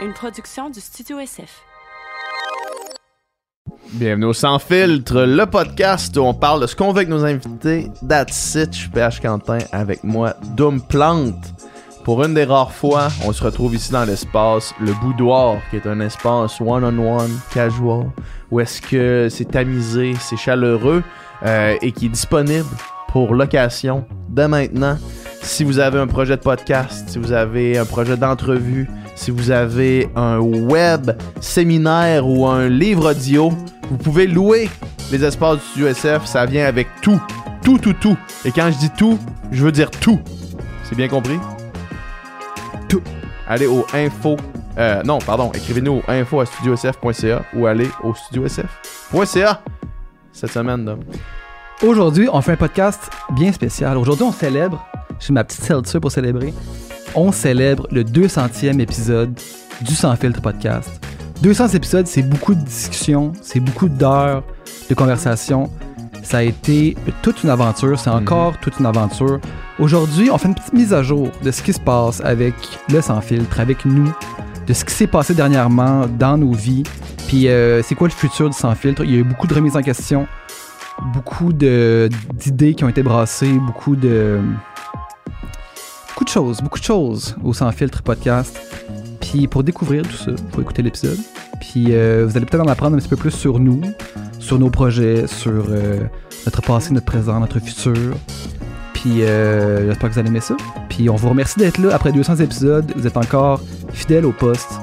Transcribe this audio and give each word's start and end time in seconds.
une 0.00 0.12
production 0.12 0.70
du 0.70 0.80
Studio 0.80 1.18
SF. 1.18 1.62
Bienvenue 3.94 4.26
au 4.26 4.32
Sans 4.32 4.58
Filtre, 4.58 5.22
le 5.22 5.44
podcast 5.46 6.16
où 6.16 6.20
on 6.20 6.34
parle 6.34 6.60
de 6.60 6.66
ce 6.66 6.76
qu'on 6.76 6.92
veut 6.92 6.98
avec 6.98 7.08
nos 7.08 7.24
invités. 7.24 7.90
That's 8.06 8.54
it, 8.54 8.72
je 8.72 8.78
suis 8.80 8.90
PH 8.90 9.20
Quentin 9.20 9.58
avec 9.72 10.04
moi, 10.04 10.34
Doom 10.54 10.82
Plante. 10.82 11.52
Pour 12.04 12.22
une 12.22 12.34
des 12.34 12.44
rares 12.44 12.72
fois, 12.72 13.08
on 13.26 13.32
se 13.32 13.42
retrouve 13.42 13.74
ici 13.74 13.90
dans 13.90 14.04
l'espace 14.04 14.72
Le 14.80 14.92
Boudoir, 14.92 15.56
qui 15.70 15.76
est 15.76 15.86
un 15.86 16.00
espace 16.00 16.60
one-on-one, 16.60 17.40
casual, 17.52 18.10
où 18.50 18.60
est-ce 18.60 18.80
que 18.80 19.28
c'est 19.28 19.46
tamisé, 19.46 20.14
c'est 20.20 20.36
chaleureux 20.36 21.02
euh, 21.44 21.76
et 21.82 21.92
qui 21.92 22.06
est 22.06 22.10
disponible 22.10 22.68
pour 23.08 23.34
location 23.34 24.06
dès 24.28 24.48
maintenant. 24.48 24.96
Si 25.42 25.64
vous 25.64 25.78
avez 25.78 25.98
un 25.98 26.06
projet 26.06 26.36
de 26.36 26.42
podcast, 26.42 27.08
si 27.08 27.18
vous 27.18 27.32
avez 27.32 27.78
un 27.78 27.84
projet 27.84 28.16
d'entrevue, 28.16 28.88
si 29.18 29.32
vous 29.32 29.50
avez 29.50 30.08
un 30.14 30.38
web 30.38 31.10
séminaire 31.40 32.26
ou 32.26 32.46
un 32.46 32.68
livre 32.68 33.10
audio, 33.10 33.52
vous 33.90 33.96
pouvez 33.96 34.28
louer 34.28 34.70
les 35.10 35.24
espaces 35.24 35.56
du 35.56 35.62
Studio 35.70 35.88
SF. 35.88 36.24
Ça 36.24 36.46
vient 36.46 36.66
avec 36.66 36.86
tout. 37.02 37.20
Tout, 37.64 37.78
tout, 37.78 37.94
tout. 37.94 38.16
Et 38.44 38.52
quand 38.52 38.70
je 38.70 38.78
dis 38.78 38.90
tout, 38.96 39.18
je 39.50 39.64
veux 39.64 39.72
dire 39.72 39.90
tout. 39.90 40.20
C'est 40.84 40.94
bien 40.94 41.08
compris? 41.08 41.38
Tout. 42.88 43.02
Allez 43.48 43.66
au 43.66 43.84
info. 43.92 44.36
Euh, 44.78 45.02
non, 45.02 45.18
pardon. 45.18 45.50
Écrivez-nous 45.52 45.94
au 45.94 46.02
info 46.10 46.40
à 46.40 46.46
studiosf.ca 46.46 47.42
ou 47.54 47.66
allez 47.66 47.88
au 48.04 48.14
studiosf.ca 48.14 49.60
cette 50.32 50.52
semaine. 50.52 50.96
Aujourd'hui, 51.82 52.28
on 52.32 52.40
fait 52.40 52.52
un 52.52 52.56
podcast 52.56 53.10
bien 53.34 53.50
spécial. 53.52 53.96
Aujourd'hui, 53.98 54.24
on 54.24 54.32
célèbre, 54.32 54.86
j'ai 55.18 55.32
ma 55.32 55.42
petite 55.42 55.64
seltzer 55.64 55.98
pour 55.98 56.12
célébrer, 56.12 56.54
on 57.14 57.32
célèbre 57.32 57.86
le 57.90 58.04
200e 58.04 58.80
épisode 58.80 59.38
du 59.82 59.94
Sans 59.94 60.14
Filtre 60.16 60.40
podcast. 60.40 60.90
200 61.42 61.68
épisodes, 61.68 62.06
c'est 62.06 62.22
beaucoup 62.22 62.54
de 62.54 62.60
discussions, 62.64 63.32
c'est 63.42 63.60
beaucoup 63.60 63.88
d'heures 63.88 64.42
de 64.88 64.94
conversation. 64.94 65.70
Ça 66.22 66.38
a 66.38 66.42
été 66.42 66.96
toute 67.22 67.42
une 67.44 67.50
aventure, 67.50 67.98
c'est 67.98 68.10
encore 68.10 68.58
toute 68.58 68.78
une 68.80 68.86
aventure. 68.86 69.40
Aujourd'hui, 69.78 70.30
on 70.30 70.38
fait 70.38 70.48
une 70.48 70.54
petite 70.54 70.72
mise 70.72 70.92
à 70.92 71.02
jour 71.02 71.30
de 71.42 71.50
ce 71.50 71.62
qui 71.62 71.72
se 71.72 71.80
passe 71.80 72.20
avec 72.20 72.54
le 72.92 73.00
Sans 73.00 73.20
Filtre, 73.20 73.60
avec 73.60 73.84
nous, 73.84 74.12
de 74.66 74.72
ce 74.72 74.84
qui 74.84 74.92
s'est 74.92 75.06
passé 75.06 75.34
dernièrement 75.34 76.06
dans 76.06 76.36
nos 76.36 76.52
vies. 76.52 76.82
Puis 77.28 77.48
euh, 77.48 77.82
c'est 77.82 77.94
quoi 77.94 78.08
le 78.08 78.12
futur 78.12 78.50
du 78.50 78.56
Sans 78.56 78.74
Filtre? 78.74 79.04
Il 79.04 79.10
y 79.10 79.14
a 79.14 79.18
eu 79.18 79.24
beaucoup 79.24 79.46
de 79.46 79.54
remises 79.54 79.76
en 79.76 79.82
question, 79.82 80.26
beaucoup 81.14 81.52
d'idées 81.52 82.74
qui 82.74 82.84
ont 82.84 82.88
été 82.88 83.02
brassées, 83.02 83.52
beaucoup 83.52 83.96
de 83.96 84.40
beaucoup 86.18 86.24
de 86.24 86.30
choses, 86.30 86.60
beaucoup 86.60 86.80
de 86.80 86.84
choses 86.84 87.36
au 87.44 87.52
Sans 87.54 87.70
Filtre 87.70 88.02
podcast. 88.02 88.58
Puis 89.20 89.46
pour 89.46 89.62
découvrir 89.62 90.02
tout 90.02 90.16
ça, 90.16 90.32
faut 90.52 90.60
écouter 90.60 90.82
l'épisode. 90.82 91.16
Puis 91.60 91.86
euh, 91.90 92.26
vous 92.26 92.36
allez 92.36 92.44
peut-être 92.44 92.64
en 92.64 92.68
apprendre 92.68 92.96
un 92.96 92.98
petit 92.98 93.08
peu 93.08 93.14
plus 93.14 93.30
sur 93.30 93.60
nous, 93.60 93.80
sur 94.40 94.58
nos 94.58 94.68
projets, 94.68 95.28
sur 95.28 95.66
euh, 95.68 96.00
notre 96.44 96.60
passé, 96.60 96.92
notre 96.92 97.06
présent, 97.06 97.38
notre 97.38 97.60
futur. 97.60 98.16
Puis 98.94 99.22
euh, 99.22 99.86
j'espère 99.86 100.08
que 100.08 100.14
vous 100.14 100.18
allez 100.18 100.28
aimer 100.28 100.40
ça. 100.40 100.56
Puis 100.88 101.08
on 101.08 101.14
vous 101.14 101.28
remercie 101.28 101.56
d'être 101.56 101.78
là 101.78 101.94
après 101.94 102.10
200 102.10 102.38
épisodes. 102.38 102.92
Vous 102.96 103.06
êtes 103.06 103.16
encore 103.16 103.60
fidèles 103.92 104.26
au 104.26 104.32
poste. 104.32 104.80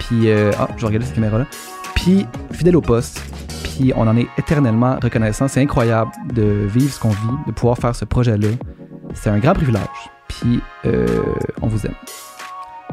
Puis 0.00 0.30
ah, 0.30 0.68
je 0.76 0.84
regarder 0.84 1.06
cette 1.06 1.14
caméra 1.14 1.38
là. 1.38 1.46
Puis 1.94 2.26
fidèles 2.52 2.76
au 2.76 2.82
poste. 2.82 3.22
Puis 3.62 3.94
on 3.96 4.06
en 4.06 4.18
est 4.18 4.26
éternellement 4.36 4.98
reconnaissant. 5.02 5.48
C'est 5.48 5.62
incroyable 5.62 6.10
de 6.34 6.66
vivre 6.66 6.92
ce 6.92 7.00
qu'on 7.00 7.08
vit, 7.08 7.16
de 7.46 7.52
pouvoir 7.52 7.78
faire 7.78 7.96
ce 7.96 8.04
projet-là. 8.04 8.48
C'est 9.14 9.30
un 9.30 9.38
grand 9.38 9.54
privilège. 9.54 10.13
Puis 10.40 10.60
euh, 10.86 11.34
on 11.62 11.68
vous 11.68 11.86
aime. 11.86 11.94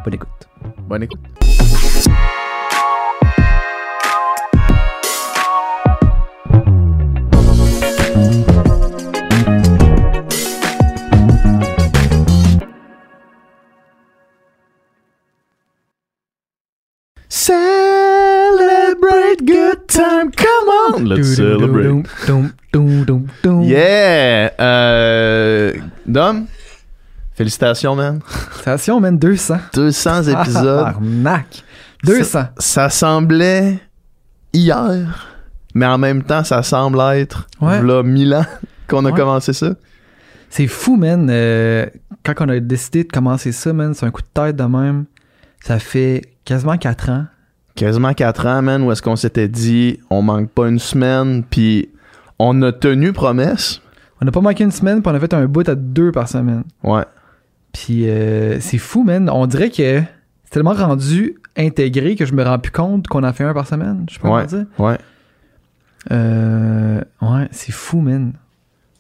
Bonne 0.04 0.14
écoute. 0.14 0.30
Bonne 0.88 1.04
écoute. 1.04 1.20
Celebrate 17.30 18.62
good 19.46 19.88
time, 19.88 20.32
come 20.32 20.70
on! 20.70 21.06
Let's 21.06 21.36
celebrate. 21.36 22.06
Yeah! 23.64 24.52
Euh, 24.60 25.74
Dom, 26.06 26.48
félicitations, 27.42 27.96
man. 27.96 28.20
Station, 28.60 29.00
man, 29.00 29.18
200. 29.18 29.58
200 29.74 30.24
épisodes. 30.24 30.86
Arnaque. 30.88 31.64
200. 32.04 32.46
ça 32.58 32.90
semblait 32.90 33.80
hier, 34.54 35.28
mais 35.74 35.86
en 35.86 35.98
même 35.98 36.24
temps, 36.24 36.44
ça 36.44 36.62
semble 36.64 37.00
être 37.16 37.48
Ouais. 37.62 37.82
là 37.82 38.04
1000 38.04 38.34
ans 38.36 38.46
qu'on 38.88 39.06
a 39.06 39.10
Ouais. 39.12 39.16
commencé 39.20 39.54
ça. 39.54 39.74
C'est 40.50 40.68
fou, 40.68 40.98
man. 40.98 41.28
Euh, 41.32 41.86
quand 42.24 42.34
on 42.42 42.50
a 42.50 42.60
décidé 42.60 43.04
de 43.04 43.12
commencer 43.12 43.52
ça, 43.52 43.72
man, 43.74 43.94
c'est 43.94 44.06
un 44.06 44.12
coup 44.12 44.22
de 44.22 44.28
tête 44.34 44.56
de 44.56 44.64
même. 44.64 45.06
Ça 45.64 45.80
fait 45.80 46.22
quasiment 46.46 46.78
4 46.78 47.10
ans. 47.10 47.26
Quasiment 47.76 48.14
4 48.14 48.46
ans, 48.48 48.62
man, 48.62 48.84
où 48.84 48.92
est-ce 48.92 49.02
qu'on 49.02 49.16
s'était 49.16 49.48
dit, 49.48 50.00
on 50.10 50.22
manque 50.22 50.50
pas 50.50 50.68
une 50.68 50.80
semaine, 50.80 51.44
puis 51.50 51.90
on 52.38 52.62
a 52.64 52.72
tenu 52.72 53.14
promesse. 53.14 53.80
On 54.22 54.26
n'a 54.26 54.32
pas 54.32 54.42
manqué 54.42 54.64
une 54.64 54.72
semaine, 54.72 55.02
puis 55.02 55.12
on 55.12 55.16
a 55.16 55.20
fait 55.20 55.34
un 55.34 55.46
bout 55.46 55.68
à 55.70 55.76
deux 55.76 56.12
par 56.12 56.28
semaine. 56.28 56.64
Ouais. 56.84 57.04
Puis 57.74 58.10
euh, 58.10 58.60
c'est 58.60 58.78
fou, 58.78 59.04
man. 59.04 59.30
On 59.30 59.46
dirait 59.48 59.70
que 59.70 60.02
c'est 60.44 60.50
tellement 60.52 60.74
rendu 60.74 61.36
intégré 61.58 62.16
que 62.16 62.26
je 62.26 62.34
me 62.34 62.44
rends 62.44 62.60
plus 62.60 62.72
compte 62.72 63.08
qu'on 63.08 63.24
en 63.24 63.34
fait 63.34 63.44
un 63.44 63.54
par 63.54 63.68
semaine. 63.68 64.06
Je 64.10 64.16
sais 64.16 64.20
pas 64.20 64.30
Ouais. 64.30 64.46
comment 64.50 64.64
dire. 64.64 64.68
Ouais. 64.80 64.98
Euh, 66.12 67.02
ouais, 67.22 67.48
c'est 67.52 67.72
fou, 67.72 68.02
man. 68.02 68.34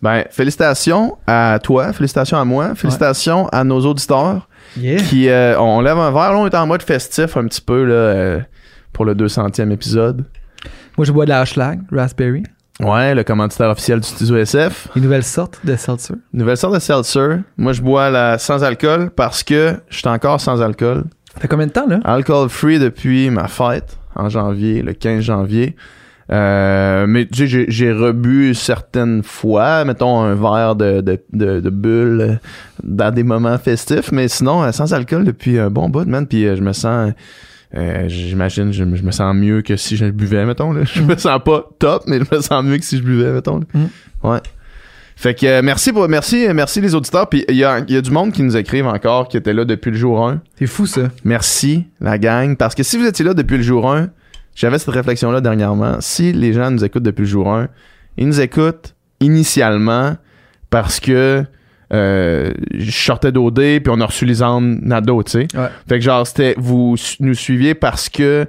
Ben, 0.01 0.23
félicitations 0.31 1.17
à 1.27 1.59
toi, 1.61 1.93
félicitations 1.93 2.37
à 2.37 2.45
moi, 2.45 2.73
félicitations 2.75 3.47
à 3.49 3.63
nos 3.63 3.79
auditeurs 3.85 4.47
Yeah. 4.77 5.01
qui, 5.01 5.27
euh, 5.27 5.59
on 5.59 5.81
lève 5.81 5.97
un 5.97 6.11
verre, 6.11 6.31
là, 6.31 6.37
on 6.37 6.47
est 6.47 6.55
en 6.55 6.65
mode 6.65 6.81
festif 6.81 7.35
un 7.35 7.45
petit 7.45 7.61
peu, 7.61 7.83
là, 7.83 7.93
euh, 7.93 8.39
pour 8.93 9.03
le 9.05 9.13
200e 9.15 9.69
épisode. 9.71 10.23
Moi, 10.97 11.05
je 11.05 11.11
bois 11.11 11.25
de 11.25 11.29
la 11.29 11.41
Ashlag, 11.41 11.81
Raspberry. 11.91 12.43
Ouais, 12.81 13.13
le 13.13 13.23
commanditaire 13.23 13.69
officiel 13.69 13.99
du 13.99 14.07
Studio 14.07 14.37
SF. 14.37 14.87
Une 14.95 15.03
nouvelle 15.03 15.23
sorte 15.23 15.59
de 15.63 15.75
seltzer? 15.75 16.15
Nouvelle 16.33 16.57
sorte 16.57 16.73
de 16.73 16.79
seltzer. 16.79 17.37
Moi, 17.57 17.73
je 17.73 17.81
bois 17.81 18.09
la 18.09 18.37
sans 18.37 18.63
alcool 18.63 19.11
parce 19.15 19.43
que 19.43 19.75
je 19.89 19.97
suis 19.97 20.07
encore 20.07 20.41
sans 20.41 20.61
alcool. 20.61 21.03
Ça 21.33 21.39
fait 21.41 21.47
combien 21.47 21.67
de 21.67 21.71
temps, 21.71 21.87
là? 21.87 21.99
Alcool 22.03 22.49
free 22.49 22.79
depuis 22.79 23.29
ma 23.29 23.47
fête 23.47 23.97
en 24.15 24.29
janvier, 24.29 24.81
le 24.81 24.93
15 24.93 25.21
janvier. 25.23 25.75
Euh, 26.31 27.05
mais 27.07 27.25
tu 27.25 27.39
sais, 27.39 27.47
j'ai- 27.47 27.65
j'ai 27.67 27.91
rebu 27.91 28.53
certaines 28.55 29.21
fois, 29.21 29.83
mettons 29.83 30.21
un 30.21 30.33
verre 30.35 30.75
de, 30.75 31.01
de, 31.01 31.19
de, 31.33 31.59
de 31.59 31.69
bulle 31.69 32.39
dans 32.83 33.13
des 33.13 33.23
moments 33.23 33.57
festifs, 33.57 34.11
mais 34.13 34.27
sinon, 34.29 34.63
euh, 34.63 34.71
sans 34.71 34.93
alcool 34.93 35.25
depuis 35.25 35.59
un 35.59 35.69
bon 35.69 35.89
bout, 35.89 36.07
man. 36.07 36.25
Puis 36.25 36.45
euh, 36.47 36.55
je 36.55 36.61
me 36.61 36.71
sens, 36.73 37.11
euh, 37.75 38.05
j'imagine, 38.07 38.71
je, 38.73 38.83
me- 38.83 38.95
je 38.95 39.03
me 39.03 39.11
sens 39.11 39.35
mieux 39.35 39.61
que 39.61 39.75
si 39.77 39.95
je 39.97 40.05
buvais, 40.07 40.45
mettons. 40.45 40.73
Là. 40.73 40.83
Je 40.93 41.01
me 41.01 41.15
sens 41.17 41.39
pas 41.43 41.69
top, 41.79 42.03
mais 42.07 42.19
je 42.19 42.35
me 42.35 42.41
sens 42.41 42.63
mieux 42.63 42.77
que 42.77 42.85
si 42.85 42.97
je 42.97 43.03
buvais, 43.03 43.31
mettons. 43.31 43.59
là. 43.59 43.65
Mm. 43.73 44.27
Ouais. 44.27 44.39
Fait 45.15 45.35
que 45.35 45.45
euh, 45.45 45.61
merci 45.63 45.93
pour 45.93 46.07
merci 46.09 46.47
merci 46.53 46.81
les 46.81 46.95
auditeurs 46.95 47.29
puis 47.29 47.45
il 47.47 47.55
y 47.55 47.63
a, 47.63 47.79
y 47.87 47.95
a 47.95 48.01
du 48.01 48.09
monde 48.09 48.31
qui 48.31 48.41
nous 48.41 48.57
écrivent 48.57 48.87
encore 48.87 49.27
qui 49.27 49.37
était 49.37 49.53
là 49.53 49.65
depuis 49.65 49.91
le 49.91 49.97
jour 49.97 50.27
1 50.27 50.41
C'est 50.57 50.65
fou, 50.65 50.87
ça. 50.87 51.09
Merci, 51.23 51.85
la 51.99 52.17
gang. 52.17 52.55
Parce 52.57 52.73
que 52.73 52.81
si 52.81 52.97
vous 52.97 53.05
étiez 53.05 53.23
là 53.23 53.33
depuis 53.35 53.57
le 53.57 53.63
jour 53.63 53.91
1, 53.91 54.09
j'avais 54.55 54.79
cette 54.79 54.89
réflexion-là 54.93 55.39
dernièrement. 55.41 55.97
Si 56.01 56.33
les 56.33 56.53
gens 56.53 56.71
nous 56.71 56.83
écoutent 56.83 57.03
depuis 57.03 57.21
le 57.21 57.27
jour 57.27 57.53
1, 57.53 57.67
ils 58.17 58.27
nous 58.27 58.41
écoutent 58.41 58.95
initialement 59.19 60.15
parce 60.71 60.99
que 60.99 61.43
euh, 61.93 62.51
je 62.73 62.91
sortais 62.91 63.31
d'OD 63.31 63.55
puis 63.55 63.89
on 63.89 63.99
a 64.01 64.05
reçu 64.05 64.25
Lisande 64.25 64.79
Nado, 64.81 65.23
tu 65.23 65.31
sais. 65.31 65.47
Ouais. 65.57 65.67
Fait 65.89 65.99
que 65.99 66.05
genre, 66.05 66.25
c'était, 66.25 66.55
vous 66.57 66.95
nous 67.19 67.33
suiviez 67.33 67.73
parce 67.75 68.07
que 68.09 68.47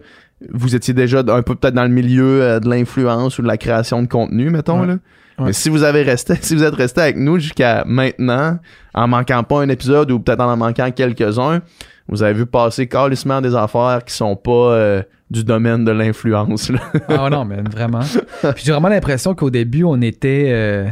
vous 0.52 0.74
étiez 0.74 0.94
déjà 0.94 1.20
un 1.20 1.42
peu 1.42 1.54
peut-être 1.54 1.74
dans 1.74 1.82
le 1.84 1.88
milieu 1.88 2.42
euh, 2.42 2.60
de 2.60 2.68
l'influence 2.68 3.38
ou 3.38 3.42
de 3.42 3.46
la 3.48 3.56
création 3.56 4.02
de 4.02 4.08
contenu, 4.08 4.50
mettons, 4.50 4.80
Ouais. 4.80 4.86
là. 4.86 4.92
Ouais. 5.38 5.46
Mais 5.46 5.52
si 5.54 5.70
vous 5.70 5.82
avez 5.82 6.02
resté, 6.02 6.34
si 6.40 6.54
vous 6.54 6.62
êtes 6.62 6.74
resté 6.74 7.00
avec 7.00 7.16
nous 7.16 7.38
jusqu'à 7.38 7.84
maintenant, 7.86 8.58
en 8.94 9.08
manquant 9.08 9.42
pas 9.44 9.62
un 9.62 9.68
épisode 9.70 10.10
ou 10.10 10.20
peut-être 10.20 10.40
en 10.40 10.52
en 10.52 10.56
manquant 10.56 10.90
quelques-uns, 10.90 11.60
vous 12.08 12.22
avez 12.22 12.34
vu 12.34 12.46
passer 12.46 12.86
calissement 12.86 13.40
des 13.40 13.54
affaires 13.54 14.00
qui 14.04 14.12
sont 14.14 14.36
pas 14.36 14.50
euh, 14.74 15.02
du 15.30 15.42
domaine 15.44 15.84
de 15.84 15.90
l'influence. 15.92 16.68
là. 16.70 16.80
Ah 17.08 17.30
non, 17.30 17.44
mais 17.44 17.62
vraiment. 17.72 18.00
Puis 18.54 18.64
j'ai 18.64 18.72
vraiment 18.72 18.88
l'impression 18.88 19.34
qu'au 19.34 19.48
début, 19.50 19.84
on 19.84 20.00
était 20.02 20.48
euh, 20.48 20.86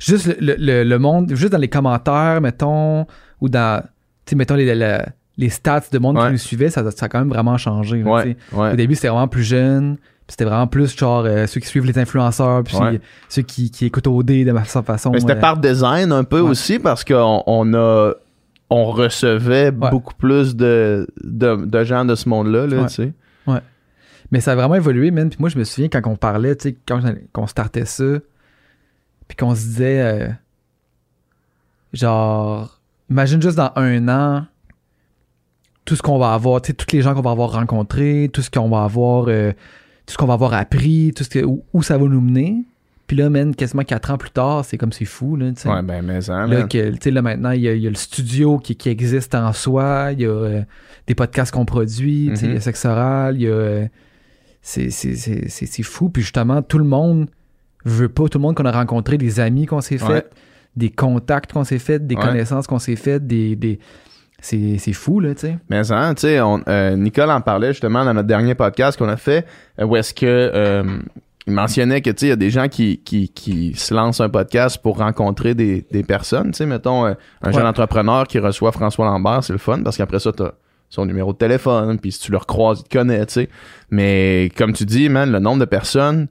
juste 0.00 0.36
le, 0.40 0.56
le- 0.58 0.82
le- 0.84 0.98
monde, 0.98 1.30
juste 1.34 1.52
dans 1.52 1.58
les 1.58 1.68
commentaires, 1.68 2.40
mettons, 2.40 3.06
ou 3.40 3.48
dans, 3.48 3.82
tu 4.26 4.34
mettons 4.34 4.56
les, 4.56 4.74
les, 4.74 4.98
les 5.38 5.48
stats 5.50 5.84
de 5.92 5.98
monde 5.98 6.16
Ouais. 6.18 6.26
qui 6.26 6.32
nous 6.32 6.38
suivait, 6.38 6.70
ça, 6.70 6.90
ça 6.90 7.06
a 7.06 7.08
quand 7.08 7.20
même 7.20 7.28
vraiment 7.28 7.56
changé. 7.56 8.02
là, 8.02 8.10
ouais, 8.10 8.36
ouais. 8.52 8.72
Au 8.72 8.76
début, 8.76 8.94
c'était 8.96 9.08
vraiment 9.08 9.28
plus 9.28 9.44
jeune. 9.44 9.96
puis 9.96 10.06
C'était 10.30 10.44
vraiment 10.46 10.66
plus 10.66 10.96
genre 10.96 11.24
euh, 11.24 11.46
ceux 11.46 11.60
qui 11.60 11.68
suivent 11.68 11.86
les 11.86 11.98
influenceurs, 11.98 12.64
puis 12.64 12.76
Ouais. 12.76 13.00
ceux 13.28 13.42
qui, 13.42 13.70
qui 13.70 13.86
écoutent 13.86 14.06
OD 14.08 14.44
de 14.44 14.50
ma 14.52 14.64
fa- 14.64 14.82
façon. 14.82 15.10
Mais 15.12 15.20
c'était 15.20 15.32
euh, 15.36 15.40
par 15.40 15.56
design 15.58 16.10
un 16.12 16.24
peu 16.24 16.40
ouais. 16.40 16.50
aussi 16.50 16.78
parce 16.78 17.04
qu'on 17.04 17.42
on 17.46 17.74
a 17.74 18.12
on 18.72 18.84
recevait 18.92 19.70
Ouais. 19.70 19.90
beaucoup 19.90 20.14
plus 20.14 20.54
de, 20.56 21.06
de, 21.24 21.56
de 21.66 21.84
gens 21.84 22.04
de 22.04 22.14
ce 22.14 22.28
monde-là, 22.28 22.66
là, 22.66 22.76
Ouais. 22.82 22.86
tu 22.88 22.94
sais. 22.94 23.12
Mais 24.32 24.40
ça 24.40 24.52
a 24.52 24.54
vraiment 24.54 24.76
évolué, 24.76 25.10
man. 25.10 25.28
Puis 25.28 25.38
moi, 25.40 25.48
je 25.48 25.58
me 25.58 25.64
souviens 25.64 25.88
quand 25.88 26.00
on 26.08 26.14
parlait, 26.14 26.54
tu 26.54 26.68
sais, 26.68 26.76
quand 26.86 27.00
on 27.36 27.46
startait 27.48 27.84
ça, 27.84 28.04
puis 29.30 29.36
qu'on 29.36 29.54
se 29.54 29.60
disait, 29.60 30.00
euh, 30.00 30.28
genre, 31.92 32.80
imagine 33.10 33.40
juste 33.40 33.56
dans 33.56 33.70
un 33.76 34.08
an, 34.08 34.46
tout 35.84 35.96
ce 35.96 36.02
qu'on 36.02 36.18
va 36.18 36.34
avoir, 36.34 36.60
tu 36.62 36.68
sais, 36.68 36.72
toutes 36.74 36.90
les 36.92 37.00
gens 37.02 37.14
qu'on 37.14 37.22
va 37.22 37.30
avoir 37.30 37.52
rencontrés, 37.52 38.28
tout 38.32 38.42
ce 38.42 38.50
qu'on 38.50 38.68
va 38.68 38.82
avoir, 38.84 39.26
euh, 39.28 39.52
tout 40.06 40.12
ce 40.12 40.18
qu'on 40.18 40.26
va 40.26 40.34
avoir 40.34 40.54
appris, 40.54 41.12
tout 41.14 41.24
ce 41.24 41.28
que, 41.28 41.44
où, 41.44 41.64
où 41.72 41.82
ça 41.82 41.96
va 41.98 42.06
nous 42.06 42.20
mener. 42.20 42.64
Puis 43.06 43.16
là, 43.16 43.28
man, 43.28 43.54
quasiment 43.56 43.82
quatre 43.82 44.10
ans 44.12 44.18
plus 44.18 44.30
tard, 44.30 44.64
c'est 44.64 44.78
comme 44.78 44.92
c'est 44.92 45.04
fou, 45.04 45.34
là, 45.36 45.50
tu 45.52 45.62
sais. 45.62 45.68
Ouais, 45.68 45.82
ben, 45.82 46.04
mais 46.04 46.20
ça, 46.20 46.46
Là, 46.46 46.62
que, 46.64 46.90
tu 46.90 46.98
sais, 47.02 47.10
là, 47.10 47.22
maintenant, 47.22 47.50
il 47.50 47.60
y, 47.62 47.68
a, 47.68 47.72
il 47.74 47.82
y 47.82 47.86
a 47.86 47.90
le 47.90 47.96
studio 47.96 48.58
qui, 48.58 48.76
qui 48.76 48.88
existe 48.88 49.34
en 49.34 49.52
soi, 49.52 50.10
il 50.12 50.20
y 50.20 50.26
a 50.26 50.28
euh, 50.28 50.62
des 51.08 51.14
podcasts 51.16 51.52
qu'on 51.52 51.64
produit, 51.64 52.28
tu 52.30 52.36
sais, 52.36 52.46
il 52.46 52.48
y 52.50 52.52
a 52.52 52.54
Mhm. 52.56 52.60
Sexe 52.60 52.84
Oral, 52.84 53.36
il 53.36 53.42
y 53.42 53.48
a. 53.50 53.86
c'est- 54.62 54.90
c'est 54.90 55.16
c'est- 55.16 55.48
c'est- 55.48 55.66
c'est 55.66 55.82
fou. 55.82 56.08
Puis 56.10 56.22
justement, 56.22 56.60
tout 56.62 56.78
le 56.78 56.84
monde 56.84 57.28
veut 57.84 58.08
pas, 58.08 58.28
tout 58.28 58.38
le 58.38 58.42
monde 58.42 58.54
qu'on 58.54 58.64
a 58.66 58.72
rencontré, 58.72 59.18
des 59.18 59.40
amis 59.40 59.66
qu'on 59.66 59.80
s'est 59.80 60.02
Ouais. 60.02 60.14
fait, 60.16 60.30
des 60.76 60.90
contacts 60.90 61.52
qu'on 61.52 61.64
s'est 61.64 61.78
fait, 61.78 62.06
des 62.06 62.14
Ouais. 62.14 62.20
connaissances 62.22 62.66
qu'on 62.66 62.78
s'est 62.78 62.96
fait, 62.96 63.24
des. 63.26 63.56
des 63.56 63.78
c'est 64.42 64.78
c'est 64.78 64.94
fou, 64.94 65.20
là, 65.20 65.34
tu 65.34 65.40
sais. 65.42 65.58
Mais 65.68 65.84
ça, 65.84 66.14
tu 66.14 66.22
sais, 66.22 66.38
euh, 66.40 66.96
Nicole 66.96 67.30
en 67.30 67.40
parlait 67.42 67.72
justement 67.72 68.04
dans 68.06 68.14
notre 68.14 68.26
dernier 68.28 68.54
podcast 68.54 68.98
qu'on 68.98 69.08
a 69.08 69.18
fait, 69.18 69.44
euh, 69.78 69.84
où 69.84 69.96
est-ce 69.96 70.14
que 70.14 70.24
euh, 70.26 70.82
il 71.46 71.52
mentionnait 71.52 72.00
que 72.00 72.08
tu 72.08 72.20
sais, 72.20 72.26
il 72.26 72.28
y 72.30 72.32
a 72.32 72.36
des 72.36 72.48
gens 72.50 72.68
qui, 72.68 72.98
qui, 73.04 73.28
qui 73.28 73.74
se 73.74 73.92
lancent 73.92 74.20
un 74.22 74.30
podcast 74.30 74.78
pour 74.82 74.96
rencontrer 74.98 75.54
des, 75.54 75.84
des 75.90 76.02
personnes. 76.02 76.52
Tu 76.52 76.58
sais, 76.58 76.66
mettons 76.66 77.04
euh, 77.06 77.12
un 77.42 77.50
jeune 77.52 77.66
entrepreneur 77.66 78.26
qui 78.26 78.38
reçoit 78.38 78.72
François 78.72 79.04
Lambert, 79.04 79.44
c'est 79.44 79.52
le 79.52 79.58
fun 79.58 79.82
parce 79.82 79.98
qu'après 79.98 80.20
ça, 80.20 80.32
t'as 80.32 80.52
son 80.88 81.04
numéro 81.04 81.32
de 81.34 81.38
téléphone, 81.38 81.98
puis 82.00 82.10
si 82.10 82.20
tu 82.20 82.32
le 82.32 82.38
recroises, 82.38 82.80
il 82.80 82.88
te 82.88 82.96
connaît, 82.96 83.24
tu 83.26 83.34
sais. 83.34 83.48
Mais 83.90 84.50
comme 84.56 84.72
tu 84.72 84.86
dis, 84.86 85.08
man, 85.10 85.30
le 85.30 85.38
nombre 85.38 85.60
de 85.60 85.64
personnes 85.66 86.28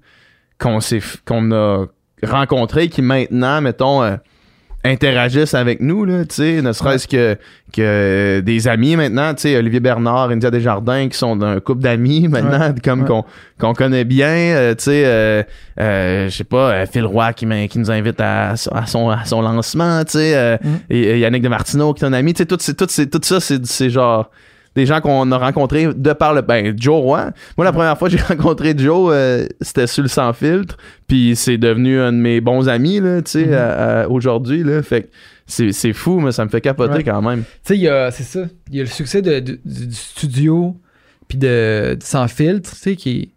qu'on 0.59 0.79
qu'on 1.25 1.51
a 1.51 1.85
rencontrées 2.23 2.89
qui 2.89 3.01
maintenant, 3.01 3.61
mettons, 3.61 4.03
euh, 4.03 4.15
interagissent 4.85 5.55
avec 5.55 5.81
nous, 5.81 6.05
là, 6.05 6.23
tu 6.23 6.35
sais, 6.35 6.61
ne 6.61 6.71
serait-ce 6.71 7.05
que, 7.05 7.37
que 7.73 8.39
des 8.39 8.67
amis 8.69 8.95
maintenant, 8.95 9.33
tu 9.33 9.41
sais, 9.41 9.57
Olivier 9.57 9.81
Bernard, 9.81 10.29
India 10.29 10.49
Desjardins, 10.49 11.09
qui 11.09 11.17
sont 11.17 11.41
un 11.41 11.59
couple 11.59 11.81
d'amis 11.81 12.27
maintenant, 12.29 12.73
comme 12.83 13.01
Ouais. 13.01 13.07
qu'on 13.07 13.25
qu'on 13.59 13.73
connaît 13.73 14.05
bien, 14.05 14.27
euh, 14.29 14.75
tu 14.75 14.85
sais, 14.85 15.03
euh, 15.05 15.43
euh, 15.81 16.29
je 16.29 16.35
sais 16.37 16.43
pas, 16.45 16.71
euh, 16.71 16.85
Phil 16.85 17.05
Roy 17.05 17.33
qui, 17.33 17.45
qui 17.67 17.77
nous 17.79 17.91
invite 17.91 18.21
à, 18.21 18.51
à 18.51 18.85
son, 18.85 19.09
à 19.09 19.25
son 19.25 19.41
lancement, 19.41 20.03
tu 20.05 20.11
sais, 20.13 20.35
euh, 20.35 20.57
Mm. 20.63 20.67
et, 20.89 20.99
et 20.99 21.19
Yannick 21.19 21.43
de 21.43 21.49
Martineau 21.49 21.93
qui 21.93 22.03
est 22.05 22.07
un 22.07 22.13
ami, 22.13 22.33
tu 22.33 22.37
sais, 22.39 22.45
tout, 22.45 22.57
c'est- 22.59 22.73
tout, 22.75 22.87
c'est- 22.89 23.07
tout 23.07 23.19
ça, 23.21 23.41
c'est 23.41 23.65
c'est 23.65 23.89
genre 23.89 24.29
des 24.75 24.85
gens 24.85 25.01
qu'on 25.01 25.31
a 25.31 25.37
rencontrés 25.37 25.87
de 25.93 26.13
par 26.13 26.33
le 26.33 26.41
ben 26.41 26.73
Joe 26.79 27.01
Roy. 27.01 27.31
Moi 27.57 27.65
la 27.65 27.71
première 27.73 27.97
fois 27.97 28.09
que 28.09 28.17
j'ai 28.17 28.23
rencontré 28.35 28.73
Joe, 28.77 29.11
euh, 29.13 29.47
c'était 29.61 29.87
sur 29.87 30.03
le 30.03 30.09
sans 30.09 30.31
filtre, 30.33 30.77
puis 31.07 31.35
c'est 31.35 31.57
devenu 31.57 31.99
un 31.99 32.11
de 32.13 32.17
mes 32.17 32.39
bons 32.41 32.69
amis 32.69 32.99
là, 32.99 33.21
tu 33.21 33.31
sais, 33.31 33.45
Mhm. 33.47 34.11
aujourd'hui 34.11 34.63
là, 34.63 34.81
fait 34.83 35.03
que 35.03 35.07
c'est 35.47 35.71
c'est 35.71 35.93
fou, 35.93 36.19
mais 36.19 36.31
ça 36.31 36.45
me 36.45 36.49
fait 36.49 36.61
capoter 36.61 36.93
Ouais. 36.97 37.03
quand 37.03 37.21
même. 37.21 37.39
Tu 37.41 37.47
sais, 37.63 37.75
il 37.77 37.81
y 37.81 37.87
a- 37.89 38.11
c'est 38.11 38.23
ça. 38.23 38.41
Il 38.69 38.75
y 38.75 38.79
a 38.79 38.83
le 38.83 38.89
succès 38.89 39.21
de- 39.21 39.39
de- 39.39 39.59
du, 39.65 39.87
du 39.87 39.95
studio, 39.95 40.77
puis 41.27 41.37
de, 41.39 41.95
de 41.95 42.03
Sans 42.03 42.27
filtre, 42.27 42.71
tu 42.71 42.77
sais, 42.77 42.95
qui 42.95 43.09
est, 43.19 43.29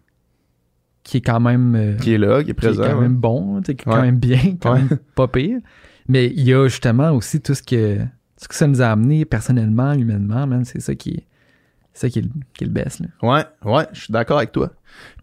qui 1.03 1.17
est 1.17 1.21
quand 1.21 1.39
même. 1.39 1.75
euh, 1.75 1.93
Qui 1.97 2.13
est 2.13 2.17
là, 2.17 2.35
qui 2.35 2.41
est 2.41 2.43
qui 2.45 2.51
est 2.51 2.53
présent. 2.53 2.83
quand 2.83 2.95
ouais. 2.95 3.01
même 3.01 3.15
bon, 3.15 3.59
tu 3.61 3.71
sais, 3.71 3.75
qui 3.75 3.83
est 3.83 3.91
Ouais. 3.91 3.95
quand 3.97 4.01
même 4.03 4.17
bien, 4.17 4.39
quand 4.61 4.73
Ouais. 4.73 4.79
même 4.79 4.97
pas 5.15 5.27
pire. 5.27 5.57
Mais 6.07 6.27
il 6.35 6.43
y 6.43 6.53
a 6.53 6.67
justement 6.67 7.11
aussi 7.11 7.41
tout 7.41 7.55
ce 7.55 7.63
que, 7.63 7.97
ce 8.37 8.47
que 8.47 8.55
ça 8.55 8.67
nous 8.67 8.81
a 8.81 8.87
amené 8.87 9.25
personnellement, 9.25 9.93
humainement, 9.93 10.45
man, 10.47 10.65
c'est 10.65 10.79
ça 10.81 10.95
qui 10.95 11.11
est, 11.11 11.23
c'est 11.93 12.07
ça 12.07 12.09
qui 12.09 12.19
est, 12.19 12.23
le- 12.23 12.29
qui 12.53 12.63
est 12.63 12.67
le 12.67 12.73
best. 12.73 12.99
Là. 13.01 13.07
Ouais, 13.21 13.43
ouais, 13.71 13.87
je 13.93 14.01
suis 14.01 14.11
d'accord 14.11 14.37
avec 14.37 14.51
toi. 14.51 14.71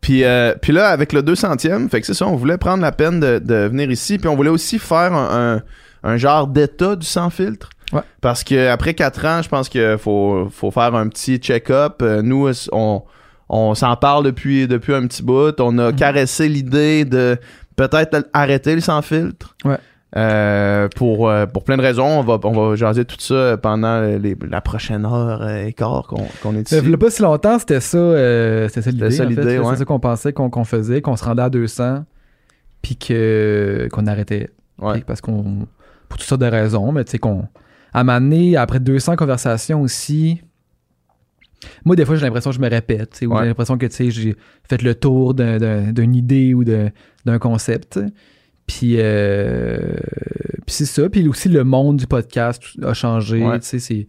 Puis, 0.01 0.25
euh, 0.25 0.55
puis 0.61 0.73
là, 0.73 0.89
avec 0.89 1.13
le 1.13 1.23
200e, 1.23 1.89
fait 1.89 2.01
que 2.01 2.07
c'est 2.07 2.15
ça, 2.15 2.27
on 2.27 2.37
voulait 2.37 2.59
prendre 2.59 2.83
la 2.83 2.93
peine 2.93 3.21
de, 3.21 3.39
de 3.39 3.55
venir 3.69 3.91
ici, 3.91 4.19
puis 4.19 4.29
on 4.29 4.37
voulait 4.37 4.51
aussi 4.51 4.79
faire 4.79 5.13
un, 5.13 5.63
un, 6.03 6.11
un 6.13 6.17
genre 6.17 6.47
d'état 6.47 6.97
du 6.97 7.07
sans 7.07 7.31
filtre. 7.31 7.71
Ouais. 7.93 8.03
Parce 8.21 8.45
que 8.45 8.69
après 8.69 8.95
quatre 8.95 9.25
ans, 9.27 9.43
je 9.43 9.49
pense 9.49 9.69
qu'il 9.69 9.97
faut, 9.99 10.49
faut 10.51 10.71
faire 10.71 10.95
un 10.95 11.09
petit 11.09 11.39
check-up. 11.39 12.03
Euh, 12.03 12.23
Nous, 12.23 12.49
on, 12.73 13.03
on 13.49 13.75
s'en 13.75 13.97
parle 13.97 14.25
depuis, 14.25 14.69
depuis 14.69 14.95
un 14.95 15.07
petit 15.09 15.25
bout. 15.25 15.59
On 15.61 15.77
a 15.79 15.91
Mhm. 15.91 15.97
caressé 15.97 16.49
l'idée 16.49 17.05
de 17.05 17.37
peut-être 17.75 18.29
arrêter 18.33 18.77
le 18.77 18.81
sans 18.81 19.03
filtre. 19.03 19.57
Ouais. 19.65 19.79
Euh, 20.17 20.89
pour, 20.97 21.29
euh, 21.29 21.47
pour 21.47 21.63
plein 21.63 21.77
de 21.77 21.83
raisons, 21.83 22.05
on 22.19 22.23
va, 22.23 22.39
on 22.43 22.51
va 22.71 22.75
jaser 22.75 23.05
tout 23.05 23.15
ça 23.21 23.57
pendant 23.57 24.01
les- 24.19 24.37
la 24.49 24.61
prochaine 24.61 25.05
heure 25.07 25.49
et 25.49 25.73
quart 25.73 26.09
qu'on 26.09 26.25
qu'on 26.43 26.57
est 26.57 26.67
Ça 26.69 26.79
ici. 26.79 26.97
pas 26.97 27.11
si 27.11 27.23
longtemps, 27.23 27.61
c'était 27.61 27.79
ça, 27.79 27.97
euh, 27.97 28.67
c'était 28.69 28.83
ça 28.83 29.25
l'idée. 29.25 29.59
en 29.59 29.63
fait. 29.63 29.69
ouais. 29.71 29.77
ça 29.77 29.85
qu'on 29.85 30.01
pensait 30.01 30.33
qu'on 30.33 30.65
faisait, 30.65 31.01
qu'on 31.01 31.15
se 31.15 31.25
rendait 31.25 31.43
à 31.43 31.51
200, 31.51 32.05
puis 32.83 32.97
qu'on 32.97 34.07
arrêtait. 34.09 34.51
Ouais. 34.81 35.01
Parce 35.07 35.21
qu'on. 35.21 35.67
Pour 36.09 36.19
toutes 36.19 36.27
sortes 36.27 36.41
de 36.41 36.47
raisons, 36.47 36.91
mais 36.91 37.05
tu 37.05 37.13
sais 37.13 37.19
qu'on. 37.19 37.45
À 37.93 38.03
m'amener, 38.03 38.57
après 38.57 38.81
200 38.81 39.15
conversations 39.15 39.81
aussi. 39.81 40.41
Moi, 41.85 41.95
des 41.95 42.05
fois, 42.05 42.17
j'ai 42.17 42.25
l'impression 42.25 42.51
que 42.51 42.57
je 42.57 42.61
me 42.61 42.69
répète, 42.71 43.21
ou 43.23 43.27
Ouais. 43.33 43.43
j'ai 43.43 43.47
l'impression 43.49 43.77
que 43.79 43.87
tu 43.87 43.95
sais, 43.95 44.11
j'ai 44.11 44.35
fait 44.69 44.83
le 44.83 44.95
tour 44.95 45.35
d'un- 45.35 45.59
d'un- 45.59 45.93
d'une 45.93 46.17
idée 46.17 46.53
ou 46.55 46.65
d'un 46.65 47.39
concept. 47.39 48.01
Puis, 48.73 48.95
euh, 48.99 49.79
puis 50.67 50.75
c'est 50.75 50.85
ça. 50.87 51.09
Puis 51.09 51.27
aussi, 51.29 51.49
le 51.49 51.65
monde 51.65 51.97
du 51.97 52.07
podcast 52.07 52.63
a 52.83 52.95
changé. 52.95 53.43
Ouais. 53.45 53.59
Tu 53.61 53.67
sais, 53.67 53.79
c'est. 53.81 54.07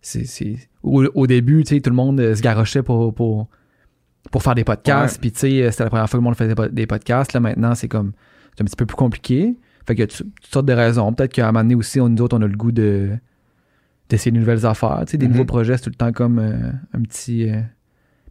c'est- 0.00 0.24
c'est- 0.26 0.56
Au, 0.84 1.04
au 1.14 1.26
début, 1.26 1.64
tu 1.64 1.74
sais, 1.74 1.80
tout 1.80 1.90
le 1.90 1.96
monde 1.96 2.20
euh, 2.20 2.34
se 2.36 2.40
garochait 2.40 2.84
pour, 2.84 3.12
pour, 3.12 3.48
pour 4.30 4.42
faire 4.44 4.54
des 4.54 4.62
podcasts. 4.62 5.16
Ouais. 5.16 5.20
Puis, 5.22 5.32
tu 5.32 5.38
sais, 5.40 5.70
c'était 5.72 5.82
la 5.84 5.90
première 5.90 6.08
fois 6.08 6.18
que 6.18 6.22
le 6.22 6.24
monde 6.24 6.36
faisait 6.36 6.54
des 6.72 6.86
podcasts. 6.86 7.32
Là, 7.32 7.40
maintenant, 7.40 7.74
c'est 7.74 7.88
comme. 7.88 8.12
C'est 8.54 8.62
un 8.62 8.64
petit 8.66 8.76
peu 8.76 8.86
plus 8.86 8.94
compliqué. 8.96 9.56
Fait 9.86 9.94
qu'il 9.94 10.00
y 10.00 10.04
a 10.04 10.06
tu- 10.06 10.22
toutes 10.24 10.52
sortes 10.52 10.66
de 10.66 10.72
raisons. 10.72 11.12
Peut-être 11.12 11.32
qu'à 11.32 11.48
un 11.48 11.52
moment 11.52 11.64
donné 11.64 11.74
aussi, 11.74 12.00
on, 12.00 12.08
nous 12.08 12.22
autres, 12.22 12.36
on 12.38 12.42
a 12.42 12.46
le 12.46 12.56
goût 12.56 12.72
de 12.72 13.10
d'essayer 14.08 14.30
de 14.30 14.38
nouvelles 14.38 14.64
affaires. 14.66 15.02
Tu 15.06 15.12
sais, 15.12 15.18
des 15.18 15.26
Mhm. 15.26 15.32
nouveaux 15.32 15.44
projets, 15.46 15.76
c'est 15.76 15.82
tout 15.84 15.90
le 15.90 15.96
temps 15.96 16.12
comme 16.12 16.38
euh, 16.38 16.70
un 16.94 17.02
petit, 17.02 17.50
euh, 17.50 17.60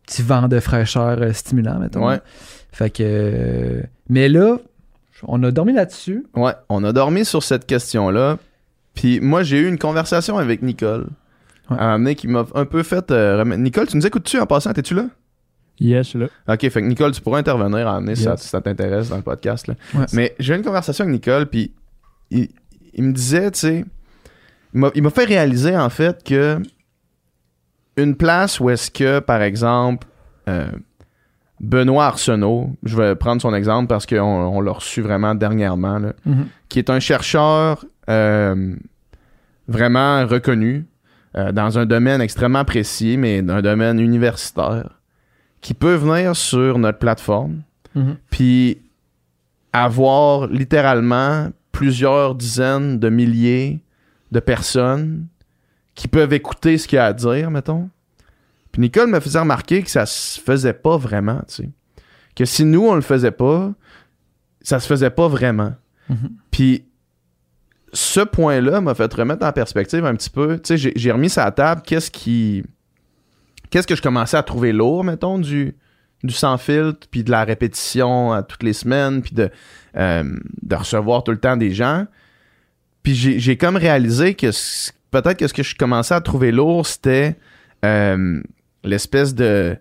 petit 0.07 0.21
vent 0.21 0.48
de 0.48 0.62
fraîcheur 0.62 1.21
euh, 1.21 1.33
stimulant, 1.33 1.80
mettons. 1.80 2.07
Ouais. 2.07 2.21
Fait 2.71 2.89
que. 2.89 3.04
euh, 3.04 3.81
mais 4.10 4.30
là, 4.30 4.57
on 5.23 5.41
a 5.44 5.51
dormi 5.51 5.73
là-dessus. 5.73 6.25
Ouais, 6.35 6.53
on 6.69 6.83
a 6.83 6.91
dormi 6.94 7.25
sur 7.25 7.44
cette 7.44 7.65
question-là. 7.65 8.38
Puis 8.94 9.19
moi, 9.19 9.44
j'ai 9.44 9.59
eu 9.59 9.67
une 9.67 9.77
conversation 9.79 10.38
avec 10.38 10.62
Nicole. 10.62 11.07
Ouais. 11.69 11.77
À 11.77 11.83
un 11.83 11.85
moment 11.94 11.97
donné, 12.00 12.15
qui 12.15 12.27
m'a 12.27 12.45
un 12.53 12.65
peu 12.65 12.83
fait. 12.83 13.12
euh, 13.12 13.39
remettre- 13.39 13.62
Nicole, 13.62 13.88
tu 13.88 13.97
nous 13.97 14.06
écoutes-tu 14.06 14.39
en 14.39 14.45
passant? 14.45 14.71
T'es-tu 14.73 14.94
là? 14.94 15.07
Yes, 15.80 16.06
je 16.06 16.09
suis 16.11 16.19
là. 16.19 16.28
Ok, 16.47 16.61
fait 16.61 16.69
que 16.81 16.85
Nicole, 16.85 17.11
tu 17.11 17.21
pourrais 17.21 17.40
intervenir 17.40 17.80
à 17.80 17.81
un 17.81 17.85
moment 17.95 17.99
donné 18.01 18.16
si 18.16 18.23
ça, 18.23 18.31
Yes. 18.31 18.42
si 18.42 18.47
ça 18.47 18.61
t'intéresse 18.61 19.09
dans 19.09 19.18
le 19.18 19.21
podcast. 19.23 19.68
Là. 19.68 19.73
Ouais. 19.94 20.06
Mais 20.13 20.35
j'ai 20.40 20.54
eu 20.54 20.57
une 20.57 20.63
conversation 20.63 21.04
avec 21.04 21.13
Nicole, 21.13 21.47
puis 21.47 21.73
il, 22.31 22.47
il 22.94 23.04
me 23.04 23.11
disait, 23.11 23.51
tu 23.51 23.59
sais, 23.59 23.85
il 24.73 24.80
m'a- 24.80 24.92
il 24.95 25.04
m'a 25.04 25.09
fait 25.09 25.25
réaliser 25.25 25.75
en 25.75 25.90
fait 25.90 26.23
que 26.23 26.59
une 27.97 28.16
place 28.16 28.59
où 28.59 28.69
est-ce 28.69 28.92
que, 28.92 29.19
par 29.19 29.42
exemple, 29.42 30.07
euh, 30.47 30.68
Benoît 31.62 32.06
Arsenault, 32.07 32.71
je 32.83 32.97
vais 32.97 33.16
prendre 33.16 33.42
son 33.42 33.54
exemple 33.54 33.88
parce 33.88 34.06
qu'on 34.06 34.19
on 34.21 34.62
l'a 34.62 34.71
reçu 34.74 35.02
vraiment 35.02 35.35
dernièrement, 35.35 36.00
là, 36.00 36.14
qui 36.69 36.80
est 36.80 36.90
un 36.90 37.00
chercheur 37.00 37.85
euh, 38.09 38.76
vraiment 39.68 40.26
reconnu 40.28 40.85
euh, 41.38 41.52
dans 41.52 41.78
un 41.80 41.85
domaine 41.85 42.21
extrêmement 42.21 42.66
précis, 42.66 43.18
mais 43.18 43.42
d'un 43.42 43.62
domaine 43.62 44.00
universitaire, 44.00 45.00
qui 45.62 45.74
peut 45.74 45.95
venir 45.95 46.35
sur 46.35 46.78
notre 46.78 47.00
plateforme, 47.00 47.62
Mhm. 47.95 48.18
puis 48.30 48.81
avoir 49.71 50.47
littéralement 50.47 51.50
plusieurs 51.71 52.35
dizaines 52.35 53.00
de 53.00 53.09
milliers 53.09 53.80
de 54.31 54.40
personnes 54.42 55.28
qui 55.94 56.07
peuvent 56.09 56.33
écouter 56.33 56.78
ce 56.78 56.88
qu'il 56.88 57.00
a 57.00 57.06
à 57.06 57.14
dire, 57.14 57.50
mettons. 57.52 57.90
Puis 58.75 58.81
Nicole 58.81 59.07
me 59.09 59.21
faisait 59.21 59.39
remarquer 59.39 59.83
que 59.83 59.89
ça 59.89 60.05
se 60.05 60.37
faisait 60.37 60.73
pas 60.73 60.97
vraiment, 60.97 61.39
tu 61.47 61.55
sais. 61.63 61.69
Que 62.35 62.44
si 62.44 62.65
nous, 62.65 62.85
on 62.85 62.94
le 62.95 62.99
faisait 62.99 63.31
pas, 63.31 63.71
ça 64.59 64.81
se 64.81 64.85
faisait 64.87 65.11
pas 65.11 65.29
vraiment. 65.29 65.73
Mhm. 66.09 66.31
Puis 66.51 66.83
ce 67.94 68.19
point-là 68.19 68.81
m'a 68.81 68.94
fait 68.94 69.13
remettre 69.13 69.45
en 69.45 69.53
perspective 69.53 70.05
un 70.05 70.13
petit 70.13 70.29
peu. 70.29 70.59
Tu 70.59 70.77
sais, 70.77 70.91
j'ai- 70.94 71.11
remis 71.13 71.29
ça 71.29 71.45
à 71.45 71.51
table. 71.51 71.83
Qu'est-ce 71.85 72.11
qui. 72.11 72.63
Qu'est-ce 73.69 73.87
que 73.87 73.95
je 73.95 74.01
commençais 74.01 74.35
à 74.35 74.44
trouver 74.44 74.73
lourd, 74.73 75.05
mettons, 75.05 75.39
du, 75.39 75.73
du 76.25 76.33
sans 76.33 76.57
filtre, 76.57 77.07
puis 77.09 77.23
de 77.23 77.31
la 77.31 77.45
répétition 77.45 78.33
à 78.33 78.44
toutes 78.44 78.63
les 78.63 78.73
semaines, 78.73 79.21
puis 79.21 79.33
de, 79.35 79.49
euh, 79.95 80.35
de 80.63 80.75
recevoir 80.75 81.23
tout 81.23 81.31
le 81.31 81.39
temps 81.39 81.55
des 81.55 81.71
gens. 81.71 82.07
Puis 83.03 83.15
j'ai 83.15 83.55
comme 83.55 83.77
réalisé 83.77 84.33
que 84.33 84.47
peut-être 85.11 85.37
que 85.39 85.47
ce 85.47 85.53
que 85.53 85.63
je 85.63 85.75
commençais 85.77 86.13
à 86.13 86.19
trouver 86.19 86.51
lourd, 86.51 86.85
c'était 86.85 87.37
euh, 87.85 88.41
l'espèce 88.85 89.35
de 89.35 89.77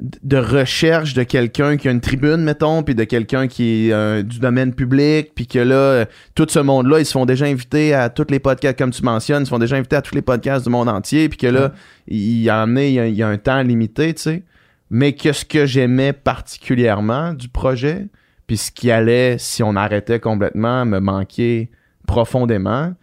de 0.00 0.38
recherche 0.38 1.12
de 1.12 1.22
quelqu'un 1.22 1.76
qui 1.76 1.86
a 1.86 1.90
une 1.90 2.00
tribune, 2.00 2.42
mettons, 2.42 2.82
puis 2.82 2.94
de 2.94 3.04
quelqu'un 3.04 3.46
qui 3.46 3.88
est 3.88 3.92
euh, 3.92 4.22
du 4.22 4.38
domaine 4.38 4.74
public, 4.74 5.32
puis 5.34 5.46
que 5.46 5.58
là, 5.58 5.74
euh, 5.74 6.04
tout 6.34 6.46
ce 6.48 6.58
monde-là, 6.58 7.00
ils 7.00 7.06
se 7.06 7.12
font 7.12 7.26
déjà 7.26 7.44
invités 7.44 7.92
à 7.92 8.08
tous 8.08 8.26
les 8.30 8.38
podcasts, 8.38 8.78
comme 8.78 8.90
tu 8.90 9.02
mentionnes, 9.02 9.42
ils 9.42 9.46
se 9.46 9.50
font 9.50 9.58
déjà 9.58 9.76
invités 9.76 9.96
à 9.96 10.02
tous 10.02 10.14
les 10.14 10.22
podcasts 10.22 10.64
du 10.64 10.70
monde 10.70 10.88
entier, 10.88 11.28
puis 11.28 11.36
que 11.36 11.46
là, 11.46 11.72
il 12.08 12.40
y 12.40 12.48
a 12.48 12.62
amené, 12.62 12.88
il 12.88 12.94
y 12.94 13.00
a, 13.00 13.06
il 13.06 13.14
y 13.14 13.22
a 13.22 13.28
un 13.28 13.36
temps 13.36 13.62
limité, 13.62 14.14
tu 14.14 14.22
sais. 14.22 14.42
Mais 14.90 15.12
que 15.12 15.32
ce 15.32 15.44
que 15.44 15.66
j'aimais 15.66 16.12
particulièrement 16.12 17.34
du 17.34 17.48
projet, 17.48 18.08
puis 18.46 18.56
ce 18.56 18.70
qui 18.70 18.90
allait, 18.90 19.36
si 19.38 19.62
on 19.62 19.76
arrêtait 19.76 20.20
complètement, 20.20 20.84
me 20.86 21.00
manquer 21.00 21.70
profondément, 22.06 22.94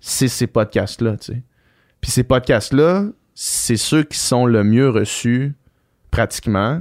c'est 0.00 0.28
ces 0.28 0.46
podcasts-là, 0.46 1.16
tu 1.16 1.32
sais. 1.32 1.42
Puis 2.02 2.10
ces 2.10 2.22
podcasts-là, 2.22 3.06
c'est 3.34 3.76
ceux 3.76 4.02
qui 4.04 4.18
sont 4.18 4.46
le 4.46 4.62
mieux 4.64 4.88
reçus 4.88 5.54
pratiquement 6.10 6.80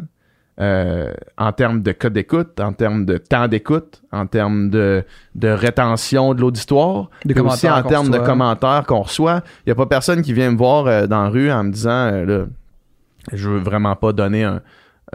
euh, 0.60 1.12
en 1.38 1.52
termes 1.52 1.82
de 1.82 1.92
code 1.94 2.14
d'écoute, 2.14 2.60
en 2.60 2.74
termes 2.74 3.06
de 3.06 3.18
temps 3.18 3.48
d'écoute, 3.48 4.04
en 4.12 4.28
termes 4.28 4.70
de, 4.70 5.04
de 5.34 5.48
rétention 5.48 6.36
de 6.36 6.42
l'auditoire, 6.42 7.10
puis 7.34 7.42
aussi 7.56 7.68
en 7.70 7.82
termes 7.90 8.06
de 8.12 8.18
commentaires 8.26 8.84
qu'on 8.86 9.02
reçoit. 9.02 9.42
Il 9.66 9.70
n'y 9.70 9.72
a 9.72 9.76
pas 9.76 9.88
personne 9.88 10.22
qui 10.22 10.32
vient 10.34 10.52
me 10.52 10.58
voir 10.58 10.86
euh, 10.86 11.08
dans 11.08 11.24
la 11.24 11.30
rue 11.30 11.52
en 11.52 11.64
me 11.64 11.72
disant 11.72 11.90
euh, 12.14 12.26
là, 12.26 12.46
je 13.32 13.50
veux 13.50 13.60
vraiment 13.60 13.96
pas 13.96 14.14
donner 14.14 14.44
un. 14.44 14.62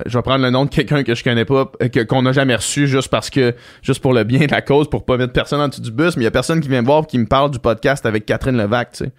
Je 0.06 0.16
vais 0.16 0.22
prendre 0.22 0.44
le 0.44 0.50
nom 0.50 0.64
de 0.64 0.70
quelqu'un 0.70 1.02
que 1.04 1.14
je 1.14 1.22
connais 1.24 1.44
pas, 1.44 1.66
que- 1.92 2.02
qu'on 2.04 2.22
n'a 2.22 2.32
jamais 2.32 2.54
reçu 2.54 2.86
juste 2.88 3.08
parce 3.08 3.30
que, 3.30 3.54
juste 3.82 4.00
pour 4.00 4.12
le 4.14 4.22
bien 4.24 4.46
de 4.46 4.50
la 4.50 4.62
cause, 4.62 4.88
pour 4.90 5.04
pas 5.04 5.16
mettre 5.16 5.32
personne 5.32 5.60
en 5.60 5.68
dessous 5.68 5.80
du 5.82 5.90
bus, 5.92 6.16
mais 6.16 6.22
il 6.22 6.24
y 6.24 6.28
a 6.28 6.30
personne 6.32 6.60
qui 6.60 6.68
vient 6.68 6.82
me 6.82 6.86
voir 6.86 7.02
et 7.04 7.06
qui 7.06 7.18
me 7.18 7.26
parle 7.26 7.50
du 7.50 7.58
podcast 7.58 8.06
avec 8.06 8.24
Catherine 8.26 8.56
Levac, 8.56 8.92
tu 8.92 9.04
sais. 9.04 9.12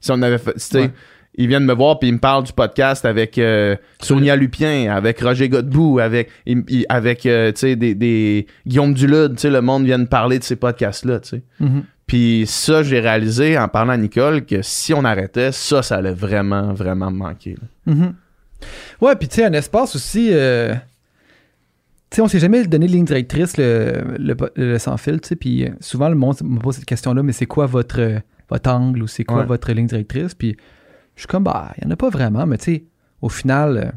Si 0.00 0.10
on 0.12 0.20
avait 0.20 0.36
fait, 0.38 0.52
tu 0.54 0.60
sais, 0.60 0.78
Ouais. 0.80 0.92
Ils 1.36 1.48
viennent 1.48 1.64
me 1.64 1.74
voir 1.74 1.98
puis 1.98 2.08
ils 2.08 2.12
me 2.12 2.18
parlent 2.18 2.44
du 2.44 2.52
podcast 2.52 3.04
avec 3.04 3.36
euh, 3.38 3.76
Sonia 4.00 4.36
Lupien, 4.36 4.94
avec 4.94 5.20
Roger 5.20 5.48
Godbout, 5.48 5.98
avec 6.00 6.30
il- 6.46 6.64
il- 6.68 6.86
avec 6.88 7.26
euh, 7.26 7.52
tu 7.52 7.58
sais 7.60 7.76
des, 7.76 7.94
des 7.94 8.46
Guillaume 8.66 8.94
Dulude, 8.94 9.34
tu 9.36 9.42
sais 9.42 9.50
le 9.50 9.60
monde 9.60 9.84
vient 9.84 9.98
de 9.98 10.06
parler 10.06 10.38
de 10.38 10.44
ces 10.44 10.56
podcasts 10.56 11.04
là, 11.04 11.20
tu 11.20 11.28
sais. 11.28 11.42
Mhm. 11.60 11.84
Puis 12.06 12.44
ça 12.46 12.82
j'ai 12.82 13.00
réalisé 13.00 13.58
en 13.58 13.68
parlant 13.68 13.92
à 13.92 13.96
Nicole 13.96 14.44
que 14.46 14.62
si 14.62 14.94
on 14.94 15.04
arrêtait, 15.04 15.52
ça 15.52 15.82
ça 15.82 15.96
allait 15.96 16.12
vraiment 16.14 16.72
vraiment 16.72 17.10
me 17.10 17.16
manquer. 17.18 17.56
Mhm. 17.86 18.14
Ouais, 19.00 19.14
puis 19.16 19.28
tu 19.28 19.34
sais, 19.36 19.44
un 19.44 19.52
espace 19.52 19.94
aussi. 19.96 20.30
euh, 20.32 20.74
Tu 22.10 22.16
sais, 22.16 22.22
on 22.22 22.28
s'est 22.28 22.38
jamais 22.38 22.64
donné 22.66 22.86
de 22.86 22.92
ligne 22.92 23.04
directrice, 23.04 23.56
le, 23.58 24.14
le, 24.18 24.34
le 24.54 24.78
sans 24.78 24.96
fil, 24.96 25.20
tu 25.20 25.28
sais. 25.28 25.36
Puis 25.36 25.64
euh, 25.64 25.70
souvent, 25.80 26.08
le 26.08 26.14
monde 26.14 26.36
me 26.44 26.58
pose 26.60 26.76
cette 26.76 26.84
question-là, 26.84 27.22
mais 27.22 27.32
c'est 27.32 27.46
quoi 27.46 27.66
votre, 27.66 28.00
votre 28.48 28.70
angle 28.70 29.02
ou 29.02 29.06
c'est 29.08 29.24
quoi 29.24 29.40
Ouais. 29.40 29.44
votre 29.46 29.72
ligne 29.72 29.88
directrice? 29.88 30.32
Puis 30.34 30.56
je 31.16 31.22
suis 31.22 31.26
comme, 31.26 31.42
bah, 31.44 31.72
il 31.78 31.84
n'y 31.86 31.90
en 31.90 31.94
a 31.94 31.96
pas 31.96 32.10
vraiment, 32.10 32.46
mais 32.46 32.58
tu 32.58 32.64
sais, 32.64 32.84
au 33.20 33.28
final, 33.28 33.76
euh, 33.78 33.90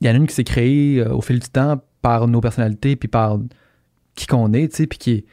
il 0.00 0.06
y 0.06 0.10
en 0.10 0.14
a 0.14 0.16
une 0.16 0.26
qui 0.26 0.34
s'est 0.34 0.44
créée 0.44 1.00
euh, 1.00 1.12
au 1.12 1.20
fil 1.20 1.38
du 1.38 1.48
temps 1.48 1.82
par 2.02 2.26
nos 2.28 2.40
personnalités, 2.40 2.96
puis 2.96 3.08
par 3.08 3.38
qui 4.14 4.26
qu'on 4.26 4.52
est, 4.52 4.68
tu 4.70 4.76
sais, 4.76 4.86
puis 4.86 4.98
qui 4.98 5.10
est. 5.12 5.24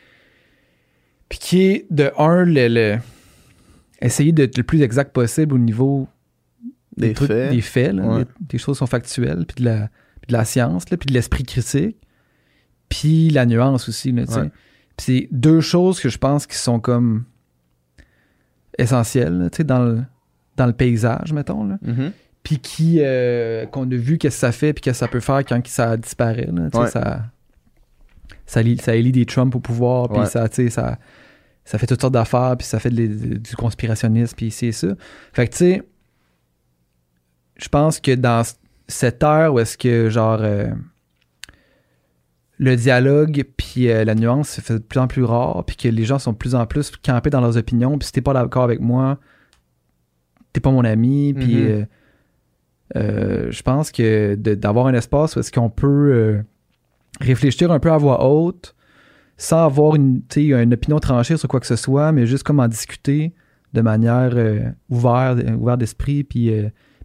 Puis 1.30 1.40
qui 1.40 1.62
est, 1.64 1.86
de 1.90 2.12
un, 2.18 2.44
le, 2.44 2.68
le- 2.68 2.98
essayer 4.02 4.32
d'être 4.34 4.58
le 4.58 4.64
plus 4.64 4.82
exact 4.82 5.14
possible 5.14 5.54
au 5.54 5.58
niveau 5.60 6.08
Des 6.98 7.14
trucs- 7.14 7.28
faits. 7.30 7.52
des 7.52 7.62
faits, 7.62 7.94
là, 7.94 8.04
Ouais. 8.08 8.24
des, 8.26 8.30
des 8.42 8.58
choses 8.58 8.76
qui 8.76 8.80
sont 8.80 8.88
factuelles, 8.88 9.46
puis 9.46 9.64
de 9.64 9.70
la, 9.70 9.88
puis 10.22 10.28
de 10.30 10.34
la 10.34 10.44
science, 10.46 10.90
là, 10.90 10.98
puis 10.98 11.08
de 11.08 11.14
l'esprit 11.14 11.44
critique, 11.44 11.98
puis 12.90 13.30
la 13.30 13.46
nuance 13.46 13.88
aussi. 13.88 14.12
Là, 14.12 14.26
tu 14.26 14.34
sais. 14.34 14.50
Puis 14.98 15.06
c'est 15.06 15.28
deux 15.32 15.62
choses 15.62 16.00
que 16.02 16.10
je 16.10 16.18
pense 16.18 16.46
qui 16.48 16.58
sont 16.58 16.80
comme 16.80 17.24
essentielles 18.78 19.50
tu 19.52 19.58
sais, 19.58 19.64
dans, 19.64 19.80
le, 19.84 20.04
dans 20.62 20.68
le 20.68 20.74
paysage, 20.74 21.34
mettons. 21.34 21.66
Là. 21.66 21.78
Mhm. 21.82 22.12
Puis 22.44 22.58
qui, 22.60 22.98
euh, 23.02 23.66
qu'on 23.68 23.84
a 23.92 23.96
vu 23.96 24.18
qu'est-ce 24.18 24.36
que 24.38 24.40
ça 24.40 24.52
fait, 24.52 24.74
puis 24.74 24.82
qu'est-ce 24.82 25.00
que 25.00 25.06
ça 25.06 25.12
peut 25.12 25.20
faire 25.20 25.44
quand 25.46 25.66
ça 25.68 25.98
disparaît. 25.98 26.48
Là, 26.52 26.70
Ouais. 26.74 26.88
ça, 26.88 27.24
ça, 28.46 28.62
lie- 28.62 28.78
ça 28.80 28.96
élit 28.96 29.12
des 29.12 29.26
Trump 29.26 29.56
au 29.56 29.60
pouvoir, 29.60 30.10
puis 30.10 30.20
Ouais. 30.22 30.26
ça, 30.26 30.48
ça, 30.52 30.98
ça 31.64 31.78
fait 31.78 31.86
toutes 31.88 32.02
sortes 32.02 32.14
d'affaires, 32.14 32.56
puis 32.58 32.66
ça 32.68 32.80
fait 32.80 32.90
de 32.90 33.06
du 33.38 33.56
conspirationnisme, 33.56 34.36
puis 34.36 34.50
c'est 34.52 34.72
ça. 34.72 34.88
Fait 35.34 35.48
que, 35.48 35.52
tu 35.52 35.58
sais, 35.58 35.84
je 37.58 37.70
pense 37.70 38.00
que 38.00 38.16
dans 38.16 38.42
cette 38.88 39.22
ère 39.24 39.54
où 39.54 39.60
est-ce 39.60 39.78
que, 39.78 40.10
genre, 40.10 40.40
euh, 40.42 40.68
le 42.58 42.76
dialogue 42.76 43.44
puis 43.58 43.90
euh, 43.90 44.04
la 44.04 44.14
nuance 44.16 44.50
se 44.50 44.62
fait 44.62 44.74
de 44.76 44.80
plus 44.80 45.00
en 45.00 45.08
plus 45.08 45.24
rare, 45.24 45.64
puis 45.66 45.76
que 45.76 45.88
les 45.88 46.04
gens 46.06 46.20
sont 46.20 46.32
de 46.34 46.38
plus 46.38 46.56
en 46.56 46.66
plus 46.66 46.92
campés 47.04 47.30
dans 47.30 47.42
leurs 47.42 47.58
opinions, 47.58 47.98
puis 47.98 48.08
si 48.08 48.12
t'es 48.12 48.22
pas 48.22 48.34
d'accord 48.34 48.64
avec 48.64 48.80
moi, 48.80 49.20
t'es 50.54 50.60
pas 50.60 50.72
mon 50.72 50.84
ami, 50.84 51.34
puis 51.34 51.56
Mhm. 51.56 51.70
euh, 51.70 51.86
euh, 52.98 53.52
je 53.52 53.62
pense 53.62 53.92
que 53.92 54.36
d'avoir 54.36 54.88
un 54.88 54.94
espace 54.94 55.36
où 55.36 55.40
est-ce 55.40 55.52
qu'on 55.52 55.70
peut 55.70 55.88
euh, 56.14 56.42
réfléchir 57.20 57.72
un 57.72 57.80
peu 57.80 57.92
à 57.92 57.98
voix 57.98 58.26
haute, 58.26 58.76
sans 59.38 59.66
avoir 59.66 59.96
une, 59.96 60.22
opinion 60.74 61.00
tranchée 61.00 61.38
sur 61.38 61.48
quoi 61.48 61.60
que 61.60 61.68
ce 61.68 61.76
soit, 61.76 62.12
mais 62.12 62.26
juste 62.28 62.44
comme 62.44 62.60
en 62.60 62.68
discuter 62.68 63.34
de 63.74 63.82
manière 63.82 64.36
ouverte, 64.90 65.40
ouverte 65.58 65.80
d'esprit 65.80 66.24
puis, 66.24 66.52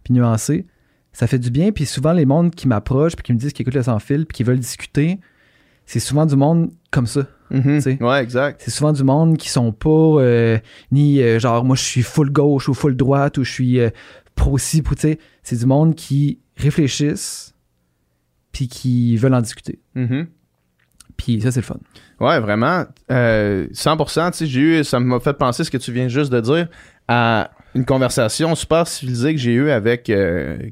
puis 0.03 0.13
nuancée. 0.13 0.65
Ça 1.13 1.25
fait 1.25 1.39
du 1.39 1.49
bien. 1.49 1.71
Puis 1.71 1.85
souvent, 1.85 2.11
les 2.11 2.25
mondes 2.25 2.53
qui 2.53 2.67
m'approchent 2.67 3.15
puis 3.15 3.23
qui 3.23 3.33
me 3.33 3.39
disent 3.39 3.53
qu'ils 3.53 3.63
écoutent 3.63 3.73
le 3.75 3.83
sans 3.83 3.97
fil 3.99 4.25
puis 4.27 4.35
qui 4.35 4.43
veulent 4.43 4.59
discuter, 4.59 5.19
c'est 5.85 5.99
souvent 5.99 6.25
du 6.25 6.35
monde 6.35 6.69
comme 6.91 7.07
ça. 7.07 7.25
Mhm. 7.49 7.97
Ouais, 8.01 8.21
exact. 8.21 8.61
C'est 8.63 8.71
souvent 8.71 8.93
du 8.93 9.03
monde 9.03 9.37
qui 9.37 9.49
sont 9.49 9.71
pas 9.71 9.89
euh, 9.89 10.57
ni 10.91 11.21
euh, 11.21 11.39
genre 11.39 11.63
moi 11.63 11.75
je 11.75 11.83
suis 11.83 12.03
full 12.03 12.29
gauche 12.31 12.67
ou 12.69 12.73
full 12.73 12.95
droite 12.95 13.37
ou 13.37 13.43
je 13.43 13.51
suis 13.51 13.79
euh, 13.79 13.89
pro 14.35 14.57
ci, 14.57 14.81
pro 14.81 14.95
tu 14.95 15.01
sais. 15.01 15.19
C'est 15.43 15.57
du 15.57 15.65
monde 15.65 15.95
qui 15.95 16.39
réfléchissent 16.57 17.53
puis 18.51 18.67
qui 18.67 19.15
veulent 19.17 19.35
en 19.35 19.41
discuter. 19.41 19.79
Mhm. 19.95 20.27
Puis 21.15 21.41
ça, 21.41 21.51
c'est 21.51 21.61
le 21.61 21.65
fun. 21.65 21.77
Ouais, 22.19 22.39
vraiment. 22.39 22.85
Euh, 23.11 23.67
100%, 23.73 24.31
tu 24.31 24.37
sais, 24.37 24.45
j'ai 24.45 24.59
eu, 24.59 24.83
ça 24.83 24.99
m'a 24.99 25.19
fait 25.19 25.33
penser 25.33 25.63
ce 25.63 25.71
que 25.71 25.77
tu 25.77 25.91
viens 25.91 26.07
juste 26.07 26.31
de 26.31 26.39
dire 26.39 26.67
à 27.07 27.49
une 27.73 27.85
conversation 27.85 28.53
super 28.53 28.87
civilisée 28.87 29.33
que 29.33 29.39
j'ai 29.39 29.53
eue 29.53 29.71
avec 29.71 30.11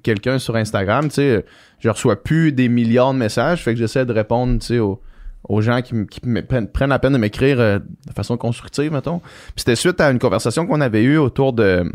quelqu'un 0.04 0.38
sur 0.38 0.56
Instagram. 0.56 1.08
Tu 1.08 1.16
sais, 1.16 1.46
je 1.80 1.90
reçois 1.90 2.22
plus 2.22 2.52
des 2.52 2.70
milliards 2.70 3.14
de 3.14 3.20
messages, 3.20 3.64
fait 3.64 3.74
que 3.74 3.80
j'essaie 3.80 4.06
de 4.06 4.14
répondre, 4.14 4.60
tu 4.60 4.68
sais, 4.68 4.80
aux, 4.80 5.02
aux 5.50 5.62
gens 5.62 5.82
qui, 5.82 5.94
qui 6.08 6.20
me 6.28 6.42
prennent, 6.42 6.90
la 6.90 7.00
peine 7.00 7.14
de 7.14 7.18
m'écrire 7.18 7.60
euh, 7.60 7.80
de 7.80 8.14
façon 8.16 8.38
constructive, 8.38 8.92
mettons. 8.92 9.20
Puis 9.20 9.54
c'était 9.58 9.76
suite 9.76 10.02
à 10.02 10.10
une 10.12 10.20
conversation 10.20 10.66
qu'on 10.66 10.82
avait 10.82 11.04
eue 11.04 11.18
autour 11.18 11.54
de 11.54 11.92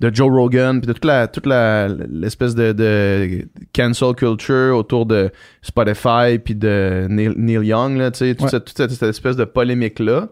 de 0.00 0.10
Joe 0.14 0.30
Rogan, 0.30 0.80
puis 0.80 0.86
de 0.86 0.94
toute 0.94 1.04
la 1.04 1.28
toute 1.28 1.44
la 1.44 1.86
l'espèce 1.88 2.54
de, 2.54 2.72
de 2.72 3.46
cancel 3.74 4.14
culture 4.14 4.74
autour 4.74 5.04
de 5.04 5.30
Spotify 5.60 6.38
puis 6.42 6.54
de 6.54 7.06
Neil, 7.10 7.34
Neil 7.36 7.66
Young 7.66 7.98
là, 7.98 8.10
tu 8.10 8.18
sais, 8.20 8.34
toute, 8.34 8.44
Ouais. 8.44 8.48
cette, 8.50 8.64
toute 8.64 8.76
cette- 8.78 8.90
cette 8.92 9.10
espèce 9.10 9.36
de 9.36 9.44
polémique 9.44 9.98
là. 9.98 10.28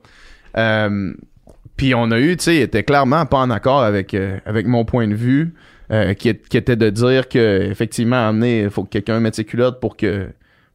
puis 1.76 1.94
on 1.94 2.10
a 2.10 2.18
eu, 2.18 2.36
tu 2.36 2.44
sais, 2.44 2.56
il 2.56 2.62
était 2.62 2.82
clairement 2.82 3.26
pas 3.26 3.38
en 3.38 3.50
accord 3.50 3.82
avec 3.82 4.14
euh, 4.14 4.38
avec 4.46 4.66
mon 4.66 4.84
point 4.84 5.06
de 5.06 5.14
vue, 5.14 5.54
euh, 5.92 6.14
qui, 6.14 6.34
qui 6.34 6.56
était 6.56 6.76
de 6.76 6.90
dire 6.90 7.28
que 7.28 7.62
effectivement, 7.70 8.32
donné, 8.32 8.62
il 8.62 8.70
faut 8.70 8.84
que 8.84 8.88
quelqu'un 8.90 9.20
mette 9.20 9.36
ses 9.36 9.44
culottes 9.44 9.80
pour 9.80 9.96
que 9.96 10.28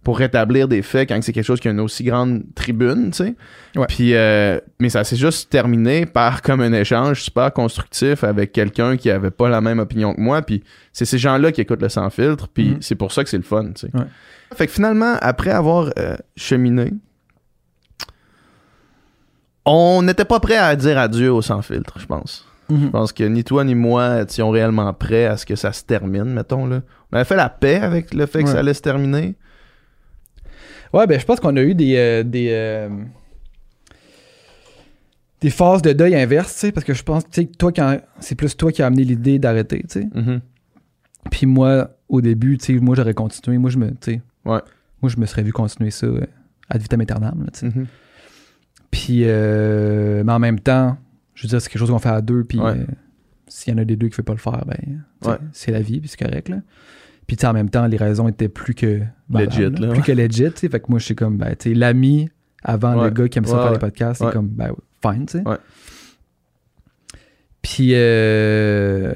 pour 0.03 0.17
rétablir 0.17 0.67
des 0.67 0.81
faits 0.81 1.07
quand 1.09 1.21
c'est 1.23 1.31
quelque 1.33 1.45
chose 1.45 1.59
qui 1.59 1.67
a 1.67 1.71
une 1.71 1.79
aussi 1.79 2.03
grande 2.03 2.43
tribune, 2.55 3.11
tu 3.11 3.23
sais. 3.23 3.35
Ouais. 3.75 3.85
Puis, 3.87 4.13
euh, 4.15 4.59
mais 4.79 4.89
ça 4.89 5.03
s'est 5.03 5.15
juste 5.15 5.49
terminé 5.49 6.05
par 6.05 6.41
comme 6.41 6.59
un 6.61 6.73
échange 6.73 7.21
super 7.23 7.53
constructif 7.53 8.23
avec 8.23 8.51
quelqu'un 8.51 8.97
qui 8.97 9.09
avait 9.09 9.31
pas 9.31 9.47
la 9.49 9.61
même 9.61 9.79
opinion 9.79 10.13
que 10.13 10.19
moi. 10.19 10.41
Puis 10.41 10.61
c'est 10.91 11.05
ces 11.05 11.17
gens-là 11.17 11.51
qui 11.51 11.61
écoutent 11.61 11.81
le 11.81 11.89
sans 11.89 12.09
filtre. 12.09 12.47
Puis 12.47 12.71
Mhm. 12.71 12.77
c'est 12.81 12.95
pour 12.95 13.11
ça 13.11 13.23
que 13.23 13.29
c'est 13.29 13.37
le 13.37 13.43
fun, 13.43 13.65
tu 13.73 13.87
sais. 13.87 13.89
Ouais. 13.97 14.03
Fait 14.55 14.67
que 14.67 14.73
finalement, 14.73 15.15
après 15.21 15.51
avoir 15.51 15.89
euh, 15.97 16.15
cheminé, 16.35 16.91
on 19.65 20.01
n'était 20.03 20.25
pas 20.25 20.39
prêt 20.39 20.57
à 20.57 20.75
dire 20.75 20.97
adieu 20.97 21.31
au 21.31 21.41
sans 21.41 21.61
filtre, 21.61 21.97
je 21.99 22.05
pense. 22.05 22.45
Je 22.69 22.87
pense 22.87 23.11
que 23.13 23.23
ni 23.23 23.43
toi 23.43 23.63
ni 23.63 23.75
moi 23.75 24.21
étions 24.23 24.49
réellement 24.49 24.91
prêts 24.93 25.25
à 25.25 25.37
ce 25.37 25.45
que 25.45 25.55
ça 25.55 25.71
se 25.73 25.83
termine, 25.83 26.23
mettons. 26.33 26.65
Là. 26.65 26.81
On 27.11 27.15
avait 27.17 27.25
fait 27.25 27.35
la 27.35 27.49
paix 27.49 27.75
avec 27.75 28.13
le 28.15 28.25
fait 28.25 28.39
que 28.39 28.45
Ouais. 28.47 28.51
ça 28.53 28.59
allait 28.59 28.73
se 28.73 28.81
terminer. 28.81 29.35
Ouais, 30.93 31.07
ben 31.07 31.19
je 31.19 31.25
pense 31.25 31.39
qu'on 31.39 31.55
a 31.57 31.61
eu 31.61 31.73
des 31.75 31.95
euh, 31.97 32.23
des 32.23 32.49
euh, 32.51 32.87
des 35.41 35.49
phases 35.49 35.81
de 35.81 35.91
deuil 35.93 36.15
inverse, 36.15 36.53
tu 36.53 36.59
sais, 36.59 36.71
parce 36.71 36.85
que 36.85 36.93
je 36.93 37.03
pense, 37.03 37.23
tu 37.25 37.29
sais, 37.41 37.45
que 37.47 37.55
toi 37.57 37.71
quand 37.71 37.99
c'est 38.19 38.35
plus 38.35 38.55
toi 38.55 38.71
qui 38.71 38.81
as 38.81 38.85
amené 38.87 39.03
l'idée 39.03 39.39
d'arrêter, 39.39 39.79
tu 39.89 40.01
sais. 40.01 40.07
Mhm. 40.13 40.39
Puis 41.31 41.45
moi, 41.45 41.89
au 42.09 42.21
début, 42.21 42.57
tu 42.57 42.65
sais, 42.65 42.73
moi 42.79 42.95
j'aurais 42.95 43.13
continué, 43.13 43.57
moi 43.57 43.69
je 43.69 43.77
me, 43.77 43.89
tu 43.89 43.95
sais, 44.01 44.21
Ouais. 44.45 44.59
moi 45.01 45.09
je 45.09 45.17
me 45.17 45.25
serais 45.25 45.43
vu 45.43 45.51
continuer 45.51 45.91
ça 45.91 46.05
euh, 46.05 46.21
ad 46.69 46.81
vitam 46.81 47.01
aeternam, 47.01 47.47
tu 47.53 47.59
sais. 47.59 47.65
Mhm. 47.67 47.87
Puis, 48.91 49.21
euh, 49.23 50.23
mais 50.23 50.31
en 50.31 50.39
même 50.39 50.59
temps, 50.59 50.97
je 51.33 51.43
veux 51.43 51.49
dire, 51.49 51.59
c'est 51.61 51.67
quelque 51.69 51.79
chose 51.79 51.89
qu'on 51.89 51.97
fait 51.99 52.09
à 52.09 52.21
deux, 52.21 52.43
puis 52.43 52.59
Ouais. 52.59 52.71
euh, 52.77 52.85
s'il 53.47 53.73
y 53.73 53.75
en 53.75 53.79
a 53.81 53.85
des 53.85 53.95
deux 53.95 54.07
qui 54.07 54.13
ne 54.13 54.17
veut 54.17 54.23
pas 54.23 54.33
le 54.33 54.39
faire, 54.39 54.63
ben, 54.65 55.01
Ouais. 55.25 55.37
c'est 55.51 55.71
la 55.71 55.81
vie, 55.81 55.99
puis 55.99 56.07
c'est 56.07 56.19
correct, 56.23 56.47
là. 56.49 56.57
Puis, 57.27 57.37
en 57.45 57.53
même 57.53 57.69
temps, 57.69 57.87
les 57.87 57.97
raisons 57.97 58.27
étaient 58.27 58.49
plus 58.49 58.73
que 58.75 59.01
Legit, 59.29 59.61
là, 59.61 59.69
plus 59.69 59.87
ouais. 59.89 60.01
que 60.01 60.11
legit, 60.11 60.51
tu. 60.51 60.67
Fait 60.69 60.79
que 60.79 60.85
moi, 60.89 60.99
je 60.99 61.05
suis 61.05 61.15
comme, 61.15 61.37
ben, 61.37 61.55
tu 61.57 61.73
l'ami 61.73 62.29
avant 62.63 62.95
Ouais. 62.97 63.05
le 63.05 63.09
gars 63.11 63.27
qui 63.27 63.37
aime 63.37 63.45
ça 63.45 63.57
faire 63.61 63.71
les 63.71 63.79
podcasts, 63.79 64.21
c'est 64.23 64.31
comme, 64.31 64.47
ben, 64.47 64.71
fine, 65.01 65.25
tu 65.25 65.39
sais. 65.39 65.47
Ouais. 65.47 65.57
Puis, 67.61 67.91
euh, 67.93 69.13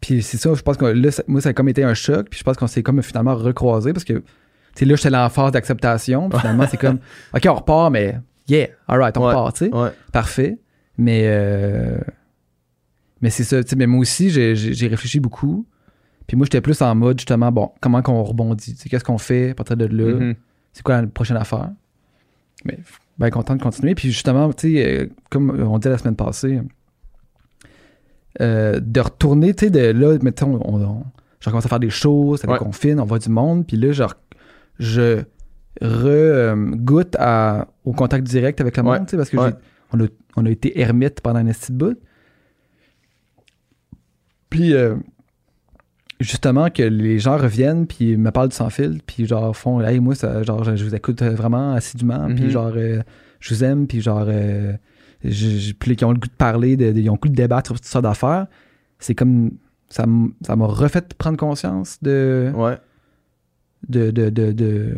Puis 0.00 0.22
c'est 0.22 0.38
ça, 0.38 0.54
je 0.54 0.62
pense 0.62 0.78
que 0.78 0.86
là, 0.86 1.10
ça- 1.10 1.22
moi, 1.26 1.42
ça 1.42 1.50
a 1.50 1.52
comme 1.52 1.68
été 1.68 1.84
un 1.84 1.92
choc. 1.92 2.28
Puis 2.30 2.38
je 2.38 2.44
pense 2.44 2.56
qu'on 2.56 2.66
s'est 2.66 2.82
comme 2.82 3.02
finalement 3.02 3.34
recroisé 3.34 3.92
parce 3.92 4.04
que, 4.04 4.14
tu 4.14 4.22
sais, 4.74 4.84
là, 4.86 4.96
j'étais 4.96 5.10
la 5.10 5.28
phase 5.28 5.52
d'acceptation. 5.52 6.30
Puis 6.30 6.38
finalement, 6.40 6.64
c'est 6.70 6.78
comme, 6.78 7.00
OK, 7.34 7.42
on 7.46 7.54
repart, 7.54 7.92
mais 7.92 8.18
yeah, 8.48 8.68
alright, 8.88 9.14
on 9.18 9.20
Ouais. 9.26 9.28
repart, 9.34 9.56
tu 9.56 9.66
sais. 9.66 9.74
Ouais. 9.74 9.90
Parfait. 10.10 10.58
Mais, 10.96 11.24
euh, 11.26 11.98
mais 13.20 13.28
c'est 13.28 13.44
ça, 13.44 13.62
tu 13.62 13.68
sais, 13.70 13.76
mais 13.76 13.86
moi 13.86 14.00
aussi, 14.00 14.30
j'ai 14.30 14.86
réfléchi 14.88 15.20
beaucoup. 15.20 15.66
Puis 16.30 16.36
moi, 16.36 16.44
j'étais 16.44 16.60
plus 16.60 16.80
en 16.80 16.94
mode, 16.94 17.18
justement, 17.18 17.50
bon, 17.50 17.72
comment 17.80 18.02
qu'on 18.02 18.22
rebondit? 18.22 18.76
Qu'est-ce 18.88 19.02
qu'on 19.02 19.18
fait 19.18 19.50
à 19.50 19.54
partir 19.54 19.76
de 19.76 19.86
là? 19.86 20.14
Mhm. 20.14 20.34
C'est 20.72 20.84
quoi 20.84 21.00
la 21.02 21.08
prochaine 21.08 21.36
affaire? 21.36 21.72
Mais 22.64 22.78
bien 23.18 23.30
content 23.30 23.56
de 23.56 23.60
continuer. 23.60 23.96
Puis 23.96 24.12
justement, 24.12 24.52
tu 24.52 24.74
sais, 24.76 24.86
euh, 25.00 25.06
comme 25.28 25.50
on 25.60 25.76
dit 25.80 25.88
la 25.88 25.98
semaine 25.98 26.14
passée, 26.14 26.60
euh, 28.40 28.78
de 28.80 29.00
retourner, 29.00 29.54
tu 29.54 29.64
sais, 29.64 29.70
de 29.72 29.80
là, 29.90 30.18
mettons, 30.22 30.54
on, 30.64 30.80
on, 30.80 31.04
je 31.40 31.46
recommence 31.46 31.66
à 31.66 31.68
faire 31.68 31.80
des 31.80 31.90
choses, 31.90 32.42
ça 32.42 32.48
Ouais. 32.48 32.58
confine, 32.58 33.00
on 33.00 33.04
voit 33.06 33.18
du 33.18 33.28
monde, 33.28 33.66
puis 33.66 33.76
là, 33.76 33.90
genre, 33.90 34.14
je 34.78 35.24
re-goûte 35.82 37.16
à, 37.18 37.66
au 37.84 37.92
contact 37.92 38.24
direct 38.24 38.60
avec 38.60 38.76
le 38.76 38.84
Ouais. 38.84 38.98
monde, 39.00 39.08
tu 39.08 39.10
sais, 39.10 39.16
parce 39.16 39.30
que 39.30 39.36
Ouais. 39.36 39.50
on, 39.92 40.00
a, 40.04 40.06
on 40.36 40.46
a 40.46 40.50
été 40.50 40.80
ermite 40.80 41.22
pendant 41.22 41.40
un 41.40 41.44
de 41.44 41.72
bout. 41.72 41.98
Puis, 44.48 44.74
euh, 44.74 44.94
justement, 46.20 46.70
que 46.70 46.82
les 46.82 47.18
gens 47.18 47.36
reviennent, 47.38 47.86
puis 47.86 48.16
me 48.16 48.30
parlent 48.30 48.50
du 48.50 48.54
sans-fil, 48.56 49.00
puis 49.06 49.26
genre 49.26 49.56
font, 49.56 49.80
hey, 49.80 49.98
moi, 50.00 50.14
ça, 50.14 50.42
genre, 50.42 50.62
je, 50.64 50.84
vous 50.84 50.94
écoute 50.94 51.22
vraiment 51.22 51.72
assidûment, 51.74 52.28
Mhm. 52.28 52.34
puis 52.36 52.50
genre, 52.50 52.72
euh, 52.76 53.02
je 53.40 53.54
vous 53.54 53.64
aime, 53.64 53.86
puis 53.86 54.00
genre, 54.02 54.26
euh, 54.28 54.74
je- 55.24 55.72
puis 55.72 55.96
qui 55.96 56.04
ont 56.04 56.12
le 56.12 56.18
goût 56.18 56.28
de 56.28 56.32
parler, 56.32 56.76
de, 56.76 56.92
de- 56.92 57.00
ils 57.00 57.08
ont 57.10 57.14
le 57.14 57.18
goût 57.18 57.28
de 57.28 57.34
débattre 57.34 57.68
sur 57.68 57.76
toutes 57.76 57.86
sortes 57.86 58.04
d'affaires. 58.04 58.46
C'est 58.98 59.14
comme, 59.14 59.52
ça 59.88 60.04
ça 60.46 60.56
m'a 60.56 60.66
refait 60.66 61.02
prendre 61.18 61.36
conscience 61.38 61.98
de, 62.02 62.52
Ouais. 62.54 62.76
de, 63.88 64.10
de, 64.10 64.28
de, 64.30 64.52
de, 64.52 64.94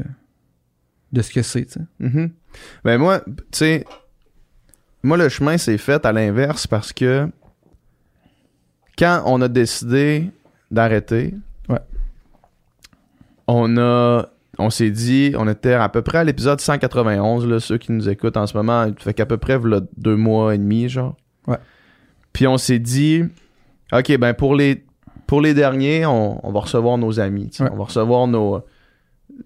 de 1.12 1.22
ce 1.22 1.30
que 1.32 1.42
c'est, 1.42 1.64
tu 1.66 1.72
sais. 1.74 1.80
Mhm. 2.00 2.30
Ben 2.84 2.98
moi, 2.98 3.20
tu 3.26 3.34
sais, 3.52 3.84
moi 5.04 5.16
le 5.16 5.28
chemin 5.28 5.56
s'est 5.56 5.78
fait 5.78 6.04
à 6.04 6.12
l'inverse 6.12 6.66
parce 6.66 6.92
que 6.92 7.28
quand 8.98 9.22
on 9.26 9.40
a 9.40 9.48
décidé 9.48 10.30
d'arrêter, 10.72 11.34
Ouais. 11.68 11.78
on 13.46 13.76
a, 13.78 14.26
on 14.58 14.70
s'est 14.70 14.90
dit, 14.90 15.34
on 15.38 15.48
était 15.48 15.74
à 15.74 15.88
peu 15.88 16.02
près 16.02 16.18
à 16.18 16.24
l'épisode 16.24 16.60
191 16.60 17.46
là, 17.46 17.60
ceux 17.60 17.78
qui 17.78 17.92
nous 17.92 18.08
écoutent 18.08 18.36
en 18.36 18.46
ce 18.46 18.56
moment, 18.56 18.86
fait 18.98 19.14
qu'à 19.14 19.26
peu 19.26 19.36
près 19.36 19.56
voilà, 19.56 19.80
deux 19.96 20.16
mois 20.16 20.54
et 20.54 20.58
demi 20.58 20.88
genre. 20.88 21.16
Ouais. 21.46 21.58
Puis 22.32 22.46
on 22.46 22.58
s'est 22.58 22.78
dit, 22.78 23.24
ok 23.92 24.16
ben 24.18 24.34
pour 24.34 24.54
les 24.54 24.84
pour 25.26 25.40
les 25.40 25.54
derniers, 25.54 26.04
on, 26.06 26.46
on 26.46 26.52
va 26.52 26.60
recevoir 26.60 26.98
nos 26.98 27.20
amis. 27.20 27.50
Ouais. 27.60 27.68
on 27.72 27.76
va 27.76 27.84
recevoir 27.84 28.26
nos 28.26 28.62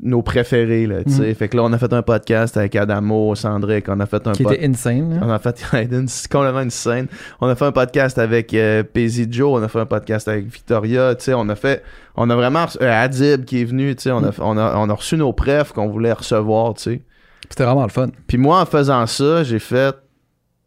nos 0.02 0.20
préférés 0.22 0.86
là, 0.86 1.02
tu 1.04 1.10
sais. 1.10 1.28
Mhm. 1.28 1.34
Fait 1.34 1.48
que 1.48 1.56
là 1.56 1.62
on 1.64 1.72
a 1.72 1.78
fait 1.78 1.92
un 1.92 2.02
podcast 2.02 2.56
avec 2.56 2.76
Adamo, 2.76 3.34
Sandrick, 3.34 3.88
on 3.88 3.98
a 4.00 4.06
fait 4.06 4.26
un 4.26 4.32
Qui 4.32 4.42
était 4.42 4.64
insane, 4.66 5.14
là. 5.14 5.20
on 5.22 5.30
a 5.30 5.38
fait 5.38 5.60
complètement 6.30 6.60
une 6.60 6.70
scène. 6.70 7.06
On 7.40 7.48
a 7.48 7.54
fait 7.56 7.64
un 7.64 7.72
podcast 7.72 8.18
avec 8.18 8.52
euh, 8.54 8.82
Paisy 8.82 9.26
Joe, 9.30 9.58
on 9.58 9.62
a 9.62 9.68
fait 9.68 9.80
un 9.80 9.86
podcast 9.86 10.28
avec 10.28 10.46
Victoria, 10.46 11.14
tu 11.14 11.24
sais, 11.24 11.34
on 11.34 11.48
a 11.48 11.54
fait 11.56 11.82
on 12.16 12.28
a 12.30 12.36
vraiment 12.36 12.66
euh, 12.82 13.04
Adib 13.04 13.44
qui 13.44 13.62
est 13.62 13.64
venu, 13.64 13.94
tu 13.96 14.02
sais, 14.02 14.10
on 14.10 14.22
a, 14.24 14.30
on 14.40 14.56
a 14.58 14.76
on 14.76 14.88
a 14.90 14.94
reçu 14.94 15.16
nos 15.16 15.32
prefs 15.32 15.72
qu'on 15.72 15.88
voulait 15.88 16.12
recevoir, 16.12 16.74
tu 16.74 16.82
sais. 16.82 17.02
C'était 17.48 17.64
vraiment 17.64 17.84
le 17.84 17.90
fun. 17.90 18.08
Puis 18.26 18.38
moi 18.38 18.60
en 18.60 18.66
faisant 18.66 19.06
ça, 19.06 19.44
j'ai 19.44 19.58
fait 19.60 19.94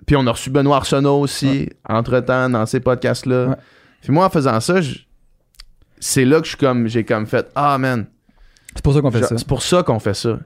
puis 0.07 0.15
on 0.15 0.25
a 0.27 0.31
reçu 0.31 0.49
Benoît 0.49 0.77
Arsenault 0.77 1.19
aussi 1.19 1.69
entre-temps 1.87 2.49
dans 2.49 2.65
ces 2.65 2.79
podcasts 2.79 3.25
là. 3.25 3.47
Ouais. 3.49 3.55
Puis 4.01 4.11
moi 4.11 4.25
en 4.25 4.29
faisant 4.29 4.59
ça, 4.59 4.81
je- 4.81 4.99
c'est 5.99 6.25
là 6.25 6.37
que 6.39 6.45
je 6.45 6.49
suis 6.51 6.57
comme 6.57 6.87
j'ai 6.87 7.03
comme 7.03 7.27
fait 7.27 7.47
ah 7.55 7.77
man, 7.77 8.05
C'est 8.75 8.83
pour 8.83 8.93
ça 8.93 9.01
qu'on 9.01 9.11
fait 9.11 9.19
Genre, 9.19 9.29
ça. 9.29 9.37
C'est 9.37 9.47
pour 9.47 9.61
ça 9.61 9.83
qu'on 9.83 9.99
fait 9.99 10.13
ça. 10.13 10.39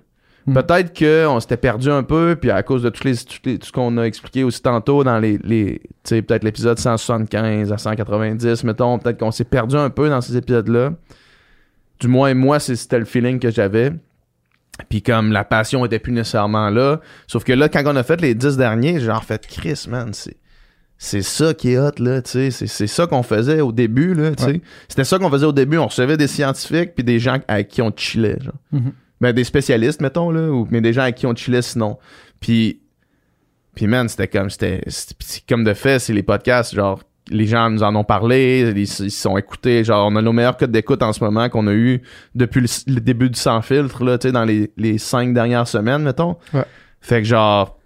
Hmm. 0.46 0.54
Peut-être 0.56 0.98
qu'on 0.98 1.40
s'était 1.40 1.58
perdu 1.58 1.90
un 1.90 2.04
peu, 2.04 2.36
puis 2.40 2.52
à 2.52 2.64
cause 2.64 2.84
de 2.84 2.92
les, 3.06 3.16
tout 3.16 3.66
ce 3.66 3.72
qu'on 3.72 3.98
a 3.98 4.04
expliqué 4.04 4.44
aussi 4.44 4.62
tantôt 4.62 5.04
dans 5.04 5.20
les. 5.20 5.38
les 5.44 5.80
tu 5.82 5.90
sais, 6.04 6.22
peut-être 6.22 6.44
l'épisode 6.44 6.78
175 6.78 7.72
à 7.72 7.78
190, 7.78 8.64
mettons, 8.66 9.00
peut-être 9.00 9.20
qu'on 9.20 9.32
s'est 9.32 9.46
perdu 9.46 9.76
un 9.76 9.90
peu 9.90 10.10
dans 10.10 10.22
ces 10.22 10.36
épisodes-là. 10.36 10.94
Du 12.00 12.08
moins, 12.08 12.34
moi, 12.34 12.60
c'était 12.60 13.00
le 13.00 13.06
feeling 13.06 13.40
que 13.40 13.52
j'avais. 13.52 13.94
Puis 14.90 15.02
comme 15.02 15.32
la 15.32 15.44
passion 15.44 15.86
était 15.86 16.00
plus 16.00 16.12
nécessairement 16.12 16.70
là. 16.70 17.00
Sauf 17.28 17.44
que 17.44 17.54
là, 17.54 17.70
quand 17.70 17.84
on 17.86 17.96
a 17.96 18.04
fait 18.04 18.20
les 18.20 18.34
10 18.34 18.58
derniers, 18.58 19.00
j'ai 19.00 19.06
genre 19.06 19.24
fait 19.24 19.46
Chris, 19.48 19.86
man, 19.88 20.14
c'est. 20.14 20.36
C'est 21.06 21.22
ça 21.22 21.54
qui 21.54 21.74
est 21.74 21.78
hot, 21.78 21.92
là, 22.00 22.22
tu 22.22 22.50
sais. 22.50 22.66
C'est, 22.66 22.88
ça 22.88 23.08
qu'on 23.08 23.24
faisait 23.24 23.60
au 23.60 23.74
début, 23.74 24.14
là, 24.14 24.34
tu 24.34 24.42
sais. 24.42 24.52
Ouais. 24.52 24.62
C'était 24.88 25.04
ça 25.04 25.20
qu'on 25.20 25.30
faisait 25.30 25.46
au 25.46 25.52
début. 25.52 25.78
On 25.78 25.88
recevait 25.88 26.16
des 26.16 26.28
scientifiques 26.28 26.96
puis 26.96 27.04
des 27.04 27.20
gens 27.20 27.40
avec 27.50 27.68
qui 27.68 27.82
on 27.82 27.92
chillait, 27.94 28.40
genre. 28.42 28.54
Mhm. 28.72 28.94
Ben, 29.20 29.34
des 29.34 29.44
spécialistes, 29.44 30.00
mettons, 30.00 30.32
là, 30.32 30.50
ou, 30.50 30.66
mais 30.72 30.80
des 30.80 30.94
gens 30.94 31.02
avec 31.02 31.16
qui 31.16 31.28
on 31.28 31.36
chillait 31.36 31.62
sinon. 31.62 31.98
Puis, 32.40 32.80
puis 33.76 33.86
man, 33.86 34.08
c'était 34.08 34.30
comme, 34.30 34.50
c'était, 34.50 34.82
comme 35.48 35.66
de 35.66 35.74
fait, 35.74 36.00
c'est 36.00 36.14
les 36.14 36.24
podcasts, 36.24 36.74
genre, 36.74 37.02
les 37.30 37.48
gens 37.48 37.70
nous 37.70 37.84
en 37.84 37.94
ont 37.98 38.06
parlé, 38.06 38.72
ils 38.74 38.78
ils 38.78 38.88
se 38.88 39.10
sont 39.10 39.38
écoutés, 39.38 39.84
genre, 39.84 40.08
on 40.10 40.16
a 40.16 40.22
nos 40.22 40.32
meilleurs 40.32 40.56
codes 40.56 40.72
d'écoute 40.72 41.04
en 41.04 41.12
ce 41.12 41.22
moment 41.22 41.50
qu'on 41.50 41.68
a 41.68 41.74
eu 41.74 42.02
depuis 42.34 42.62
le, 42.62 42.94
le 42.94 43.02
début 43.02 43.30
du 43.30 43.38
Sans 43.38 43.62
Filtre, 43.62 44.06
là, 44.06 44.18
tu 44.18 44.30
sais, 44.30 44.32
dans 44.32 44.46
les, 44.46 44.72
les 44.78 44.98
cinq 45.00 45.34
dernières 45.34 45.68
semaines, 45.68 46.04
mettons. 46.04 46.38
Ouais. 46.54 46.64
Fait 47.02 47.22
que 47.22 47.28
genre, 47.28 47.78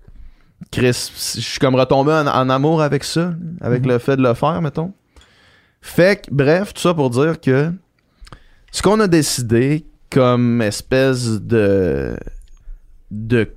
Chris, 0.72 1.12
je 1.36 1.39
suis 1.41 1.60
comme 1.60 1.76
retombé 1.76 2.12
en, 2.12 2.28
en 2.28 2.50
amour 2.50 2.82
avec 2.82 3.04
ça, 3.04 3.34
avec 3.62 3.84
Mhm. 3.84 3.91
le 3.91 3.98
fait 4.00 4.17
de 4.17 4.24
le 4.24 4.34
faire, 4.34 4.62
mettons. 4.62 4.91
Fait 5.82 6.22
que, 6.26 6.34
bref, 6.34 6.74
tout 6.74 6.82
ça 6.82 6.93
pour 6.93 7.10
dire 7.10 7.39
que 7.39 7.72
ce 8.72 8.82
qu'on 8.82 9.00
a 9.00 9.08
décidé 9.08 9.86
comme 10.10 10.62
espèce 10.62 11.39
de. 11.41 12.17
de. 13.12 13.50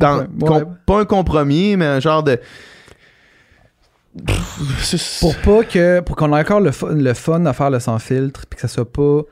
dans- 0.00 0.26
com- 0.40 0.76
pas 0.86 1.00
un 1.00 1.04
compromis, 1.04 1.76
mais 1.76 1.86
un 1.86 2.00
genre 2.00 2.22
de. 2.22 2.38
Pour 5.20 5.36
pas 5.36 5.64
que. 5.64 6.00
Pour 6.00 6.16
qu'on 6.16 6.34
ait 6.36 6.40
encore 6.40 6.60
le 6.60 6.70
fun, 6.70 6.94
le 6.94 7.14
fun 7.14 7.44
à 7.46 7.52
faire 7.52 7.70
le 7.70 7.80
sans 7.80 7.98
filtre, 7.98 8.44
puis 8.48 8.56
que 8.56 8.60
ça 8.62 8.68
soit 8.68 8.90
pas. 8.90 9.22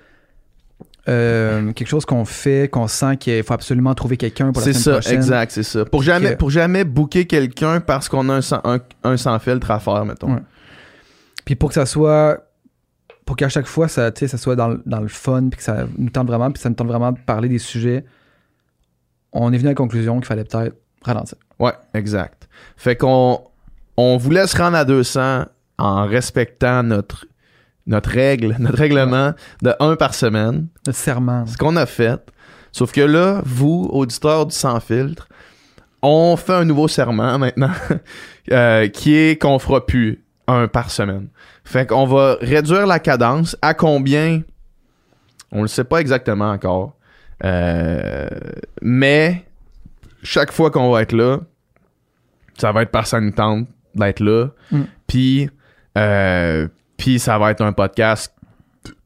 Euh, 1.10 1.72
quelque 1.72 1.88
chose 1.88 2.04
qu'on 2.06 2.24
fait, 2.24 2.68
qu'on 2.70 2.86
sent 2.88 3.16
qu'il 3.18 3.42
faut 3.42 3.54
absolument 3.54 3.94
trouver 3.94 4.16
quelqu'un 4.16 4.52
pour 4.52 4.60
la 4.60 4.66
C'est 4.66 4.72
semaine 4.72 4.82
ça, 4.84 4.92
prochaine. 5.00 5.14
exact, 5.16 5.52
c'est 5.52 5.62
ça. 5.62 5.84
Pour 5.84 6.02
jamais, 6.02 6.30
que- 6.32 6.36
pour 6.36 6.50
jamais 6.50 6.84
booker 6.84 7.26
quelqu'un 7.26 7.80
parce 7.80 8.08
qu'on 8.08 8.28
a 8.28 8.34
un 8.34 8.40
sans, 8.40 8.60
un, 8.64 8.78
un 9.04 9.16
sans 9.16 9.38
filtre 9.38 9.70
à 9.70 9.80
faire, 9.80 10.04
mettons. 10.04 10.34
Ouais. 10.34 10.40
Puis 11.44 11.54
pour 11.56 11.70
que 11.70 11.74
ça 11.74 11.86
soit. 11.86 12.46
Pour 13.26 13.36
qu'à 13.36 13.48
chaque 13.48 13.66
fois, 13.66 13.86
ça, 13.86 14.10
ça 14.14 14.38
soit 14.38 14.56
dans, 14.56 14.68
le- 14.68 14.82
dans 14.86 15.00
le 15.00 15.08
fun, 15.08 15.48
puis 15.50 15.58
que 15.58 15.62
ça 15.62 15.86
nous 15.98 16.10
tente 16.10 16.26
vraiment, 16.26 16.50
puis 16.50 16.60
ça 16.60 16.68
nous 16.68 16.74
tente 16.74 16.88
vraiment 16.88 17.12
de 17.12 17.18
parler 17.18 17.48
des 17.48 17.58
sujets, 17.58 18.04
on 19.32 19.52
est 19.52 19.56
venu 19.58 19.68
à 19.68 19.72
la 19.72 19.74
conclusion 19.76 20.16
qu'il 20.16 20.26
fallait 20.26 20.44
peut-être 20.44 20.74
ralentir. 21.02 21.38
Ouais, 21.60 21.72
exact. 21.94 22.48
Fait 22.76 22.96
qu'on 22.96 23.40
on 23.96 24.16
voulait 24.16 24.46
se 24.48 24.56
rendre 24.56 24.76
à 24.76 24.84
200 24.84 25.44
en 25.78 26.06
respectant 26.06 26.82
notre 26.82 27.26
notre 27.86 28.10
règle, 28.10 28.56
notre 28.58 28.78
règlement 28.78 29.32
de 29.62 29.74
un 29.80 29.96
par 29.96 30.14
semaine. 30.14 30.68
Notre 30.86 30.98
serment. 30.98 31.46
Ce 31.46 31.56
qu'on 31.56 31.76
a 31.76 31.86
fait. 31.86 32.20
Sauf 32.72 32.92
que 32.92 33.00
là, 33.00 33.42
vous, 33.44 33.88
auditeurs 33.92 34.46
du 34.46 34.54
Sans 34.54 34.80
Filtre, 34.80 35.28
on 36.02 36.36
fait 36.36 36.54
un 36.54 36.64
nouveau 36.64 36.88
serment 36.88 37.38
maintenant 37.38 37.72
euh, 38.52 38.88
qui 38.88 39.14
est 39.14 39.40
qu'on 39.40 39.58
fera 39.58 39.84
plus 39.84 40.24
un 40.46 40.68
par 40.68 40.90
semaine. 40.90 41.28
Fait 41.64 41.86
qu'on 41.86 42.06
va 42.06 42.36
réduire 42.40 42.86
la 42.86 42.98
cadence 42.98 43.56
à 43.62 43.74
combien? 43.74 44.42
On 45.52 45.62
le 45.62 45.68
sait 45.68 45.84
pas 45.84 46.00
exactement 46.00 46.50
encore. 46.50 46.96
Euh, 47.44 48.28
mais 48.82 49.44
chaque 50.22 50.52
fois 50.52 50.70
qu'on 50.70 50.90
va 50.90 51.02
être 51.02 51.12
là, 51.12 51.38
ça 52.56 52.72
va 52.72 52.82
être 52.82 53.20
nous 53.20 53.30
tente 53.30 53.68
d'être 53.94 54.20
là. 54.20 54.48
Mm. 54.70 54.82
Puis 55.06 55.50
euh, 55.96 56.68
puis 57.00 57.18
ça 57.18 57.38
va 57.38 57.50
être 57.50 57.62
un 57.62 57.72
podcast 57.72 58.34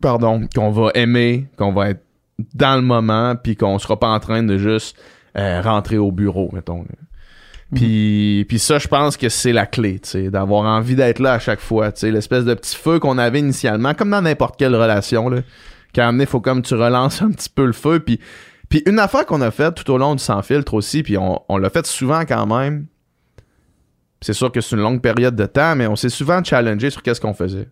pardon, 0.01 0.47
qu'on 0.53 0.71
va 0.71 0.91
aimer, 0.95 1.47
qu'on 1.57 1.73
va 1.73 1.91
être 1.91 2.03
dans 2.55 2.75
le 2.77 2.83
moment, 2.83 3.37
puis 3.37 3.57
qu'on 3.57 3.79
sera 3.79 3.99
pas 3.99 4.09
en 4.09 4.19
train 4.19 4.43
de 4.43 4.59
juste 4.59 4.99
euh, 5.39 5.61
rentrer 5.61 5.99
au 5.99 6.11
bureau, 6.11 6.51
mettons. 6.53 6.83
là. 6.83 6.97
Puis, 7.75 8.45
puis 8.49 8.59
ça, 8.59 8.79
je 8.79 8.87
pense 8.89 9.17
que 9.17 9.29
c'est 9.29 9.53
la 9.53 9.67
clé, 9.67 9.99
tu 10.01 10.11
sais, 10.11 10.31
d'avoir 10.31 10.65
envie 10.65 10.95
d'être 10.95 11.21
là 11.21 11.35
à 11.35 11.39
chaque 11.39 11.61
fois, 11.61 11.93
tu 11.93 12.01
sais, 12.01 12.11
l'espèce 12.11 12.45
de 12.45 12.55
petit 12.55 12.77
feu 12.77 12.99
qu'on 12.99 13.17
avait 13.17 13.39
initialement, 13.39 13.95
comme 13.95 14.11
dans 14.11 14.23
n'importe 14.23 14.57
quelle 14.57 14.75
relation, 14.75 15.29
là. 15.29 15.41
Qu'à 15.93 16.07
donné, 16.07 16.27
faut 16.27 16.41
comme 16.41 16.63
tu 16.63 16.75
relances 16.75 17.23
un 17.23 17.31
petit 17.31 17.49
peu 17.49 17.65
le 17.65 17.73
feu, 17.73 18.01
puis, 18.01 18.19
puis 18.69 18.83
une 18.87 18.99
affaire 18.99 19.25
qu'on 19.27 19.41
a 19.41 19.53
faite 19.53 19.77
tout 19.77 19.89
au 19.93 19.99
long 19.99 20.17
du 20.17 20.23
sans 20.23 20.43
filtre 20.43 20.75
aussi, 20.75 21.05
puis 21.05 21.17
on, 21.17 21.41
on 21.49 21.57
l'a 21.57 21.71
fait 21.71 21.87
souvent 21.87 22.25
quand 22.25 22.47
même. 22.47 22.87
C'est 24.21 24.33
sûr 24.33 24.51
que 24.51 24.61
c'est 24.61 24.75
une 24.75 24.83
longue 24.83 25.01
période 25.01 25.37
de 25.37 25.47
temps, 25.47 25.77
mais 25.77 25.87
on 25.87 25.97
s'est 25.97 26.09
souvent 26.09 26.43
challengé 26.43 26.91
sur 26.91 27.03
qu'est-ce 27.03 27.21
qu'on 27.21 27.35
faisait. 27.35 27.69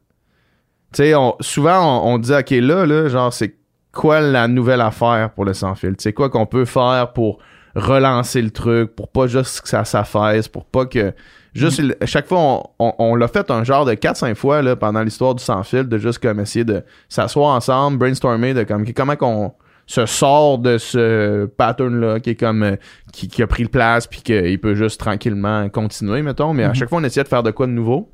Tu 0.92 0.98
sais, 1.04 1.14
on- 1.14 1.36
souvent, 1.40 2.02
on, 2.06 2.14
on 2.14 2.18
dit, 2.18 2.32
OK, 2.34 2.50
là, 2.50 2.84
là, 2.86 3.08
genre, 3.08 3.32
c'est 3.32 3.54
quoi 3.92 4.20
la 4.20 4.48
nouvelle 4.48 4.80
affaire 4.80 5.30
pour 5.34 5.44
le 5.44 5.54
sans 5.54 5.74
filtre? 5.74 6.02
C'est 6.02 6.12
quoi 6.12 6.28
qu'on 6.30 6.46
peut 6.46 6.64
faire 6.64 7.12
pour 7.14 7.38
relancer 7.74 8.42
le 8.42 8.50
truc, 8.50 8.94
pour 8.94 9.08
pas 9.08 9.26
juste 9.26 9.62
que 9.62 9.68
ça 9.68 9.84
s'affaisse, 9.84 10.48
pour 10.48 10.64
pas 10.66 10.84
que. 10.86 11.14
Juste, 11.54 11.82
Mm. 11.82 12.06
chaque 12.06 12.26
fois, 12.26 12.38
on, 12.38 12.62
on- 12.78 12.94
on 12.98 13.14
l'a 13.14 13.28
fait 13.28 13.50
un 13.50 13.64
genre 13.64 13.84
de 13.84 13.94
4-5 13.94 14.34
fois 14.34 14.60
là, 14.62 14.76
pendant 14.76 15.02
l'histoire 15.02 15.34
du 15.34 15.42
sans 15.42 15.62
fil, 15.62 15.84
de 15.88 15.98
juste 15.98 16.18
comme 16.18 16.40
essayer 16.40 16.64
de 16.64 16.82
s'asseoir 17.08 17.54
ensemble, 17.54 17.98
brainstormer, 17.98 18.52
de 18.54 18.62
comme 18.64 18.90
comment 18.92 19.16
qu'on 19.16 19.52
se 19.86 20.06
sort 20.06 20.58
de 20.58 20.78
ce 20.78 21.46
pattern-là 21.46 22.20
qui 22.20 22.30
est 22.30 22.34
comme 22.36 22.62
euh, 22.62 22.76
qui, 23.12 23.28
qui 23.28 23.42
a 23.42 23.46
pris 23.46 23.62
le 23.64 23.68
place 23.68 24.06
puis 24.06 24.22
qu'il 24.22 24.58
peut 24.60 24.74
juste 24.74 24.98
tranquillement 25.00 25.68
continuer, 25.70 26.22
mettons. 26.22 26.52
Mais 26.54 26.64
à 26.64 26.68
Mhm. 26.68 26.74
chaque 26.74 26.88
fois, 26.88 26.98
on 27.00 27.04
essayait 27.04 27.24
de 27.24 27.28
faire 27.28 27.42
de 27.42 27.50
quoi 27.50 27.66
de 27.66 27.72
nouveau. 27.72 28.10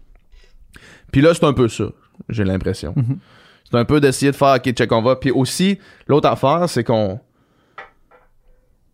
Puis 1.12 1.20
là, 1.20 1.32
c'est 1.34 1.44
un 1.44 1.52
peu 1.52 1.68
ça, 1.68 1.84
j'ai 2.28 2.44
l'impression. 2.44 2.92
Mhm. 2.96 3.18
C'est 3.70 3.76
un 3.78 3.84
peu 3.84 4.00
d'essayer 4.00 4.30
de 4.32 4.36
faire 4.36 4.54
OK, 4.56 4.70
check, 4.72 4.90
on 4.92 5.02
va. 5.02 5.16
Puis 5.16 5.30
aussi, 5.30 5.78
l'autre 6.06 6.28
affaire, 6.28 6.68
c'est 6.68 6.84
qu'on 6.84 7.20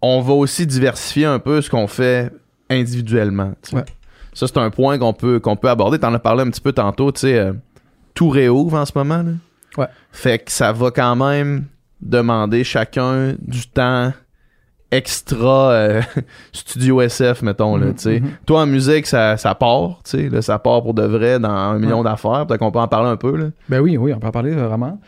on 0.02 0.20
va 0.20 0.32
aussi 0.34 0.66
diversifier 0.66 1.26
un 1.26 1.38
peu 1.38 1.60
ce 1.60 1.70
qu'on 1.70 1.87
fait 1.87 2.32
individuellement. 2.68 3.52
Ouais. 3.72 3.84
Ça, 4.32 4.46
c'est 4.48 4.58
un 4.58 4.70
point 4.70 4.98
qu'on 4.98 5.12
peut, 5.12 5.38
qu'on 5.38 5.56
peut 5.56 5.70
aborder. 5.70 5.98
T'en 5.98 6.12
as 6.12 6.18
parlé 6.18 6.42
un 6.42 6.50
petit 6.50 6.60
peu 6.60 6.72
tantôt, 6.72 7.12
tu 7.12 7.20
sais. 7.20 7.38
euh, 7.38 7.52
tout 8.14 8.28
réouvre 8.28 8.76
en 8.76 8.84
ce 8.84 8.92
moment. 8.96 9.22
Là. 9.22 9.32
Ouais. 9.76 9.87
Fait 10.12 10.38
que 10.38 10.50
ça 10.50 10.72
va 10.72 10.90
quand 10.90 11.16
même 11.16 11.66
demander 12.00 12.64
chacun 12.64 13.34
du 13.40 13.66
temps 13.68 14.12
extra 14.96 15.70
euh, 15.72 16.02
studio 16.52 17.00
SF, 17.02 17.42
mettons. 17.42 17.76
Là, 17.76 17.87
Mhm, 17.87 18.12
mhm. 18.12 18.30
Toi, 18.46 18.62
en 18.62 18.66
musique, 18.66 19.07
ça, 19.07 19.37
ça 19.37 19.54
part. 19.54 20.00
là, 20.12 20.42
ça 20.42 20.59
part 20.59 20.83
pour 20.83 20.94
de 20.94 21.02
vrai 21.02 21.38
dans 21.38 21.50
un 21.50 21.78
million 21.78 22.02
d'affaires. 22.02 22.46
Peut-être 22.46 22.61
qu'on 22.61 22.70
peut 22.72 22.78
en 22.78 22.88
parler 22.88 23.11
un 23.11 23.16
peu. 23.16 23.37
Là. 23.37 23.46
Ben 23.68 23.80
oui, 23.80 23.96
oui, 23.96 24.12
on 24.12 24.18
peut 24.18 24.26
en 24.26 24.33
parler 24.33 24.52
euh, 24.52 24.66
vraiment. 24.68 24.98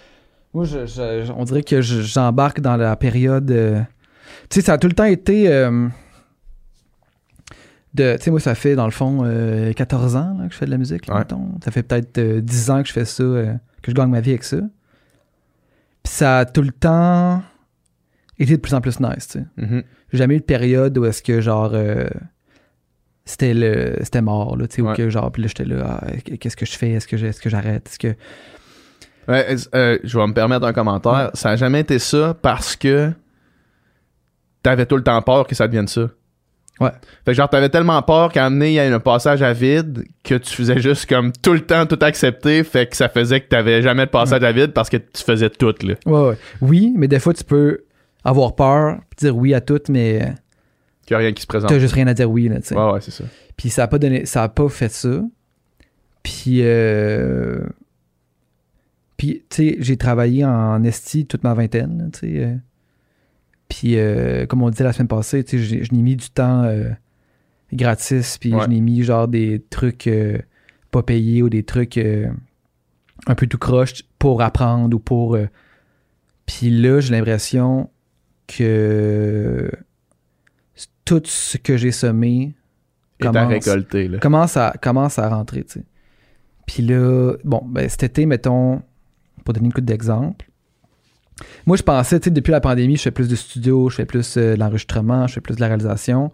Moi, 0.54 0.64
je- 0.64 0.86
je- 0.86 1.24
je- 1.26 1.32
on 1.36 1.44
dirait 1.44 1.62
que 1.62 1.80
je- 1.82 2.00
j'embarque 2.02 2.60
dans 2.60 2.76
la 2.76 2.96
période. 2.96 3.50
euh, 3.50 3.80
Tu 4.48 4.60
sais, 4.60 4.66
ça 4.66 4.74
a 4.74 4.78
tout 4.78 4.86
le 4.88 4.94
temps 4.94 5.04
été. 5.04 5.48
euh, 5.52 5.88
de, 7.94 8.16
tu 8.16 8.24
sais, 8.24 8.30
moi, 8.30 8.40
ça 8.40 8.54
fait 8.54 8.74
dans 8.74 8.84
le 8.84 8.90
fond 8.90 9.22
euh, 9.24 9.72
14 9.72 10.16
ans 10.16 10.36
là, 10.38 10.46
que 10.48 10.52
je 10.52 10.58
fais 10.58 10.66
de 10.66 10.70
la 10.70 10.76
musique. 10.78 11.08
Ouais. 11.08 11.18
mettons. 11.18 11.48
Ça 11.64 11.70
fait 11.70 11.82
peut-être 11.82 12.18
euh, 12.18 12.40
10 12.40 12.70
ans 12.70 12.82
que 12.82 12.88
je 12.88 12.92
fais 12.92 13.04
ça, 13.06 13.22
que 13.24 13.90
je 13.90 13.92
gagne 13.92 14.10
ma 14.10 14.20
vie 14.20 14.30
avec 14.30 14.44
ça. 14.44 14.58
Puis 16.02 16.12
ça 16.12 16.38
a 16.40 16.44
tout 16.44 16.62
le 16.62 16.72
temps 16.72 17.42
été 18.44 18.56
de 18.56 18.60
plus 18.60 18.74
en 18.74 18.80
plus 18.80 19.00
nice. 19.00 19.28
tu 19.28 19.38
sais. 19.38 19.44
Mhm. 19.56 19.82
J'ai 20.12 20.18
jamais 20.18 20.36
eu 20.36 20.40
de 20.40 20.44
période 20.44 20.96
où 20.98 21.04
est-ce 21.04 21.22
que 21.22 21.40
genre 21.40 21.70
euh, 21.74 22.08
c'était 23.24 23.54
le 23.54 23.96
c'était 24.02 24.22
mort 24.22 24.56
là, 24.56 24.66
tu 24.68 24.76
sais, 24.76 24.82
ou 24.82 24.88
Ouais. 24.88 24.94
que 24.96 25.10
genre 25.10 25.32
puis 25.32 25.42
là 25.42 25.48
j'étais 25.48 25.64
là 25.64 26.00
ah, 26.02 26.06
qu'est-ce 26.38 26.56
que 26.56 26.66
je 26.66 26.72
fais, 26.76 26.90
est-ce 26.90 27.06
que 27.06 27.48
j'arrête, 27.50 27.88
est-ce 27.88 27.98
que 27.98 28.14
Ouais, 29.28 29.56
euh, 29.74 29.98
je 30.04 30.18
vais 30.18 30.26
me 30.28 30.32
permettre 30.32 30.64
un 30.64 30.72
commentaire. 30.72 31.30
Ça 31.34 31.50
a 31.50 31.56
jamais 31.56 31.80
été 31.80 31.98
ça 31.98 32.36
parce 32.40 32.76
que 32.76 33.10
t'avais 34.62 34.86
tout 34.86 34.96
le 34.96 35.02
temps 35.02 35.20
peur 35.22 35.46
que 35.48 35.54
ça 35.56 35.66
devienne 35.66 35.88
ça. 35.88 36.08
Ouais. 36.78 36.90
Fait 37.24 37.32
que 37.32 37.32
genre, 37.32 37.48
t'avais 37.48 37.68
tellement 37.70 38.00
peur 38.02 38.30
qu'à 38.30 38.48
donné, 38.50 38.68
il 38.68 38.74
y 38.74 38.78
a 38.80 38.84
un 38.94 39.00
passage 39.00 39.42
à 39.42 39.52
vide 39.52 40.04
que 40.22 40.34
tu 40.36 40.54
faisais 40.54 40.78
juste 40.78 41.08
comme 41.08 41.32
tout 41.32 41.54
le 41.54 41.60
temps 41.62 41.86
tout 41.86 41.98
accepter. 42.02 42.62
Fait 42.64 42.86
que 42.86 42.94
ça 42.96 43.08
faisait 43.08 43.40
que 43.40 43.48
t'avais 43.48 43.82
jamais 43.82 44.06
de 44.06 44.10
passage 44.10 44.42
à 44.44 44.52
vide 44.52 44.72
parce 44.72 44.90
que 44.90 44.98
tu 44.98 45.24
faisais 45.24 45.48
tout, 45.50 45.74
là. 45.82 45.94
Ouais, 46.04 46.28
ouais. 46.28 46.36
Oui, 46.60 46.92
mais 46.96 47.08
des 47.08 47.18
fois, 47.18 47.32
tu 47.32 47.42
peux 47.44 47.80
avoir 48.24 48.54
peur, 48.56 49.00
puis 49.10 49.26
dire 49.26 49.36
oui 49.36 49.54
à 49.54 49.60
tout, 49.60 49.80
mais 49.88 50.34
Qu'il 51.06 51.12
y 51.12 51.14
a 51.14 51.18
rien 51.18 51.32
qui 51.32 51.42
se 51.42 51.46
présente. 51.46 51.68
t'as 51.70 51.78
juste 51.78 51.94
rien 51.94 52.06
à 52.08 52.14
dire 52.14 52.30
oui, 52.30 52.48
là, 52.48 52.56
tu 52.60 52.68
sais. 52.68 52.76
Ouais, 52.76 52.92
ouais, 52.92 53.00
c'est 53.00 53.10
ça. 53.12 53.24
Puis 53.56 53.70
ça 53.70 53.84
a 53.84 53.88
pas 53.88 53.98
donné, 53.98 54.26
ça 54.26 54.42
a 54.42 54.48
pas 54.48 54.68
fait 54.68 54.90
ça. 54.90 55.22
Puis, 56.22 56.58
euh, 56.62 57.64
puis 59.16 59.44
tu 59.48 59.56
sais, 59.56 59.76
j'ai 59.80 59.96
travaillé 59.96 60.44
en 60.44 60.82
esti 60.84 61.26
toute 61.26 61.44
ma 61.44 61.54
vingtaine, 61.54 62.10
tu 62.12 62.18
sais. 62.20 62.44
euh. 62.44 62.54
Puis, 63.68 63.96
euh, 63.98 64.46
comme 64.46 64.62
on 64.62 64.70
disait 64.70 64.84
la 64.84 64.92
semaine 64.92 65.08
passée, 65.08 65.42
tu 65.42 65.64
sais, 65.64 65.82
je 65.84 65.92
n'ai 65.92 66.02
mis 66.02 66.14
du 66.16 66.30
temps 66.30 66.62
euh, 66.64 66.90
gratis, 67.72 68.38
puis 68.38 68.54
Ouais. 68.54 68.62
je 68.64 68.68
n'ai 68.68 68.80
mis 68.80 69.02
genre 69.02 69.26
des 69.26 69.60
trucs 69.70 70.06
euh, 70.06 70.38
pas 70.92 71.02
payés 71.02 71.42
ou 71.42 71.48
des 71.48 71.62
trucs 71.64 71.98
euh, 71.98 72.28
un 73.26 73.34
peu 73.34 73.46
tout 73.48 73.58
croche 73.58 74.04
pour 74.18 74.42
apprendre 74.42 74.94
ou 74.96 75.00
pour. 75.00 75.34
euh, 75.34 75.46
Puis 76.46 76.70
là, 76.70 77.00
j'ai 77.00 77.12
l'impression 77.12 77.90
que 78.46 79.70
tout 81.04 81.22
ce 81.24 81.56
que 81.56 81.76
j'ai 81.76 81.92
semé 81.92 82.54
t'as 83.18 83.46
récolté, 83.46 84.08
là. 84.08 84.18
commence 84.18 84.56
à, 84.56 84.74
commence 84.80 85.18
à 85.18 85.28
rentrer. 85.28 85.64
Puis 86.66 86.82
là, 86.82 87.34
bon, 87.44 87.62
ben 87.66 87.88
cet 87.88 88.02
été, 88.02 88.26
mettons, 88.26 88.82
pour 89.44 89.54
donner 89.54 89.66
une 89.66 89.72
coup 89.72 89.80
d'exemple, 89.80 90.50
moi, 91.66 91.76
je 91.76 91.82
pensais, 91.82 92.18
tu 92.18 92.24
sais, 92.24 92.30
depuis 92.30 92.50
la 92.50 92.60
pandémie, 92.60 92.96
je 92.96 93.02
fais 93.02 93.10
plus 93.10 93.28
de 93.28 93.36
studio, 93.36 93.90
je 93.90 93.96
fais 93.96 94.06
plus 94.06 94.36
euh, 94.36 94.54
de 94.54 94.60
l'enregistrement, 94.60 95.26
je 95.26 95.34
fais 95.34 95.40
plus 95.40 95.56
de 95.56 95.60
la 95.60 95.66
réalisation. 95.66 96.32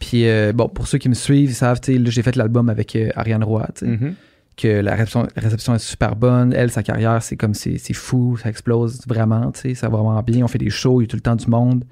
Puis, 0.00 0.26
euh, 0.28 0.52
bon, 0.52 0.68
pour 0.68 0.88
ceux 0.88 0.98
qui 0.98 1.08
me 1.08 1.14
suivent, 1.14 1.50
ils 1.50 1.54
savent, 1.54 1.80
tu 1.80 1.92
sais, 1.92 1.98
là, 1.98 2.10
j'ai 2.10 2.22
fait 2.22 2.34
l'album 2.36 2.68
avec 2.68 2.96
euh, 2.96 3.10
Ariane 3.14 3.44
Roy, 3.44 3.66
tu 3.74 3.86
sais, 3.86 3.92
Mhm. 3.92 4.14
Que 4.56 4.80
la 4.80 4.92
réception, 4.94 5.26
réception 5.36 5.74
est 5.74 5.78
super 5.78 6.16
bonne. 6.16 6.52
Elle, 6.54 6.70
sa 6.70 6.82
carrière, 6.82 7.22
c'est 7.22 7.36
comme, 7.36 7.52
c'est 7.54 7.76
c'est 7.78 7.92
fou, 7.94 8.36
ça 8.36 8.48
explose 8.48 9.00
vraiment, 9.06 9.52
tu 9.52 9.60
sais, 9.60 9.74
ça 9.74 9.88
va 9.88 9.98
vraiment 9.98 10.22
bien. 10.22 10.44
On 10.44 10.48
fait 10.48 10.58
des 10.58 10.70
shows, 10.70 11.00
il 11.00 11.04
y 11.04 11.06
a 11.06 11.08
tout 11.08 11.16
le 11.16 11.22
temps 11.22 11.36
du 11.36 11.46
monde. 11.48 11.84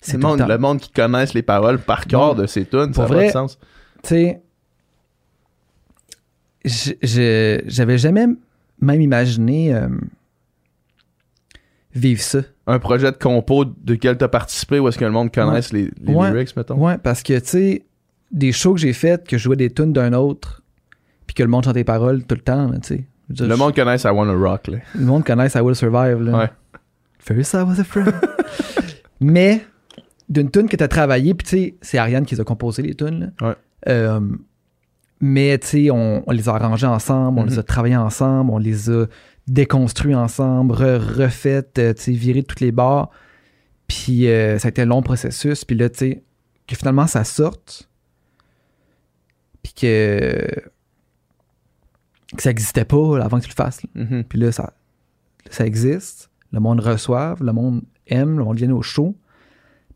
C'est 0.00 0.12
le 0.16 0.18
le 0.22 0.28
monde, 0.28 0.38
temps. 0.38 0.46
le 0.46 0.58
monde 0.58 0.80
qui 0.80 0.90
connaisse 0.92 1.34
les 1.34 1.42
paroles 1.42 1.78
par 1.80 2.06
cœur 2.06 2.34
de 2.34 2.46
ces 2.46 2.64
tunes, 2.66 2.92
ça 2.92 3.02
Pour 3.02 3.04
a 3.04 3.08
pas 3.08 3.14
vrai, 3.14 3.26
de 3.28 3.32
sens. 3.32 3.58
tu 4.02 4.08
sais, 4.10 4.42
je- 6.64 6.92
je- 7.02 7.60
j'avais 7.66 7.98
jamais 7.98 8.26
même 8.80 9.00
imaginé 9.00 9.74
euh, 9.74 9.88
vivre 11.94 12.20
ça. 12.20 12.40
Un 12.66 12.78
projet 12.78 13.10
de 13.12 13.16
compo 13.16 13.64
duquel 13.64 14.16
t'as 14.16 14.28
participé 14.28 14.78
où 14.78 14.88
est-ce 14.88 14.98
que 14.98 15.04
le 15.04 15.10
monde 15.10 15.32
connaisse 15.32 15.72
les, 15.72 15.90
les 16.00 16.14
Ouais. 16.14 16.30
lyrics, 16.30 16.56
mettons? 16.56 16.76
Ouais, 16.76 16.98
parce 16.98 17.22
que, 17.22 17.38
tu 17.38 17.46
sais, 17.48 17.84
des 18.30 18.52
shows 18.52 18.74
que 18.74 18.80
j'ai 18.80 18.92
faits, 18.92 19.26
que 19.28 19.36
je 19.38 19.42
jouais 19.44 19.56
des 19.56 19.70
tunes 19.70 19.92
d'un 19.92 20.12
autre, 20.12 20.62
puis 21.34 21.42
que 21.42 21.42
le 21.42 21.48
monde 21.48 21.64
chante 21.64 21.74
les 21.76 21.84
paroles 21.84 22.24
tout 22.24 22.34
le 22.36 22.40
temps, 22.40 22.70
tu 22.74 22.78
sais. 22.82 23.04
Le 23.28 23.34
je- 23.48 23.54
monde 23.54 23.74
connaisse 23.74 24.04
I 24.04 24.08
Wanna 24.08 24.34
Rock, 24.34 24.68
là. 24.68 24.78
le 24.94 25.04
monde 25.04 25.24
connaisse 25.24 25.54
I 25.54 25.60
Will 25.60 25.74
Survive. 25.74 26.22
Là. 26.22 26.38
Ouais. 26.38 26.50
First 27.18 27.54
I 27.54 27.62
was 27.62 27.80
a 27.80 27.84
friend. 27.84 28.12
Mais 29.20 29.64
d'une 30.28 30.50
tune 30.50 30.68
que 30.68 30.76
tu 30.76 30.84
as 30.84 30.88
travaillé, 30.88 31.34
puis 31.34 31.46
tu 31.46 31.56
sais, 31.56 31.74
c'est 31.80 31.98
Ariane 31.98 32.24
qui 32.26 32.34
les 32.34 32.40
a 32.40 32.44
composé 32.44 32.82
les 32.82 32.94
tunes. 32.94 33.32
là. 33.40 33.48
Ouais. 33.48 33.54
Euh, 33.88 34.20
mais 35.20 35.56
tu 35.58 35.66
sais, 35.66 35.90
on, 35.90 36.22
on 36.26 36.32
les 36.32 36.48
a 36.48 36.54
arrangés 36.54 36.86
ensemble, 36.86 37.38
on 37.40 37.44
les 37.44 37.58
a 37.58 37.62
travaillés 37.62 37.96
ensemble, 37.96 38.50
on 38.50 38.58
les 38.58 38.90
a 38.90 39.06
déconstruits 39.46 40.14
ensemble, 40.14 40.74
re- 40.74 40.98
refaites, 40.98 41.78
euh, 41.78 41.94
tu 41.94 42.02
sais, 42.02 42.12
virés 42.12 42.42
de 42.42 42.46
toutes 42.46 42.60
les 42.60 42.72
barres. 42.72 43.10
Puis 43.86 44.28
euh, 44.28 44.58
ça 44.58 44.68
a 44.68 44.70
été 44.70 44.82
un 44.82 44.86
long 44.86 45.02
processus. 45.02 45.64
Puis 45.64 45.76
là, 45.76 45.88
tu 45.88 45.98
sais, 45.98 46.22
que 46.66 46.76
finalement 46.76 47.06
ça 47.06 47.24
sorte. 47.24 47.88
Puis 49.62 49.72
que, 49.74 50.46
que 52.36 52.42
ça 52.42 52.50
n'existait 52.50 52.84
pas 52.84 53.22
avant 53.22 53.38
que 53.38 53.44
tu 53.44 53.50
le 53.50 53.54
fasses. 53.54 53.82
là. 53.82 54.04
Mhm. 54.04 54.24
Puis 54.24 54.38
là, 54.38 54.52
ça, 54.52 54.72
ça 55.50 55.66
existe. 55.66 56.30
Le 56.52 56.60
monde 56.60 56.80
reçoive, 56.80 57.42
le 57.42 57.52
monde 57.52 57.82
aime, 58.06 58.38
le 58.38 58.44
monde 58.44 58.56
vient 58.56 58.70
au 58.70 58.82
show. 58.82 59.14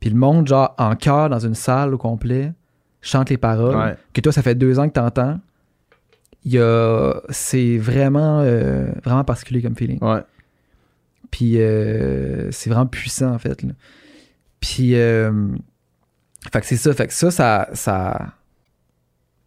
Puis 0.01 0.11
le 0.11 0.17
monde, 0.17 0.47
genre, 0.47 0.75
en 0.79 0.95
chœur, 0.97 1.29
dans 1.29 1.39
une 1.39 1.55
salle 1.55 1.95
au 1.95 1.99
complet, 1.99 2.53
chante 3.01 3.31
les 3.31 3.37
paroles. 3.37 3.77
Ouais. 3.77 3.97
Que 4.13 4.21
toi, 4.21 4.33
ça 4.33 4.43
fait 4.43 4.55
deux 4.55 4.79
ans 4.79 4.89
que 4.89 4.95
t'entends. 4.95 5.41
Il 6.45 6.59
a... 6.59 7.15
C'est 7.31 7.79
vraiment, 7.79 8.41
euh, 8.41 8.91
vraiment 9.05 9.25
particulier 9.25 9.61
comme 9.63 9.77
feeling. 9.77 9.99
Ouais. 10.03 10.23
Puis 11.31 11.61
euh, 11.61 12.51
c'est 12.53 12.71
vraiment 12.71 12.87
puissant, 12.87 13.33
en 13.35 13.39
fait. 13.39 13.63
là. 13.63 13.73
Puis, 14.61 14.95
euh, 14.95 15.49
fait 16.53 16.61
que 16.61 16.67
c'est 16.67 16.77
ça. 16.77 16.93
Fait 16.95 17.07
que 17.07 17.13
ça, 17.15 17.31
ça... 17.31 17.69
ça 17.73 18.35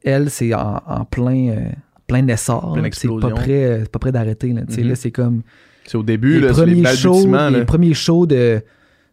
elle, 0.03 0.29
c'est 0.31 0.53
en, 0.53 0.81
en 0.85 1.05
plein... 1.05 1.71
euh, 2.13 2.21
plein 2.23 2.27
essor. 2.33 2.73
Pleine 2.73 2.83
là, 2.83 2.89
puis 2.89 2.99
C'est 2.99 3.07
pas 3.19 3.29
prêt, 3.29 3.83
pas 3.91 3.99
prêt 3.99 4.11
d'arrêter. 4.11 4.53
Là, 4.53 4.61
sais, 4.69 4.81
Mhm. 4.81 4.89
là, 4.89 4.95
c'est 4.95 5.11
comme 5.11 5.41
C'est 5.85 5.97
au 5.97 6.03
début, 6.03 6.39
les 6.39 6.47
là, 6.47 6.53
c'est 6.53 6.65
les 6.65 6.73
premiers 6.81 6.95
shows, 6.95 7.09
balbutiements, 7.13 7.49
les 7.49 7.59
là. 7.59 7.65
premiers 7.65 7.93
shows 7.93 8.25
de 8.25 8.61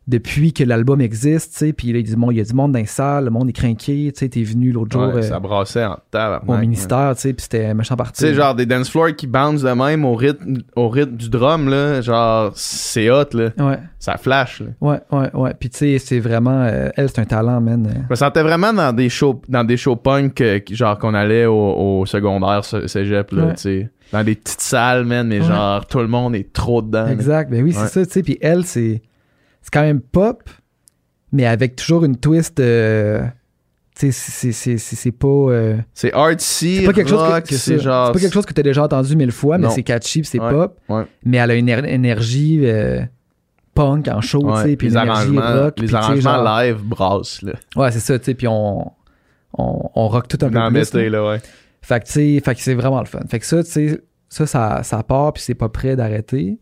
depuis 0.09 0.53
que 0.55 0.65
l'album 0.65 1.01
existe, 1.03 1.53
tu 1.53 1.59
sais, 1.67 1.73
puis 1.75 1.93
là, 1.93 1.99
il 1.99 2.07
y 2.07 2.11
a 2.11 2.15
du 2.15 2.17
monde- 2.19 2.33
il 2.33 2.39
y 2.39 2.41
a 2.41 2.45
du 2.45 2.55
monde 2.55 2.73
dans 2.73 2.79
les 2.79 2.87
salles, 2.87 3.27
le 3.27 3.31
monde 3.31 3.51
est 3.51 3.53
craqué, 3.53 4.11
tu 4.11 4.19
sais, 4.19 4.29
t'es 4.29 4.43
venu 4.43 4.73
l'autre 4.73 4.91
jour 4.91 5.09
Ouais, 5.15 5.17
euh, 5.19 5.23
ça 5.23 5.39
brassait 5.39 5.85
en 5.85 5.99
tabarnak. 6.11 6.49
au 6.49 6.57
ministère, 6.59 7.13
tu 7.15 7.21
sais, 7.21 7.33
puis 7.35 7.43
c'était 7.43 7.75
méchant 7.75 7.95
Tu 7.95 7.99
parti. 7.99 8.21
sais, 8.23 8.35
genre 8.35 8.55
des 8.55 8.65
dance 8.67 8.89
floors 8.89 9.15
qui 9.15 9.27
bounce 9.27 9.63
de 9.63 9.71
même 9.71 10.05
au 10.07 10.15
rythme, 10.15 10.63
au 10.77 10.89
rythme 10.89 11.17
du 11.17 11.29
drum, 11.29 11.69
là. 11.69 12.01
Genre, 12.01 12.53
c'est 12.55 13.11
hot, 13.11 13.25
là. 13.35 13.51
Ouais, 13.59 13.79
Ça 13.99 14.17
flash, 14.17 14.61
là. 14.63 14.69
ouais, 14.81 15.01
ouais, 15.13 15.31
ouais. 15.35 15.55
Puis 15.61 15.69
tu 15.69 15.77
sais, 15.79 15.99
c'est 15.99 16.21
vraiment, 16.21 16.63
euh, 16.63 16.89
elle, 16.97 17.09
c'est 17.11 17.21
un 17.21 17.25
talent, 17.27 17.61
man. 17.61 17.87
Je 18.07 18.11
me 18.11 18.15
sentais 18.17 18.43
vraiment 18.43 18.73
dans 18.73 18.95
des 18.95 19.11
shows, 19.11 19.43
dans 19.49 19.65
des 19.65 19.77
shows 19.77 19.97
punk, 19.97 20.41
euh, 20.41 20.59
genre 20.71 20.99
qu'on 20.99 21.13
allait 21.13 21.45
au, 21.47 22.01
au 22.01 22.07
secondaire, 22.07 22.65
cégep, 22.65 23.31
là, 23.33 23.45
Ouais. 23.47 23.55
tu 23.55 23.61
sais. 23.61 23.91
Dans 24.11 24.25
des 24.25 24.37
petites 24.37 24.63
salles, 24.63 25.05
man, 25.05 25.29
mais 25.29 25.41
Ouais. 25.41 25.47
genre, 25.47 25.85
tout 25.87 25.99
le 25.99 26.09
monde 26.09 26.35
est 26.35 26.51
trop 26.51 26.81
dedans. 26.81 27.05
là. 27.05 27.13
Exact, 27.13 27.51
ben 27.51 27.63
oui, 27.63 27.75
c'est 27.75 27.89
ça, 27.89 28.07
tu 28.07 28.13
sais. 28.13 28.23
Puis 28.23 28.39
elle, 28.41 28.65
c'est 28.65 29.03
c'est 29.63 29.71
quand 29.73 29.83
même 29.83 30.01
pop, 30.01 30.49
mais 31.33 31.47
avec 31.47 31.77
toujours 31.77 32.05
une 32.05 32.17
twist, 32.17 32.59
euh, 32.61 33.23
tu 33.99 34.13
sais, 34.13 34.53
c'est- 34.53 35.13
pas... 35.13 35.27
euh, 35.29 35.77
C'est 35.93 36.13
artsy, 36.13 36.79
c'est 36.79 36.85
pas 36.87 36.93
quelque 36.93 37.11
chose 37.11 37.43
que 37.43 37.55
c'est 37.55 37.79
genre... 37.79 38.13
Pas 38.13 38.19
quelque 38.21 38.33
chose 38.33 38.47
que 38.47 38.53
t'as 38.55 38.63
déjà 38.63 38.85
entendu 38.85 39.17
mille 39.17 39.33
fois, 39.33 39.59
mais 39.59 39.69
c'est 39.71 39.83
catchy, 39.83 40.25
c'est 40.25 40.41
Ouais, 40.41 40.51
pop. 40.51 40.79
ouais. 40.89 41.05
Mais 41.25 41.39
elle 41.39 41.51
a 41.51 41.55
une 41.55 41.69
éner- 41.69 41.89
énergie 41.89 42.61
euh, 42.63 43.01
punk 43.75 44.09
en 44.09 44.21
show, 44.21 44.41
tu 44.41 44.63
sais, 44.63 44.77
puis 44.77 44.89
rock. 45.65 45.81
les 45.81 45.95
arrangements 45.95 46.45
genre- 46.45 46.59
live 46.61 46.77
brassent, 46.85 47.43
là. 47.43 47.53
Ouais, 47.77 47.91
c'est 47.93 48.01
ça, 48.01 48.19
tu 48.19 48.25
sais, 48.27 48.35
puis 48.35 48.47
on, 48.49 48.91
on, 49.57 49.91
on 49.95 50.09
rock 50.09 50.29
tout 50.29 50.39
un 50.43 50.49
peu 50.51 50.71
plus. 50.71 50.95
Là. 50.95 51.09
là, 51.11 51.29
ouais. 51.31 51.41
Fait 51.83 52.01
que, 52.01 52.07
tu 52.07 52.13
sais, 52.13 52.43
fait 52.45 52.55
que 52.55 52.61
c'est 52.61 52.75
vraiment 52.75 53.01
le 53.01 53.07
fun. 53.07 53.21
Fait 53.29 53.39
que 53.39 53.47
ça, 53.47 53.63
tu 53.65 53.71
sais, 53.71 54.01
ça, 54.29 54.47
ça, 54.47 54.83
ça 54.83 55.03
part, 55.03 55.33
puis 55.33 55.43
c'est 55.43 55.55
pas 55.55 55.69
prêt 55.69 55.97
d'arrêter. 55.97 56.59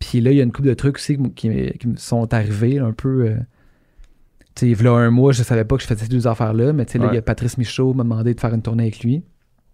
Puis 0.00 0.20
là, 0.20 0.32
il 0.32 0.36
y 0.38 0.40
a 0.40 0.42
une 0.44 0.50
couple 0.50 0.68
de 0.68 0.74
trucs 0.74 0.96
aussi 0.96 1.16
qui, 1.36 1.48
me 1.50 1.96
sont 1.96 2.32
arrivés 2.34 2.78
un 2.80 2.92
peu. 2.92 3.26
euh, 3.26 3.34
tu 4.56 4.66
sais, 4.66 4.68
il 4.68 4.82
y 4.82 4.86
a 4.88 4.92
un 4.92 5.10
mois, 5.10 5.30
je 5.32 5.42
savais 5.44 5.64
pas 5.64 5.76
que 5.76 5.82
je 5.82 5.86
faisais 5.86 6.04
ces 6.04 6.08
deux 6.08 6.26
affaires-là, 6.26 6.72
mais 6.72 6.84
tu 6.86 6.92
sais, 6.92 6.98
là, 6.98 7.08
il 7.12 7.14
y 7.14 7.18
a. 7.18 7.22
Patrice 7.22 7.56
Michaud 7.58 7.94
m'a 7.94 8.02
demandé 8.02 8.34
de 8.34 8.40
faire 8.40 8.52
une 8.52 8.62
tournée 8.62 8.82
avec 8.84 9.00
lui. 9.04 9.22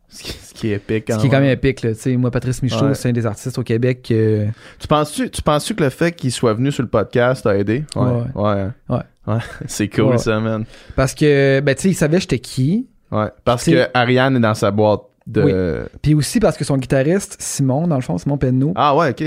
Ce 0.08 0.22
qui, 0.22 0.32
ce 0.32 0.54
qui 0.54 0.68
est 0.68 0.74
épique. 0.76 1.04
Ce 1.08 1.14
quand 1.14 1.20
qui 1.20 1.26
est 1.26 1.30
quand 1.30 1.40
même 1.40 1.50
épique, 1.50 1.82
là. 1.82 1.92
Tu 1.94 2.00
sais, 2.00 2.16
moi, 2.16 2.30
Patrice 2.30 2.62
Michaud, 2.62 2.86
Ouais. 2.86 2.94
c'est 2.94 3.08
un 3.08 3.12
des 3.12 3.26
artistes 3.26 3.58
au 3.58 3.62
Québec. 3.64 4.02
Tu 4.02 4.86
penses-tu, 4.88 5.30
tu 5.30 5.42
penses-tu 5.42 5.74
que 5.74 5.82
le 5.82 5.90
fait 5.90 6.12
qu'il 6.12 6.30
soit 6.30 6.54
venu 6.54 6.70
sur 6.70 6.82
le 6.82 6.88
podcast 6.88 7.42
t'a 7.44 7.56
aidé? 7.56 7.84
Ouais. 7.96 8.22
Ouais. 8.34 8.66
Ouais. 8.88 8.98
Ouais. 9.26 9.38
C'est 9.66 9.88
cool, 9.88 10.18
ça, 10.18 10.38
man. 10.38 10.64
Parce 10.94 11.14
que, 11.14 11.60
ben, 11.60 11.74
tu 11.74 11.82
sais, 11.82 11.88
il 11.90 11.94
savait 11.94 12.20
j'étais 12.20 12.38
qui. 12.38 12.86
Ouais. 13.10 13.28
Parce 13.44 13.64
Tu 13.64 13.72
que 13.72 13.86
Ariane 13.94 14.36
est 14.36 14.40
dans 14.40 14.54
sa 14.54 14.70
boîte 14.70 15.02
de. 15.26 15.88
Puis 16.02 16.14
aussi 16.14 16.38
parce 16.40 16.56
que 16.56 16.64
son 16.64 16.76
guitariste, 16.76 17.36
Simon, 17.40 17.88
dans 17.88 17.96
le 17.96 18.02
fond, 18.02 18.16
Simon 18.18 18.38
Penneau, 18.38 18.72
Ah, 18.76 18.94
ouais, 18.96 19.10
ok. 19.10 19.24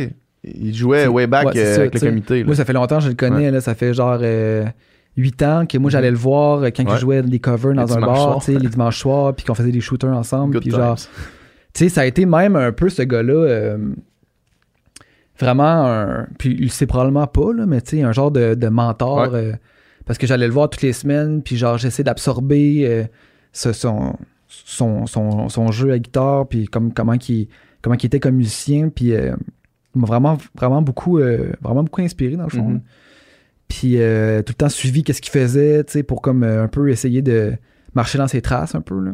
Il 0.56 0.74
jouait 0.76 1.08
way 1.08 1.28
back 1.28 1.48
ouais, 1.48 1.58
euh, 1.60 1.74
ça, 1.76 1.82
avec 1.82 1.94
le 1.96 2.00
comité. 2.00 2.40
là. 2.40 2.46
Moi, 2.46 2.56
ça 2.56 2.66
fait 2.66 2.74
longtemps 2.74 2.98
que 3.00 3.04
je 3.06 3.10
le 3.10 3.16
connais. 3.16 3.52
Là, 3.52 3.62
ça 3.62 3.76
fait 3.76 3.94
genre 3.94 4.20
euh, 4.22 4.66
8 5.18 5.44
ans 5.44 5.66
que 5.66 5.78
moi, 5.78 5.90
j'allais 5.92 6.12
le 6.12 6.18
voir 6.18 6.60
euh, 6.64 6.70
quand 6.76 6.84
Ouais. 6.86 6.94
il 6.96 7.00
jouait 7.00 7.22
des 7.24 7.40
covers 7.40 7.74
dans 7.74 7.86
Les 7.86 7.94
un 7.94 8.00
bar, 8.00 8.40
les 8.48 8.58
dimanches 8.70 9.00
soirs, 9.00 9.34
puis 9.36 9.46
qu'on 9.46 9.54
faisait 9.56 9.72
des 9.72 9.82
shooters 9.82 10.16
ensemble. 10.16 10.60
Puis 10.60 10.72
genre, 10.72 10.96
tu 10.96 11.04
sais, 11.74 11.90
ça 11.90 12.02
a 12.02 12.06
été 12.06 12.26
même 12.26 12.56
un 12.56 12.72
peu 12.72 12.90
ce 12.90 13.02
gars-là. 13.02 13.34
euh, 13.34 13.78
vraiment 15.40 15.86
un. 15.86 16.28
Puis 16.38 16.56
il 16.58 16.64
le 16.64 16.70
sait 16.70 16.86
probablement 16.86 17.28
pas, 17.28 17.54
là, 17.54 17.66
mais 17.66 17.82
tu 17.82 17.98
sais, 17.98 18.04
un 18.04 18.12
genre 18.12 18.32
de, 18.32 18.56
de 18.56 18.68
mentor. 18.68 19.34
Euh, 19.34 19.54
parce 20.06 20.18
que 20.18 20.26
j'allais 20.28 20.48
le 20.48 20.54
voir 20.54 20.70
toutes 20.70 20.82
les 20.82 20.94
semaines, 20.94 21.44
puis 21.44 21.56
genre, 21.56 21.78
j'essaie 21.78 22.04
d'absorber 22.04 22.82
euh, 22.88 23.04
ce- 23.54 23.74
son, 23.74 24.16
son, 24.48 25.06
son, 25.06 25.50
son 25.50 25.72
jeu 25.72 25.92
à 25.92 26.00
guitare, 26.00 26.48
puis 26.48 26.66
comme, 26.66 26.92
comment 26.94 27.14
il 27.14 27.48
comment 27.82 27.96
qu'il 27.96 28.08
était 28.08 28.20
comme 28.20 28.36
musicien, 28.36 28.90
puis 28.90 29.14
euh, 29.14 29.36
m'a 30.00 30.08
vraiment, 30.08 30.38
vraiment, 30.56 30.82
beaucoup, 30.82 31.20
euh, 31.20 31.52
vraiment 31.62 31.84
beaucoup 31.84 32.02
inspiré, 32.02 32.36
dans 32.36 32.44
le 32.44 32.50
fond. 32.50 32.68
Mhm. 32.68 32.74
là. 32.76 32.80
Puis 33.70 34.02
euh, 34.02 34.42
tout 34.42 34.52
le 34.52 34.56
temps 34.56 34.70
suivi 34.70 35.04
qu'est-ce 35.04 35.22
qu'il 35.22 35.32
faisait, 35.32 35.84
tu 35.84 35.94
sais, 35.94 36.04
pour 36.04 36.22
comme 36.22 36.44
euh, 36.44 36.64
un 36.64 36.68
peu 36.68 36.90
essayer 36.90 37.22
de 37.22 37.54
marcher 37.94 38.18
dans 38.18 38.28
ses 38.28 38.42
traces 38.42 38.76
un 38.76 38.82
peu, 38.82 39.00
là. 39.00 39.12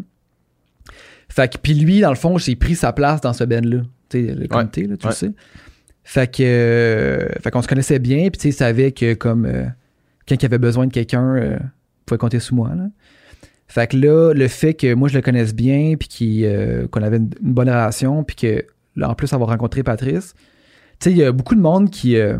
Fait 1.27 1.51
que, 1.51 1.57
puis 1.57 1.73
lui, 1.73 1.99
dans 1.99 2.09
le 2.09 2.15
fond, 2.15 2.37
j'ai 2.37 2.55
pris 2.55 2.75
sa 2.75 2.93
place 2.93 3.19
dans 3.19 3.33
ce 3.33 3.43
band-là. 3.43 3.81
Tu 4.09 4.27
sais, 4.27 4.33
le 4.33 4.47
comité, 4.47 4.87
là, 4.87 4.95
tu 4.95 5.07
ouais. 5.07 5.13
sais. 5.13 5.31
Fait 6.03 6.31
que, 6.31 6.43
euh, 6.43 7.27
fait 7.41 7.51
qu'on 7.51 7.61
se 7.61 7.67
connaissait 7.67 7.99
bien, 7.99 8.29
puis 8.29 8.39
tu 8.39 8.51
sais, 8.51 8.51
savait 8.51 8.91
que 8.91 9.13
comme 9.15 9.51
quand 10.27 10.35
il 10.41 10.45
avait 10.45 10.59
besoin 10.59 10.87
de 10.87 10.93
quelqu'un, 10.93 11.37
il 11.37 11.59
pouvait 12.05 12.19
compter 12.19 12.39
sur 12.39 12.55
moi, 12.55 12.73
là. 12.75 12.87
Fait 13.67 13.87
que 13.87 13.97
là, 13.97 14.33
le 14.33 14.47
fait 14.47 14.75
que 14.75 14.93
moi 14.93 15.09
je 15.09 15.15
le 15.15 15.21
connaisse 15.21 15.55
bien, 15.55 15.95
puis 15.97 16.87
qu'on 16.91 17.01
avait 17.01 17.17
une, 17.17 17.31
une 17.41 17.53
bonne 17.53 17.69
relation, 17.69 18.23
puis 18.23 18.35
que 18.35 18.65
là, 18.95 19.09
en 19.09 19.15
plus 19.15 19.33
avoir 19.33 19.49
rencontré 19.49 19.81
Patrice, 19.81 20.35
tu 20.99 21.05
sais, 21.05 21.11
il 21.11 21.17
y 21.17 21.23
a 21.23 21.31
beaucoup 21.31 21.55
de 21.55 21.61
monde 21.61 21.89
qui, 21.89 22.17
euh, 22.17 22.37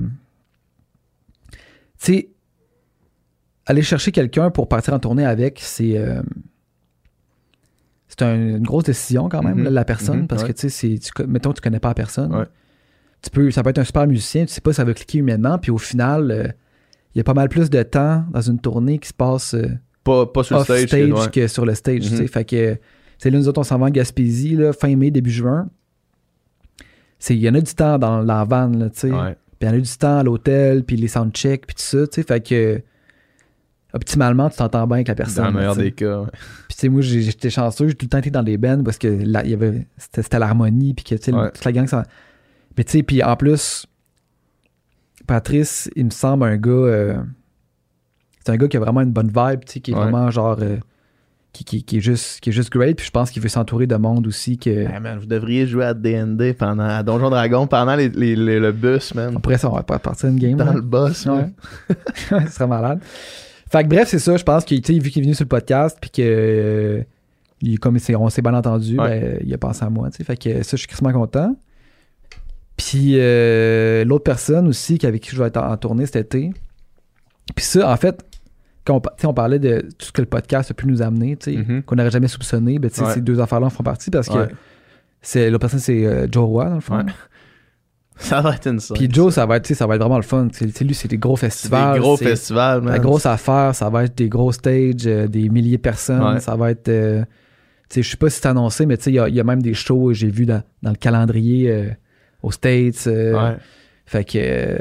tu 1.52 1.58
sais, 1.98 2.30
aller 3.66 3.82
chercher 3.82 4.12
quelqu'un 4.12 4.52
pour 4.52 4.68
partir 4.68 4.94
en 4.94 5.00
tournée 5.00 5.26
avec, 5.26 5.60
c'est 5.62 5.98
euh, 5.98 6.22
c'est 8.08 8.22
un- 8.22 8.36
une 8.58 8.64
grosse 8.64 8.84
décision 8.86 9.28
quand 9.30 9.42
même, 9.44 9.58
Mhm. 9.58 9.64
là, 9.66 9.70
la 9.72 9.86
personne, 9.86 10.20
Mhm, 10.22 10.28
parce 10.28 10.44
ouais. 10.44 10.50
que 10.50 10.54
tu 10.54 10.62
sais, 10.62 10.70
c'est- 10.70 11.00
tu 11.14 11.28
mettons, 11.28 11.52
tu 11.54 11.62
connais 11.62 11.80
pas 11.80 11.90
la 11.90 11.96
personne. 11.96 12.34
Ouais. 12.34 12.46
Tu 13.22 13.30
peux, 13.32 13.50
ça 13.52 13.64
peut 13.64 13.72
être 13.72 13.80
un 13.80 13.84
super 13.84 14.06
musicien, 14.08 14.46
tu 14.46 14.54
sais 14.54 14.62
pas 14.62 14.72
si 14.72 14.78
ça 14.78 14.84
va 14.84 14.94
cliquer 14.94 15.18
humainement, 15.18 15.58
puis 15.58 15.72
au 15.72 15.78
final, 15.80 16.30
euh, 16.32 16.48
il 17.14 17.18
y 17.18 17.22
a 17.22 17.24
pas 17.24 17.34
mal 17.34 17.50
plus 17.50 17.70
de 17.70 17.82
temps 17.84 18.24
dans 18.32 18.42
une 18.42 18.60
tournée 18.60 19.00
qui 19.00 19.08
se 19.10 19.14
passe 19.14 19.56
euh, 19.56 19.68
Pas, 20.04 20.28
pas 20.28 20.44
sur 20.44 20.58
le 20.60 20.64
stage. 20.64 20.88
stage, 20.88 21.10
que- 21.10 21.14
ouais. 21.14 21.32
que 21.32 21.48
sur 21.48 21.66
le 21.66 21.74
stage. 21.74 22.02
tu 22.02 22.10
sais. 22.10 22.22
Mhm. 22.24 22.28
Fait 22.28 22.46
que, 22.46 22.78
sais, 23.18 23.32
là, 23.32 23.38
nous 23.40 23.48
autres, 23.48 23.60
on 23.60 23.64
s'en 23.64 23.80
va 23.80 23.88
en 23.88 23.90
Gaspésie, 23.90 24.56
là, 24.56 24.72
fin 24.72 24.96
mai, 24.96 25.10
début 25.10 25.32
juin. 25.32 25.68
C'est- 27.20 27.36
Il 27.36 27.42
y 27.42 27.50
en 27.50 27.56
a 27.56 27.62
du 27.62 27.74
temps 27.74 27.98
dans 27.98 28.22
la 28.22 28.44
van, 28.44 28.68
là, 28.70 28.90
tu 28.90 29.00
sais. 29.00 29.12
Ouais. 29.12 29.36
Puis 29.60 29.68
il 29.68 29.68
y 29.68 29.70
en 29.72 29.74
a 29.74 29.80
du 29.80 29.98
temps 29.98 30.18
à 30.20 30.24
l'hôtel, 30.24 30.84
puis 30.84 30.96
les 30.98 31.08
soundchecks, 31.08 31.66
puis 31.66 31.76
tout 31.76 31.82
ça, 31.84 32.06
tu 32.08 32.16
sais. 32.16 32.24
Fait 32.24 32.42
que, 32.46 32.82
optimalement, 33.94 34.50
tu 34.50 34.58
t'entends 34.58 34.86
bien 34.88 34.96
avec 34.98 35.08
la 35.08 35.16
personne. 35.16 35.46
Dans 35.46 35.52
le 35.52 35.58
meilleur 35.58 35.76
des 35.76 35.92
cas. 35.94 36.20
ouais. 36.22 36.28
Puis 36.68 36.76
tu 36.76 36.82
sais, 36.82 36.90
moi, 36.90 37.02
j'étais 37.02 37.50
chanceux, 37.50 37.88
j'ai 37.88 37.94
tout 37.96 38.06
le 38.06 38.10
temps 38.10 38.18
été 38.18 38.30
dans 38.32 38.44
des 38.44 38.58
bands 38.58 38.84
parce 38.84 38.98
que 38.98 39.08
là, 39.08 39.44
il 39.46 39.52
y 39.52 39.54
avait, 39.54 39.88
c'était, 39.98 40.22
c'était 40.24 40.40
l'harmonie, 40.40 40.94
puis 40.94 41.06
que, 41.06 41.16
tu 41.16 41.24
sais, 41.24 41.34
Ouais. 41.34 41.52
toute 41.52 41.64
la 41.64 41.72
gang, 41.72 41.88
ça... 41.88 42.04
Mais 42.78 42.84
tu 42.84 42.92
sais, 42.92 43.04
puis 43.04 43.24
en 43.24 43.36
plus, 43.38 43.86
Patrice, 45.28 45.90
il 45.96 46.06
me 46.06 46.10
semble 46.12 46.44
un 46.44 46.58
gars... 46.58 46.72
euh, 46.72 47.18
c'est 48.46 48.52
un 48.52 48.58
gars 48.58 48.68
qui 48.68 48.78
a 48.78 48.80
vraiment 48.80 49.02
une 49.02 49.12
bonne 49.14 49.30
vibe, 49.30 49.64
tu 49.66 49.74
sais, 49.74 49.80
qui 49.80 49.92
est 49.92 49.96
Ouais. 49.96 50.02
vraiment 50.02 50.30
genre... 50.30 50.58
euh, 50.62 50.78
qui, 51.56 51.64
qui, 51.64 51.84
qui 51.84 51.98
est 51.98 52.02
juste, 52.02 52.40
qui 52.42 52.50
est 52.50 52.54
juste 52.54 52.72
great, 52.72 52.98
puis 52.98 53.06
je 53.06 53.12
pense 53.12 53.32
qu'il 53.32 53.42
veut 53.42 53.50
s'entourer 53.50 53.88
de 53.88 53.96
monde 53.96 54.28
aussi 54.28 54.58
que... 54.58 54.70
Hey, 54.70 55.00
man, 55.00 55.18
vous 55.20 55.26
devriez 55.26 55.66
jouer 55.66 55.86
à 55.86 55.94
D&D 55.94 56.54
pendant, 56.54 56.84
à 56.84 57.02
Donjon 57.04 57.30
Dragon 57.30 57.66
pendant 57.68 57.96
les, 57.96 58.10
les- 58.10 58.36
les- 58.36 58.60
le 58.60 58.72
bus, 58.72 59.14
man. 59.16 59.34
Après 59.38 59.58
ça, 59.58 59.70
on 59.72 59.76
va 59.76 59.84
pas 59.84 59.98
partir 60.00 60.30
une 60.30 60.38
game. 60.40 60.58
Dans 60.58 60.66
là. 60.66 60.74
le 60.74 60.82
boss, 60.82 61.26
Ouais. 61.26 61.50
Ce 62.16 62.52
serait 62.52 62.68
malade. 62.68 63.00
Fait 63.72 63.84
que 63.84 63.88
bref, 63.90 64.08
c'est 64.10 64.20
ça. 64.20 64.38
Je 64.38 64.44
pense 64.44 64.64
qu'il, 64.66 64.82
tu 64.82 64.94
sais, 64.94 65.00
vu 65.00 65.10
qu'il 65.10 65.22
est 65.22 65.26
venu 65.26 65.34
sur 65.36 65.46
le 65.46 65.50
podcast, 65.50 65.98
puis 66.00 66.10
que 66.12 66.22
euh, 66.22 67.04
il, 67.62 67.80
comme 67.80 67.98
on 68.20 68.30
s'est 68.30 68.42
bien 68.42 68.54
entendu, 68.54 69.00
Ouais. 69.00 69.20
ben, 69.22 69.40
il 69.46 69.54
a 69.54 69.58
pensé 69.58 69.84
à 69.86 69.90
moi. 69.90 70.10
tu 70.12 70.18
sais. 70.18 70.24
Fait 70.24 70.38
que 70.38 70.62
ça, 70.64 70.72
je 70.72 70.82
suis 70.82 70.86
extrêmement 70.88 71.18
content. 71.20 71.56
Puis 72.78 73.14
euh, 73.16 74.04
l'autre 74.04 74.24
personne 74.26 74.68
aussi 74.68 75.00
avec 75.06 75.22
qui 75.24 75.32
je 75.36 75.42
vais 75.42 75.48
être 75.48 75.58
en, 75.58 75.72
en 75.72 75.78
tournée 75.78 76.06
cet 76.06 76.18
été. 76.18 76.52
Puis 77.56 77.64
ça, 77.66 77.90
en 77.92 77.96
fait, 77.96 78.24
quand 78.86 79.02
on, 79.24 79.28
on 79.30 79.34
parlait 79.34 79.60
de 79.60 79.82
tout 79.98 80.06
ce 80.08 80.12
que 80.12 80.22
le 80.22 80.28
podcast 80.28 80.72
a 80.72 80.74
pu 80.74 80.88
nous 80.88 81.02
amener, 81.02 81.38
Mhm. 81.48 81.84
qu'on 81.84 81.96
n'aurait 81.96 82.12
jamais 82.12 82.28
soupçonné, 82.28 82.80
ben, 82.80 82.90
Ouais. 82.98 83.14
ces 83.14 83.22
deux 83.22 83.40
affaires-là 83.40 83.68
en 83.68 83.70
font 83.72 83.84
partie 83.84 84.12
parce 84.12 84.30
que 84.30 84.38
Ouais. 84.38 84.48
c'est, 85.22 85.50
l'autre 85.50 85.62
personne, 85.62 85.80
c'est 85.80 86.06
euh, 86.06 86.28
Joe 86.32 86.46
Roy, 86.46 86.66
dans 86.70 86.76
le 86.76 86.82
fond. 86.82 86.98
Ouais. 86.98 87.04
Ça 88.18 88.40
va 88.40 88.56
être 88.56 88.68
une 88.68 88.80
scène. 88.80 88.96
Puis 88.96 89.10
Joe, 89.12 89.34
ça 89.34 89.46
va 89.46 89.58
être, 89.58 89.74
ça 89.74 89.86
va 89.86 89.96
être 89.96 90.00
vraiment 90.02 90.16
le 90.16 90.24
fun. 90.24 90.48
Tu 90.48 90.60
sais, 90.60 90.66
tu 90.68 90.72
sais, 90.72 90.84
lui, 90.86 90.94
c'est 90.94 91.10
des 91.10 91.18
gros 91.18 91.36
c'est 91.36 91.48
festivals. 91.48 91.96
des 91.96 92.00
gros 92.00 92.16
c'est- 92.16 92.24
festivals, 92.24 92.82
man. 92.82 92.94
la 92.94 93.00
grosse 93.00 93.26
affaire, 93.26 93.76
ça 93.76 93.90
va 93.90 94.06
être 94.06 94.18
des 94.18 94.30
gros 94.30 94.54
stages, 94.54 95.06
euh, 95.06 95.28
des 95.28 95.50
milliers 95.50 95.76
de 95.76 95.82
personnes. 95.82 96.40
Ça 96.40 96.56
va 96.56 96.72
être. 96.72 96.88
euh, 96.88 97.26
je 97.94 98.02
sais 98.02 98.16
pas 98.16 98.30
si 98.30 98.40
c'est 98.40 98.48
annoncé, 98.48 98.86
mais 98.86 98.96
il 98.96 99.14
y 99.16 99.20
a- 99.20 99.28
il 99.28 99.36
y, 99.36 99.40
a 99.42 99.44
même 99.44 99.62
des 99.62 99.74
shows, 99.74 100.14
j'ai 100.14 100.30
vu 100.30 100.46
dans, 100.46 100.64
dans 100.82 100.92
le 100.92 100.96
calendrier 100.96 101.70
euh, 101.70 101.90
aux 102.42 102.52
States. 102.52 103.06
Fait, 104.06 104.24
que, 104.24 104.38
euh, 104.38 104.78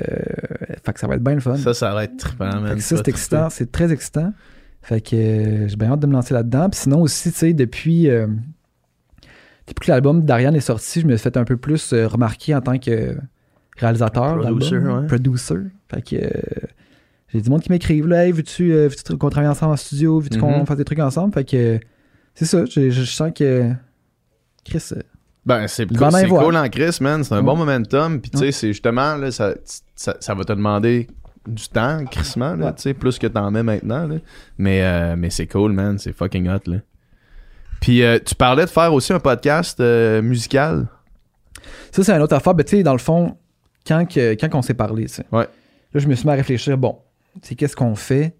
fait 0.85 0.93
que 0.93 1.01
ça 1.01 1.07
va 1.07 1.15
être 1.17 1.23
bien 1.25 1.35
le 1.35 1.41
fun. 1.41 1.57
Ça, 1.57 1.75
ça 1.75 1.93
va 1.95 2.05
être 2.05 2.17
trippant, 2.17 2.51
Fait 2.51 2.61
man. 2.61 2.75
que 2.77 2.81
ça, 2.83 2.97
c'est 2.97 3.09
excitant. 3.09 3.51
C'est 3.51 3.71
très 3.73 3.93
excitant. 3.93 4.33
Fait 4.83 5.01
que 5.01 5.17
euh, 5.17 5.69
j'ai 5.69 5.77
bien 5.77 5.93
hâte 5.93 6.01
de 6.01 6.07
me 6.07 6.13
lancer 6.13 6.35
là-dedans. 6.35 6.69
Puis 6.71 6.81
sinon 6.81 7.01
aussi, 7.03 7.33
tu 7.33 7.39
sais, 7.39 7.53
depuis. 7.55 8.09
euh, 8.11 8.27
depuis 9.67 9.87
que 9.87 9.91
l'album 9.93 10.23
d'Ariane 10.23 10.55
est 10.55 10.61
sorti, 10.61 11.01
je 11.01 11.07
me 11.07 11.17
suis 11.17 11.23
fait 11.23 11.37
un 11.39 11.45
peu 11.45 11.57
plus 11.57 11.95
remarquer 11.95 12.55
en 12.55 12.61
tant 12.61 12.79
que 12.79 13.17
réalisateur. 13.79 14.39
Producer, 14.39 14.77
ouais. 14.79 15.07
Producer. 15.07 15.55
Fait 15.89 16.03
que 16.03 16.17
j'ai 17.29 17.41
du 17.41 17.49
monde 17.49 17.63
qui 17.63 17.73
m'écrivent 17.73 18.07
là, 18.07 18.27
hey, 18.27 18.33
veux-tu, 18.33 18.75
qu'on 19.19 19.31
travaille 19.31 19.49
ensemble 19.49 19.73
en 19.73 19.77
studio, 19.77 20.21
veux-tu 20.21 20.39
qu'on 20.39 20.59
Mhm. 20.61 20.67
fasse 20.67 20.77
des 20.77 20.85
trucs 20.85 20.99
ensemble? 20.99 21.33
Fait 21.33 21.45
que 21.49 21.81
c'est 22.35 22.45
ça, 22.45 22.65
je, 22.67 22.91
je 22.91 23.03
sens 23.05 23.33
que 23.35 23.71
Chris, 24.67 24.91
Ben, 25.47 25.67
c'est 25.69 25.87
avoir. 26.25 26.45
cool 26.45 26.57
en 26.57 26.69
Chris, 26.69 26.97
man. 27.01 27.23
C'est 27.25 27.35
un 27.35 27.43
bon 27.43 27.57
momentum. 27.57 28.21
Puis, 28.21 28.31
tu 28.31 28.39
sais, 28.39 28.53
c'est 28.53 28.69
justement, 28.69 29.17
là, 29.17 29.31
ça, 29.31 29.55
ça, 29.95 30.17
ça 30.21 30.35
va 30.35 30.45
te 30.45 30.53
demander 30.53 31.07
du 31.47 31.69
temps, 31.69 32.03
crissement, 32.11 32.55
là, 32.57 32.73
tu 32.73 32.83
sais, 32.83 32.95
plus 32.95 33.19
que 33.19 33.27
t'en 33.27 33.51
mets 33.51 33.63
maintenant, 33.63 34.07
là. 34.07 34.17
Mais, 34.57 34.83
euh, 34.83 35.15
mais 35.19 35.29
c'est 35.29 35.47
cool, 35.47 35.73
man. 35.73 35.99
C'est 35.99 36.15
fucking 36.15 36.49
hot, 36.49 36.61
là. 36.67 36.79
Puis, 37.81 38.03
euh, 38.03 38.19
tu 38.25 38.35
parlais 38.35 38.65
de 38.65 38.71
faire 38.71 38.93
aussi 38.95 39.13
un 39.13 39.21
podcast 39.21 39.79
euh, 39.81 40.23
musical. 40.23 40.87
ça 41.93 42.03
c'est 42.03 42.13
une 42.13 42.23
autre 42.23 42.35
affaire. 42.35 42.55
Ben, 42.55 42.65
tu 42.65 42.79
sais, 42.79 42.83
dans 42.83 42.93
le 42.93 42.99
fond, 42.99 43.37
quand, 43.87 44.07
que- 44.09 44.33
quand 44.41 44.49
on 44.55 44.63
s'est 44.63 44.73
parlé, 44.75 45.05
tu 45.05 45.15
sais, 45.15 45.27
Ouais. 45.31 45.47
là, 45.93 46.01
je 46.01 46.09
me 46.09 46.15
suis 46.15 46.25
mis 46.27 46.33
à 46.33 46.37
réfléchir, 46.37 46.79
bon, 46.79 46.99
tu 47.43 47.49
sais, 47.49 47.55
qu'est-ce 47.55 47.77
qu'on 47.77 47.95
fait? 47.95 48.35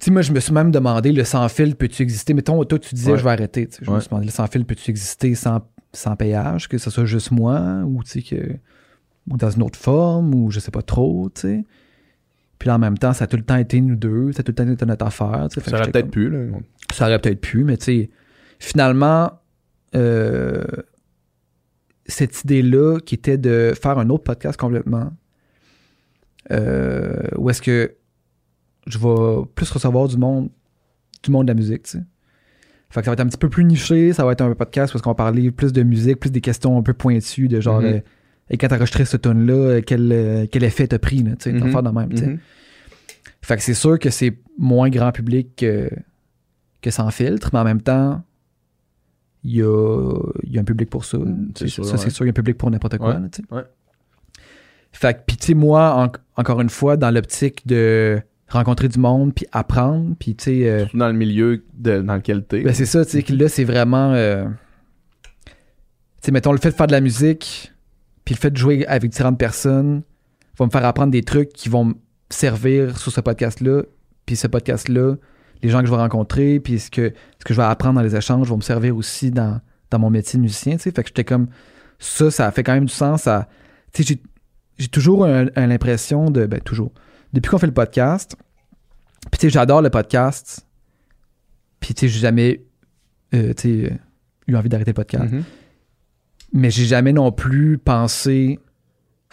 Sais, 0.00 0.10
moi, 0.10 0.22
je 0.22 0.32
me 0.32 0.40
suis 0.40 0.52
même 0.52 0.70
demandé, 0.70 1.12
le 1.12 1.24
sans 1.24 1.48
fil, 1.48 1.74
peux-tu 1.74 2.02
exister? 2.02 2.34
Mettons, 2.34 2.62
toi, 2.64 2.78
tu 2.78 2.94
disais, 2.94 3.12
Ouais. 3.12 3.18
je 3.18 3.24
vais 3.24 3.30
arrêter. 3.30 3.68
Je 3.82 3.90
me 3.90 3.98
suis 4.00 4.08
demandé, 4.08 4.26
le 4.26 4.32
sans 4.32 4.46
fil, 4.46 4.64
peux-tu 4.64 4.90
exister 4.90 5.34
sans, 5.34 5.60
sans 5.92 6.14
payage? 6.16 6.68
Que 6.68 6.78
ce 6.78 6.90
soit 6.90 7.04
juste 7.04 7.30
moi, 7.30 7.82
ou 7.84 8.02
que. 8.02 8.56
Ou 9.30 9.36
dans 9.36 9.50
une 9.50 9.62
autre 9.62 9.78
forme, 9.78 10.34
ou 10.34 10.50
je 10.50 10.58
sais 10.60 10.70
pas 10.70 10.80
trop, 10.82 11.28
tu 11.34 11.40
sais? 11.42 11.64
Puis 12.58 12.68
là, 12.68 12.76
en 12.76 12.78
même 12.78 12.96
temps, 12.96 13.12
ça 13.12 13.24
a 13.24 13.26
tout 13.26 13.36
le 13.36 13.42
temps 13.44 13.56
été 13.56 13.80
nous 13.80 13.94
deux, 13.96 14.32
ça 14.32 14.40
a 14.40 14.42
tout 14.42 14.52
le 14.52 14.54
temps 14.54 14.68
été 14.68 14.86
notre 14.86 15.04
affaire. 15.06 15.48
Ça 15.50 15.76
aurait 15.76 15.90
peut-être 15.90 16.10
pu, 16.10 16.28
là. 16.30 16.46
ça 16.92 17.06
aurait 17.06 17.18
peut-être 17.18 17.40
pu, 17.40 17.62
mais 17.62 17.76
tu 17.76 17.84
sais, 17.84 18.10
finalement, 18.58 19.30
euh, 19.94 20.64
cette 22.06 22.42
idée-là 22.44 22.98
qui 23.00 23.14
était 23.14 23.36
de 23.38 23.74
faire 23.80 23.98
un 23.98 24.08
autre 24.08 24.24
podcast 24.24 24.58
complètement, 24.58 25.12
euh, 26.50 27.28
où 27.36 27.50
est-ce 27.50 27.60
que 27.62 27.94
je 28.88 28.98
vais 28.98 29.44
plus 29.54 29.70
recevoir 29.70 30.08
du 30.08 30.16
monde, 30.16 30.48
du 31.22 31.30
monde 31.30 31.46
de 31.46 31.50
la 31.52 31.54
musique, 31.54 31.82
tu 31.84 31.90
sais. 31.98 32.04
Fait 32.90 33.00
que 33.00 33.04
ça 33.04 33.10
va 33.10 33.14
être 33.14 33.20
un 33.20 33.26
petit 33.26 33.36
peu 33.38 33.50
plus 33.50 33.64
niché, 33.64 34.12
ça 34.14 34.24
va 34.24 34.32
être 34.32 34.40
un 34.40 34.54
podcast 34.54 34.94
est-ce 34.94 35.02
qu'on 35.02 35.10
va 35.10 35.14
parler 35.14 35.50
plus 35.50 35.72
de 35.74 35.82
musique, 35.82 36.18
plus 36.20 36.30
des 36.30 36.40
questions 36.40 36.78
un 36.78 36.82
peu 36.82 36.94
pointues 36.94 37.46
de 37.48 37.60
genre 37.60 37.80
Mhm. 37.82 37.86
euh, 37.86 38.00
et 38.50 38.56
quand 38.56 38.68
ce 38.86 39.16
tune 39.18 39.46
là 39.46 39.82
quel, 39.82 40.10
euh, 40.10 40.46
quel 40.50 40.64
effet 40.64 40.86
t'as 40.86 40.98
pris, 40.98 41.22
tu 41.22 41.30
sais, 41.38 41.58
t'en 41.58 41.66
faire 41.70 41.82
de 41.82 41.90
même, 41.90 42.08
tu 42.08 42.16
sais. 42.16 42.26
Mhm. 42.28 42.38
Fait 43.42 43.56
que 43.56 43.62
c'est 43.62 43.74
sûr 43.74 43.98
que 43.98 44.08
c'est 44.10 44.38
moins 44.58 44.88
grand 44.88 45.12
public 45.12 45.54
que, 45.56 45.90
que 46.80 46.90
sans 46.90 47.10
filtre, 47.10 47.50
mais 47.52 47.58
en 47.58 47.64
même 47.64 47.82
temps, 47.82 48.22
il 49.44 49.56
y 49.56 49.62
a, 49.62 50.14
y 50.44 50.56
a 50.56 50.60
un 50.60 50.64
public 50.64 50.88
pour 50.88 51.04
ça. 51.04 51.18
Mm, 51.18 51.52
c'est 51.56 51.68
sûr, 51.68 51.84
ça, 51.84 51.92
ouais. 51.92 51.98
c'est 51.98 52.10
sûr, 52.10 52.24
il 52.24 52.28
y 52.28 52.30
a 52.30 52.32
un 52.32 52.32
public 52.32 52.56
pour 52.56 52.70
n'importe 52.70 52.96
quoi. 52.98 53.14
Ouais, 53.16 53.28
tu 53.30 53.42
sais. 53.42 53.54
ouais. 53.54 53.62
Fait 54.92 55.14
que, 55.14 55.20
puis 55.26 55.36
tu 55.36 55.46
sais, 55.48 55.54
moi, 55.54 55.94
en- 55.94 56.40
encore 56.40 56.60
une 56.62 56.70
fois, 56.70 56.96
dans 56.96 57.10
l'optique 57.10 57.66
de 57.66 58.20
rencontrer 58.48 58.88
du 58.88 58.98
monde, 58.98 59.34
puis 59.34 59.46
apprendre, 59.52 60.14
puis 60.18 60.34
tu 60.34 60.44
sais, 60.44 60.68
euh, 60.68 60.86
Dans 60.94 61.08
le 61.08 61.12
milieu 61.14 61.64
de- 61.74 62.00
dans 62.00 62.14
lequel 62.16 62.44
t'es. 62.44 62.62
ben 62.62 62.72
c'est 62.74 62.86
ça, 62.86 63.04
tu 63.04 63.10
sais, 63.12 63.22
que 63.22 63.32
là, 63.32 63.48
c'est 63.48 63.64
vraiment. 63.64 64.12
euh, 64.14 64.44
tu 65.46 65.52
sais, 66.22 66.32
mettons, 66.32 66.52
le 66.52 66.58
fait 66.58 66.70
de 66.70 66.74
faire 66.74 66.86
de 66.86 66.92
la 66.92 67.00
musique, 67.00 67.72
puis 68.24 68.34
le 68.34 68.40
fait 68.40 68.50
de 68.50 68.56
jouer 68.56 68.86
avec 68.86 69.10
différentes 69.10 69.38
personnes, 69.38 70.02
va 70.58 70.66
me 70.66 70.70
faire 70.70 70.84
apprendre 70.84 71.12
des 71.12 71.22
trucs 71.22 71.50
qui 71.52 71.68
vont 71.68 71.84
me 71.84 71.94
servir 72.30 72.98
sur 72.98 73.12
ce 73.12 73.20
podcast-là. 73.20 73.82
Puis 74.26 74.36
ce 74.36 74.46
podcast-là, 74.48 75.14
les 75.62 75.68
gens 75.70 75.80
que 75.80 75.86
je 75.86 75.90
vais 75.90 75.96
rencontrer, 75.96 76.60
puis 76.60 76.78
ce 76.80 76.90
que, 76.90 77.12
ce 77.38 77.44
que 77.44 77.54
je 77.54 77.58
vais 77.60 77.66
apprendre 77.66 77.94
dans 77.94 78.02
les 78.02 78.16
échanges 78.16 78.48
vont 78.48 78.56
me 78.56 78.62
servir 78.62 78.96
aussi 78.96 79.30
dans, 79.30 79.60
dans 79.90 79.98
mon 79.98 80.10
métier 80.10 80.36
de 80.36 80.42
musicien, 80.42 80.76
tu 80.76 80.82
sais. 80.82 80.90
Fait 80.90 81.02
que 81.02 81.08
j'étais 81.08 81.24
comme. 81.24 81.48
Ça, 82.00 82.30
ça 82.30 82.50
fait 82.52 82.62
quand 82.62 82.74
même 82.74 82.84
du 82.86 82.92
sens. 82.92 83.22
Tu 83.92 84.02
sais, 84.02 84.14
j'ai- 84.14 84.22
j'ai 84.78 84.88
toujours 84.88 85.24
un- 85.24 85.46
un- 85.56 85.66
l'impression 85.66 86.30
de. 86.30 86.46
Ben, 86.46 86.60
toujours. 86.60 86.92
Depuis 87.32 87.50
qu'on 87.50 87.58
fait 87.58 87.66
le 87.66 87.74
podcast, 87.74 88.36
puis 89.30 89.38
tu 89.38 89.46
sais, 89.46 89.50
j'adore 89.50 89.82
le 89.82 89.90
podcast. 89.90 90.66
Puis 91.80 91.94
tu 91.94 92.00
sais, 92.00 92.08
j'ai 92.08 92.20
jamais 92.20 92.62
euh, 93.34 93.52
euh, 93.64 93.90
eu 94.46 94.56
envie 94.56 94.68
d'arrêter 94.68 94.90
le 94.90 94.94
podcast. 94.94 95.32
Mhm. 95.32 95.44
Mais 96.54 96.70
j'ai 96.70 96.86
jamais 96.86 97.12
non 97.12 97.30
plus 97.30 97.76
pensé 97.78 98.58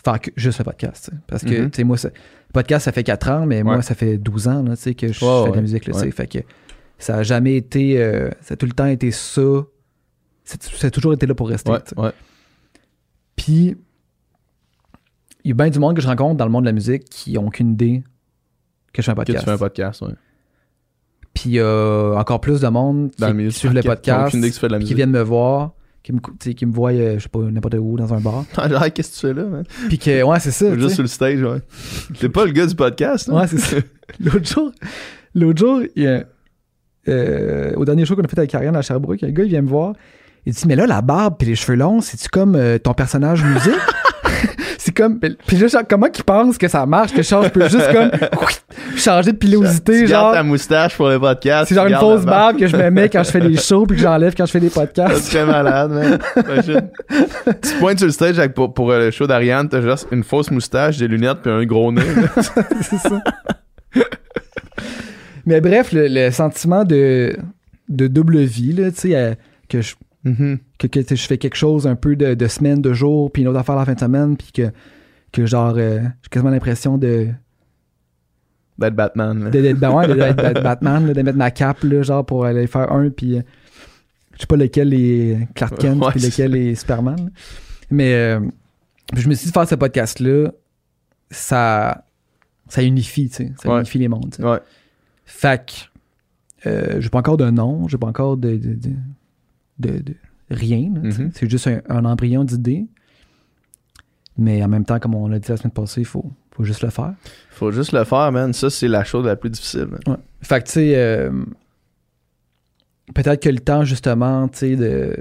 faire 0.03 0.19
que 0.19 0.29
juste 0.36 0.60
le 0.60 0.65
podcast. 0.65 1.10
Parce 1.27 1.43
que, 1.43 1.62
Mhm. 1.63 1.71
tu 1.71 1.77
sais, 1.77 1.84
moi, 1.86 1.97
ça- 1.97 2.10
le 2.10 2.51
podcast, 2.53 2.86
ça 2.86 2.91
fait 2.91 3.03
4 3.03 3.29
ans, 3.29 3.45
mais 3.45 3.63
moi, 3.63 3.81
ça 3.81 3.95
fait 3.95 4.17
12 4.17 4.47
ans 4.47 4.62
là, 4.63 4.75
que 4.75 5.08
je 5.08 5.13
fais 5.13 5.49
de 5.51 5.55
la 5.55 5.62
musique. 5.62 5.88
Là. 5.88 5.97
Ouais. 5.97 6.12
Fait 6.12 6.27
que 6.27 6.39
ça 6.99 7.15
a 7.17 7.23
jamais 7.23 7.55
été. 7.55 8.01
euh, 8.01 8.29
ça 8.41 8.53
a 8.53 8.58
tout 8.58 8.65
le 8.65 8.73
temps 8.73 8.86
été 8.86 9.12
ça. 9.12 9.41
Ça 10.43 10.88
a 10.88 10.91
toujours 10.91 11.13
été 11.13 11.25
là 11.25 11.34
pour 11.34 11.47
rester. 11.49 11.71
Puis, 13.36 13.77
il 15.45 15.49
y 15.49 15.51
a 15.51 15.53
bien 15.55 15.69
du 15.69 15.77
monde 15.79 15.95
que 15.95 16.01
je 16.01 16.08
rencontre 16.08 16.36
dans 16.38 16.45
le 16.45 16.51
monde 16.51 16.63
de 16.63 16.69
la 16.69 16.73
musique 16.73 17.05
qui 17.05 17.34
n'ont 17.34 17.47
aucune 17.47 17.73
idée 17.73 18.03
que 18.91 19.01
je 19.01 19.05
fais 19.05 19.12
un 19.12 19.15
Que 19.15 19.21
tu 19.21 19.25
podcast. 19.34 19.45
fais 19.45 19.51
un 19.51 19.58
podcast, 19.58 20.01
ouais. 20.01 20.13
Puis, 21.36 21.49
il 21.51 21.53
y 21.53 21.60
a 21.60 22.13
encore 22.17 22.41
plus 22.41 22.62
de 22.62 22.67
monde 22.67 23.12
qui, 23.12 23.23
qui 23.23 23.51
suivent 23.51 23.73
le 23.73 23.81
qui 23.81 23.88
podcast, 23.88 24.36
de 24.36 24.41
la 24.41 24.77
qui 24.77 24.84
musique. 24.84 24.95
viennent 24.95 25.12
me 25.12 25.21
voir, 25.21 25.73
qui 26.01 26.13
me, 26.13 26.19
qui 26.19 26.65
voient, 26.65 26.91
euh, 26.93 27.15
je 27.19 27.23
sais 27.23 27.29
pas, 27.29 27.39
n'importe 27.39 27.75
où, 27.79 27.95
dans 27.97 28.13
un 28.13 28.19
bar. 28.19 28.43
Ah, 28.58 28.89
qu'est-ce 28.89 29.10
que 29.10 29.15
tu 29.15 29.21
fais 29.27 29.34
là, 29.34 29.43
man? 29.47 29.63
Puis 29.88 29.99
que, 29.99 30.23
ouais, 30.23 30.39
c'est 30.39 30.51
ça. 30.51 30.75
Juste 30.77 30.95
sur 30.95 31.03
le 31.03 31.08
stage, 31.10 31.41
ouais. 31.43 31.62
T'es 32.19 32.29
pas 32.29 32.45
le 32.45 32.51
gars 32.51 32.65
du 32.65 32.75
podcast, 32.75 33.29
hein? 33.29 33.39
Ouais, 33.39 33.47
c'est 33.47 33.60
ça. 33.60 33.77
L'autre 34.19 34.45
jour, 34.45 34.71
l'autre 35.36 35.60
jour, 35.60 35.81
il 35.95 36.03
y 36.03 36.08
a, 36.08 36.23
euh, 37.08 37.73
au 37.75 37.86
dernier 37.86 38.05
show 38.05 38.15
qu'on 38.15 38.23
a 38.23 38.27
fait 38.27 38.39
avec 38.39 38.55
Ariane 38.55 38.75
à 38.75 38.81
Sherbrooke, 38.81 39.21
un 39.23 39.31
gars, 39.31 39.43
il 39.43 39.49
vient 39.49 39.62
me 39.62 39.67
voir. 39.69 39.93
Il 40.45 40.53
dit, 40.53 40.67
mais 40.67 40.75
là, 40.75 40.88
la 40.88 41.01
barbe 41.01 41.36
puis 41.38 41.47
les 41.47 41.55
cheveux 41.55 41.75
longs, 41.77 42.01
c'est-tu 42.01 42.29
comme 42.29 42.55
euh, 42.55 42.77
ton 42.79 42.93
personnage 42.93 43.43
musique? 43.43 43.73
C'est 44.77 44.95
comme. 44.95 45.19
Puis 45.19 45.57
là, 45.57 45.83
comment 45.89 46.09
qu'il 46.09 46.23
pense 46.23 46.57
que 46.57 46.67
ça 46.67 46.85
marche? 46.85 47.13
Que 47.13 47.21
je 47.21 47.49
peux 47.49 47.67
juste 47.69 47.91
comme 47.91 48.11
changer 48.97 49.31
de 49.31 49.38
pilosité, 49.38 50.01
tu 50.01 50.07
genre. 50.07 50.33
ta 50.33 50.43
moustache 50.43 50.95
pour 50.95 51.09
le 51.09 51.19
podcast. 51.19 51.69
C'est 51.69 51.75
genre 51.75 51.88
une 51.88 51.95
fausse 51.95 52.25
barbe 52.25 52.57
que 52.57 52.67
je 52.67 52.75
me 52.75 52.89
mets 52.89 53.09
quand 53.09 53.23
je 53.23 53.31
fais 53.31 53.39
des 53.41 53.57
shows 53.57 53.85
puis 53.85 53.97
que 53.97 54.03
j'enlève 54.03 54.33
quand 54.35 54.45
je 54.45 54.51
fais 54.51 54.59
des 54.59 54.69
C'est 54.69 54.79
podcasts. 54.79 55.29
très 55.29 55.45
malade, 55.45 55.91
man. 55.91 56.19
Tu 57.45 57.71
te 57.73 57.79
pointes 57.79 57.97
sur 57.99 58.07
le 58.07 58.11
stage 58.13 58.39
avec, 58.39 58.53
pour, 58.53 58.73
pour, 58.73 58.91
euh, 58.91 59.05
le 59.05 59.11
show 59.11 59.27
d'Ariane, 59.27 59.69
t'as 59.69 59.81
juste 59.81 60.07
une 60.11 60.23
fausse 60.23 60.51
moustache, 60.51 60.97
des 60.97 61.07
lunettes 61.07 61.39
puis 61.43 61.51
un 61.51 61.63
gros 61.65 61.91
nez. 61.91 62.01
c'est 62.81 62.97
ça. 62.97 63.21
Mais 65.45 65.61
bref, 65.61 65.91
le, 65.91 66.07
le 66.07 66.31
sentiment 66.31 66.83
de, 66.83 67.35
de 67.89 68.07
double 68.07 68.39
vie, 68.39 68.73
là, 68.73 68.89
tu 68.91 69.01
sais, 69.09 69.15
euh, 69.15 69.33
que 69.69 69.81
je 69.81 69.93
Mhm. 70.25 70.57
que, 70.79 70.88
je 71.15 71.15
fais 71.27 71.38
quelque 71.38 71.55
chose 71.55 71.85
un 71.88 71.95
peu 71.95 72.15
de, 72.15 72.33
de 72.33 72.47
semaine, 72.47 72.81
de 72.81 72.91
jour, 72.93 73.31
puis 73.31 73.43
une 73.43 73.47
autre 73.47 73.59
affaire 73.59 73.75
la 73.75 73.85
fin 73.85 73.93
de 73.93 73.99
semaine, 73.99 74.35
puis 74.35 74.51
que, 74.51 74.71
que 75.31 75.45
genre, 75.45 75.75
euh, 75.77 75.99
j'ai 76.23 76.29
quasiment 76.29 76.51
l'impression 76.51 76.97
de, 76.97 77.27
D'être 78.77 78.95
Batman, 78.95 79.45
de- 79.45 79.49
d'être 79.61 79.79
ben 79.79 79.91
ouais, 79.91 80.07
de- 80.07 80.13
Batman, 80.61 81.07
là, 81.07 81.13
de 81.13 81.21
mettre 81.21 81.38
ma 81.38 81.49
cape, 81.51 81.83
là, 81.83 82.01
genre, 82.01 82.25
pour 82.25 82.43
aller 82.45 82.67
faire 82.67 82.91
un, 82.91 83.09
puis 83.09 83.38
euh, 83.38 83.41
je 84.33 84.41
sais 84.41 84.47
pas 84.47 84.57
lequel 84.57 84.93
est 84.93 85.47
Clark 85.55 85.77
Kent, 85.77 86.03
Ouais, 86.03 86.11
puis 86.11 86.19
lequel 86.19 86.55
est 86.55 86.75
Superman. 86.75 87.15
là. 87.17 87.29
Mais 87.89 88.13
euh, 88.15 88.39
je 89.15 89.29
me 89.29 89.33
suis 89.35 89.45
dit, 89.47 89.53
faire 89.53 89.67
ce 89.67 89.75
podcast-là, 89.75 90.51
ça, 91.31 92.03
ça 92.67 92.81
unifie, 92.83 93.29
tu 93.29 93.35
sais, 93.35 93.53
ça 93.61 93.69
Ouais. 93.69 93.77
unifie 93.77 93.99
les 93.99 94.07
mondes. 94.09 94.31
tu 94.31 94.41
sais. 94.41 94.43
Ouais. 94.43 94.59
Fait 95.23 95.65
que, 95.65 96.67
euh, 96.69 96.99
j'ai 96.99 97.09
pas 97.09 97.19
encore 97.19 97.38
de 97.38 97.49
nom, 97.49 97.88
j'ai 97.88 97.97
pas 97.97 98.07
encore 98.07 98.35
de, 98.38 98.57
de, 98.57 98.73
de, 98.73 98.89
de- 99.79 99.99
de 99.99 100.15
rien. 100.49 100.89
Mhm. 100.89 101.31
C'est 101.33 101.49
juste 101.49 101.67
un, 101.67 101.81
un 101.89 102.05
embryon 102.05 102.43
d'idée. 102.43 102.85
Mais 104.38 104.61
en 104.63 104.67
même 104.67 104.83
temps, 104.85 104.99
comme 104.99 105.15
on 105.15 105.27
l'a 105.27 105.39
dit 105.39 105.49
la 105.49 105.57
semaine 105.57 105.71
passée, 105.71 106.01
il 106.01 106.05
faut, 106.05 106.29
faut 106.51 106.63
juste 106.65 106.81
le 106.81 106.89
faire. 106.89 107.13
Faut 107.51 107.71
juste 107.71 107.93
le 107.93 108.03
faire, 108.03 108.31
man. 108.31 108.51
Ça, 108.53 108.69
c'est 108.69 108.88
la 108.89 109.03
chose 109.05 109.25
la 109.25 109.35
plus 109.38 109.49
difficile. 109.49 109.88
Ouais. 110.07 110.15
Fait 110.41 110.59
que, 110.61 110.65
tu 110.67 110.71
sais, 110.73 110.93
euh, 110.95 111.31
peut-être 113.13 113.41
que 113.41 113.49
le 113.49 113.59
temps, 113.59 113.83
justement, 113.85 114.47
tu 114.47 114.57
sais, 114.59 114.75
de 114.75 115.15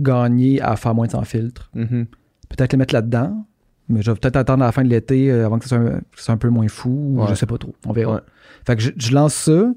gagner 0.00 0.60
à 0.60 0.76
faire 0.76 0.94
moins 0.94 1.06
de 1.06 1.12
sans 1.12 1.24
filtre, 1.24 1.70
Mhm. 1.74 2.06
peut-être 2.48 2.72
le 2.72 2.78
mettre 2.78 2.94
là-dedans. 2.94 3.44
Mais 3.88 4.02
je 4.02 4.10
vais 4.10 4.18
peut-être 4.18 4.36
attendre 4.36 4.62
à 4.62 4.66
la 4.66 4.72
fin 4.72 4.84
de 4.84 4.90
l'été 4.90 5.30
euh, 5.30 5.46
avant 5.46 5.58
que 5.58 5.64
ce 5.64 5.70
soit, 5.70 5.78
un, 5.78 6.00
que 6.00 6.04
ce 6.18 6.24
soit 6.24 6.34
un 6.34 6.38
peu 6.38 6.50
moins 6.50 6.68
fou. 6.68 7.14
ou. 7.16 7.26
Je 7.28 7.34
sais 7.34 7.46
pas 7.46 7.56
trop. 7.56 7.74
On 7.86 7.92
verra. 7.92 8.16
Ouais. 8.16 8.20
Fait 8.66 8.76
que 8.76 8.82
je, 8.82 8.90
je 8.96 9.12
lance 9.14 9.32
ça. 9.34 9.72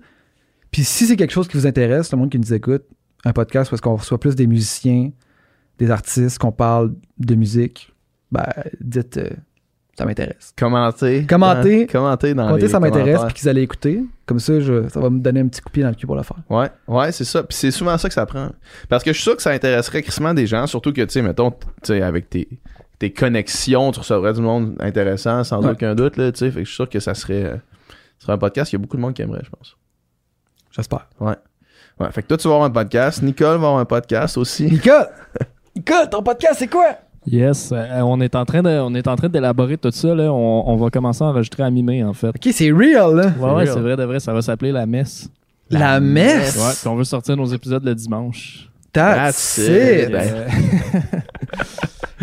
Puis 0.69 0.83
si 0.83 1.05
c'est 1.05 1.15
quelque 1.15 1.31
chose 1.31 1.47
qui 1.47 1.55
vous 1.55 1.65
intéresse, 1.65 2.11
le 2.11 2.17
monde 2.17 2.29
qui 2.29 2.37
nous 2.37 2.53
écoute, 2.53 2.83
un 3.25 3.33
podcast 3.33 3.71
où 3.71 3.75
est-ce 3.75 3.81
qu'on 3.81 3.95
reçoit 3.95 4.19
plus 4.19 4.35
des 4.35 4.47
musiciens, 4.47 5.11
des 5.77 5.91
artistes, 5.91 6.37
qu'on 6.39 6.51
parle 6.51 6.93
de 7.17 7.35
musique, 7.35 7.93
ben, 8.31 8.45
dites, 8.79 9.17
euh, 9.17 9.29
ça 9.97 10.05
m'intéresse. 10.05 10.53
Commenter. 10.57 11.25
Commenter. 11.27 11.83
hein, 11.83 11.87
Commenter 11.91 12.33
dans 12.33 12.45
Commentez, 12.45 12.61
les 12.63 12.67
ça 12.69 12.79
m'intéresse, 12.79 13.21
puis 13.25 13.33
qu'ils 13.35 13.49
allaient 13.49 13.61
écouter. 13.63 14.03
Comme 14.25 14.39
ça, 14.39 14.59
je- 14.59 14.87
ça 14.87 14.99
va 14.99 15.09
me 15.09 15.19
donner 15.19 15.41
un 15.41 15.47
petit 15.47 15.61
coup 15.61 15.67
de 15.69 15.73
pied 15.73 15.83
dans 15.83 15.89
le 15.89 15.95
cul 15.95 16.07
pour 16.07 16.15
le 16.15 16.23
faire. 16.23 16.37
Ouais, 16.49 16.69
ouais, 16.87 17.11
c'est 17.11 17.25
ça. 17.25 17.43
Puis 17.43 17.57
c'est 17.57 17.71
souvent 17.71 17.97
ça 17.97 18.07
que 18.07 18.13
ça 18.13 18.25
prend. 18.25 18.49
Parce 18.89 19.03
que 19.03 19.11
je 19.11 19.15
suis 19.17 19.23
sûr 19.23 19.35
que 19.35 19.41
ça 19.41 19.51
intéresserait 19.51 20.01
crissement 20.01 20.33
des 20.33 20.47
gens, 20.47 20.65
surtout 20.65 20.93
que, 20.93 21.01
tu 21.01 21.09
sais, 21.11 21.21
mettons, 21.21 21.51
tu 21.51 21.57
sais, 21.83 22.01
avec 22.01 22.29
tes, 22.29 22.47
tes 22.99 23.11
connexions, 23.11 23.91
tu 23.91 23.99
recevrais 23.99 24.33
du 24.33 24.41
monde 24.41 24.75
intéressant, 24.79 25.43
sans 25.43 25.61
Ouais. 25.63 25.71
aucun 25.71 25.93
doute, 25.93 26.17
là, 26.17 26.31
tu 26.31 26.39
sais. 26.39 26.51
Fait 26.51 26.59
que 26.59 26.65
je 26.65 26.69
suis 26.69 26.75
sûr 26.75 26.89
que 26.89 26.99
ça 26.99 27.13
serait, 27.13 27.43
euh, 27.43 27.55
ce 28.17 28.23
serait 28.23 28.33
un 28.33 28.37
podcast 28.37 28.69
qu'il 28.69 28.79
y 28.79 28.81
a 28.81 28.83
beaucoup 28.83 28.97
de 28.97 29.01
monde 29.01 29.13
qui 29.13 29.21
aimerait, 29.23 29.41
je 29.43 29.49
pense. 29.49 29.75
J'espère. 30.71 31.09
Ouais. 31.19 31.35
Ouais, 32.01 32.11
fait 32.11 32.23
que 32.23 32.27
toi, 32.27 32.37
tu 32.37 32.47
vas 32.47 32.55
avoir 32.55 32.67
un 32.67 32.71
podcast. 32.71 33.21
Nicole 33.21 33.59
va 33.59 33.67
avoir 33.67 33.77
un 33.77 33.85
podcast 33.85 34.37
aussi. 34.37 34.63
Nicole! 34.65 35.07
Nicole, 35.75 36.09
ton 36.09 36.23
podcast, 36.23 36.55
c'est 36.57 36.67
quoi? 36.67 36.95
Yes, 37.27 37.71
euh, 37.71 37.99
on 38.01 38.19
est 38.19 38.35
en 38.35 38.43
train 38.45 38.63
de, 38.63 38.69
on 38.69 38.95
est 38.95 39.07
en 39.07 39.15
train 39.15 39.29
d'élaborer 39.29 39.77
tout 39.77 39.91
ça. 39.91 40.15
Là. 40.15 40.33
On, 40.33 40.63
on 40.67 40.75
va 40.77 40.89
commencer 40.89 41.23
à 41.23 41.27
enregistrer 41.27 41.61
à 41.61 41.69
mi-mai, 41.69 42.03
en 42.03 42.13
fait. 42.13 42.29
Ok, 42.29 42.49
c'est 42.51 42.71
real, 42.71 43.15
là. 43.15 43.27
Ouais, 43.39 43.67
c'est 43.67 43.79
vrai, 43.79 43.95
de 43.95 44.03
vrai, 44.03 44.19
ça 44.19 44.33
va 44.33 44.41
s'appeler 44.41 44.71
La 44.71 44.87
Messe. 44.87 45.29
La, 45.69 45.99
messe! 45.99 46.57
Ouais, 46.57 46.73
puis 46.79 46.87
on 46.87 46.95
veut 46.95 47.03
sortir 47.05 47.37
nos 47.37 47.45
épisodes 47.45 47.83
le 47.83 47.95
dimanche. 47.95 48.69
That's, 48.91 49.55
That's 49.55 49.57
it! 49.57 50.09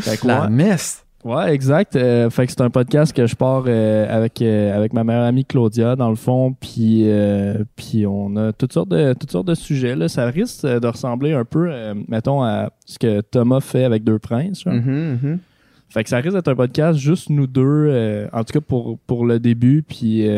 it. 0.07 0.25
La 0.25 0.49
messe! 0.51 1.03
Ouais, 1.25 1.53
exact. 1.53 1.97
Euh, 1.97 2.31
fait 2.31 2.47
que 2.47 2.53
c'est 2.53 2.61
un 2.61 2.71
podcast 2.71 3.13
que 3.13 3.27
je 3.27 3.35
pars 3.35 3.65
euh, 3.67 4.07
avec, 4.09 4.41
euh, 4.41 4.77
avec 4.77 4.93
ma 4.93 5.03
meilleure 5.03 5.25
amie 5.25 5.45
Claudia, 5.45 5.97
dans 5.97 6.11
le 6.11 6.17
fond. 6.17 6.55
Puis, 6.59 7.09
puis 7.75 8.07
on 8.07 8.37
a 8.37 8.53
toutes 8.53 8.73
sortes 8.73 8.89
de, 8.89 9.15
toutes 9.15 9.33
sortes 9.33 9.49
de 9.49 9.55
sujets. 9.55 9.97
Là. 9.97 10.09
Ça 10.09 10.27
risque 10.27 10.65
de 10.65 10.87
ressembler 10.87 11.33
un 11.33 11.45
peu, 11.45 11.71
mettons, 12.07 12.43
à 12.43 12.71
ce 12.87 12.99
que 12.99 13.21
Thomas 13.21 13.61
fait 13.61 13.85
avec 13.85 14.05
Deux 14.05 14.19
Princes. 14.19 14.63
genre. 14.63 14.75
Mhm, 14.75 15.19
mhm. 15.23 15.39
Fait 15.91 16.05
que 16.05 16.11
ça 16.11 16.19
risque 16.19 16.35
d'être 16.35 16.49
un 16.49 16.55
podcast 16.55 16.99
juste 16.99 17.31
nous 17.31 17.47
deux, 17.47 18.29
en 18.33 18.45
tout 18.45 18.53
cas 18.53 18.61
pour, 18.61 18.99
pour 19.01 19.25
le 19.25 19.41
début, 19.41 19.83
puis, 19.83 20.29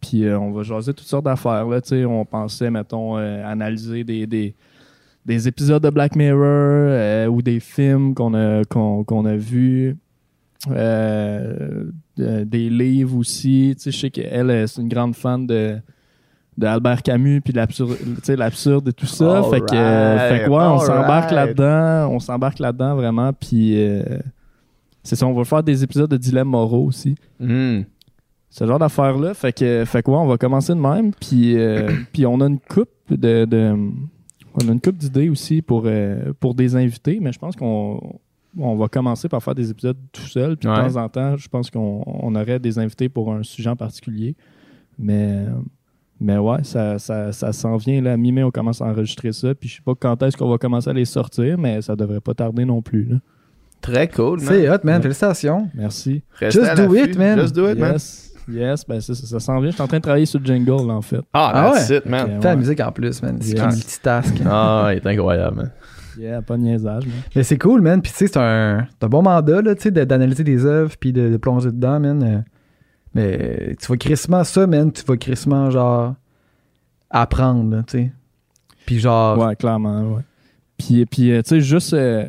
puis 0.00 0.28
on 0.28 0.52
va 0.52 0.62
jaser 0.62 0.92
toutes 0.92 1.06
sortes 1.06 1.24
d'affaires. 1.24 1.66
Là, 1.66 1.80
tu 1.80 1.88
sais. 1.88 2.04
on 2.04 2.24
pensait, 2.24 2.70
mettons, 2.70 3.16
analyser 3.16 4.04
des, 4.04 4.26
des, 4.26 4.54
des 5.26 5.46
épisodes 5.48 5.82
de 5.82 5.90
Black 5.90 6.16
Mirror 6.16 6.40
euh, 6.42 7.26
ou 7.26 7.42
des 7.42 7.60
films 7.60 8.14
qu'on 8.14 8.32
a, 8.34 8.62
qu'on, 8.64 9.24
a 9.26 9.36
vus. 9.36 9.96
Euh, 10.70 11.84
de- 12.16 12.44
des 12.44 12.70
livres 12.70 13.16
aussi. 13.18 13.74
Tu 13.76 13.82
sais, 13.84 13.90
je 13.90 13.98
sais 13.98 14.10
qu'elle, 14.10 14.50
euh, 14.50 14.66
c'est 14.66 14.80
une 14.80 14.88
grande 14.88 15.14
fan 15.14 15.46
de 15.46 15.76
d'Albert 16.56 17.02
Camus 17.02 17.42
puis 17.42 17.52
de 17.52 17.58
l'absurde 18.38 18.88
et 18.88 18.92
tout 18.94 19.04
ça 19.04 19.42
fait 19.50 19.60
que, 19.60 19.74
euh, 19.76 20.18
fait 20.30 20.44
que 20.46 20.48
ouais 20.50 20.56
on 20.64 20.78
s'embarque 20.78 21.30
là-dedans 21.30 22.08
on 22.10 22.18
s'embarque 22.18 22.58
là-dedans 22.60 22.94
vraiment 22.96 23.30
puis 23.34 23.74
euh, 23.76 24.02
c'est 25.02 25.16
ça 25.16 25.26
on 25.26 25.34
va 25.34 25.44
faire 25.44 25.62
des 25.62 25.84
épisodes 25.84 26.08
de 26.10 26.16
dilemmes 26.16 26.48
moraux 26.48 26.86
aussi 26.86 27.14
Mhm. 27.38 27.84
ce 28.48 28.66
genre 28.66 28.78
d'affaires 28.78 29.18
là 29.18 29.34
fait 29.34 29.52
que 29.52 29.84
fait 29.84 30.02
que 30.02 30.10
ouais, 30.10 30.16
on 30.16 30.26
va 30.26 30.38
commencer 30.38 30.72
de 30.74 30.80
même 30.80 31.12
puis 31.12 31.58
euh, 31.58 31.90
puis 32.14 32.24
on 32.24 32.40
a 32.40 32.46
une 32.46 32.58
coupe 32.58 32.88
de, 33.10 33.44
de- 33.44 33.76
on 34.62 34.68
a 34.68 34.72
une 34.72 34.80
coupe 34.80 34.96
d'idées 34.96 35.28
aussi 35.28 35.62
pour 35.62 35.84
euh, 35.86 36.32
pour 36.40 36.54
des 36.54 36.76
invités 36.76 37.18
mais 37.20 37.32
je 37.32 37.38
pense 37.38 37.56
qu'on 37.56 38.18
on 38.58 38.76
va 38.76 38.88
commencer 38.88 39.28
par 39.28 39.42
faire 39.42 39.54
des 39.54 39.70
épisodes 39.70 39.96
tout 40.12 40.22
seul. 40.22 40.56
Puis 40.56 40.68
de 40.68 40.74
temps 40.74 40.96
en 40.96 41.08
temps, 41.08 41.36
je 41.36 41.48
pense 41.48 41.70
qu'on 41.70 42.02
on 42.06 42.34
aurait 42.34 42.58
des 42.58 42.78
invités 42.78 43.08
pour 43.08 43.32
un 43.32 43.42
sujet 43.42 43.68
en 43.68 43.76
particulier. 43.76 44.34
Mais, 44.98 45.44
mais 46.20 46.38
ouais, 46.38 46.64
ça, 46.64 46.98
ça, 46.98 47.32
ça 47.32 47.52
s'en 47.52 47.76
vient. 47.76 48.00
Là, 48.00 48.16
mi-mai, 48.16 48.42
on 48.42 48.50
commence 48.50 48.80
à 48.80 48.86
enregistrer 48.86 49.32
ça. 49.32 49.54
Puis 49.54 49.68
je 49.68 49.76
sais 49.76 49.82
pas 49.84 49.94
quand 49.94 50.22
est-ce 50.22 50.36
qu'on 50.36 50.48
va 50.48 50.58
commencer 50.58 50.88
à 50.88 50.94
les 50.94 51.04
sortir, 51.04 51.58
mais 51.58 51.82
ça 51.82 51.96
devrait 51.96 52.20
pas 52.20 52.34
tarder 52.34 52.64
non 52.64 52.82
plus. 52.82 53.04
là. 53.04 53.16
Très 53.82 54.08
cool, 54.08 54.40
man. 54.40 54.48
C'est 54.48 54.70
hot, 54.70 54.78
man. 54.84 55.02
Félicitations. 55.02 55.68
Merci. 55.74 56.22
Restez 56.40 56.60
Just 56.60 56.76
do 56.76 56.94
it, 56.94 57.16
man. 57.16 57.38
Just 57.38 57.54
do 57.54 57.70
it, 57.70 57.78
man. 57.78 57.98
Yes. 58.48 58.84
Ben 58.86 59.00
ça, 59.00 59.14
ça, 59.14 59.26
ça 59.26 59.40
s'en 59.40 59.58
vient. 59.60 59.70
Je 59.70 59.74
suis 59.74 59.82
en 59.82 59.88
train 59.88 59.96
de 59.98 60.02
travailler 60.02 60.26
sur 60.26 60.38
le 60.38 60.44
jingle, 60.46 60.86
là, 60.86 60.94
en 60.94 61.02
fait. 61.02 61.20
Ah, 61.32 61.50
Ah 61.54 61.72
that's 61.74 61.88
ouais? 61.90 61.96
it, 61.98 62.06
man. 62.06 62.40
Fais 62.40 62.48
la 62.48 62.56
musique 62.56 62.80
en 62.80 62.92
plus, 62.92 63.22
man. 63.22 63.38
C'est 63.40 63.52
Yes. 63.52 63.60
un 63.60 63.68
multitask. 63.68 64.34
Ah, 64.46 64.88
il 64.92 64.96
est 64.98 65.06
incroyable, 65.06 65.56
man. 65.56 65.70
Yeah, 66.18 66.40
pas 66.42 66.56
de 66.56 66.62
niaisage. 66.62 67.04
mais- 67.06 67.12
Mais 67.34 67.42
c'est 67.42 67.58
cool, 67.58 67.80
man. 67.82 68.00
Puis 68.00 68.10
tu 68.12 68.18
sais, 68.18 68.26
c'est 68.28 68.38
un, 68.38 68.86
c'est 68.90 69.04
un 69.04 69.08
bon 69.08 69.22
mandat, 69.22 69.60
là, 69.60 69.74
tu 69.74 69.82
sais, 69.82 69.90
d'analyser 69.90 70.44
des 70.44 70.64
œuvres 70.64 70.94
puis 70.98 71.12
de, 71.12 71.28
de 71.28 71.36
plonger 71.36 71.70
dedans, 71.72 72.00
man. 72.00 72.22
Euh, 72.22 72.38
Mais 73.14 73.74
tu 73.80 73.86
vas 73.88 73.96
crissement 73.96 74.44
ça, 74.44 74.66
man. 74.66 74.92
Tu 74.92 75.02
vas 75.04 75.16
crissement, 75.16 75.70
genre, 75.70 76.14
apprendre, 77.10 77.70
là, 77.76 77.82
tu 77.86 77.98
sais. 77.98 78.12
Puis 78.86 78.98
genre, 79.00 79.38
Ouais, 79.38 79.56
clairement, 79.56 80.02
ouais. 80.02 80.22
Puis, 80.78 81.04
puis 81.06 81.32
euh, 81.32 81.42
tu 81.42 81.48
sais, 81.48 81.60
juste. 81.60 81.92
euh, 81.94 82.26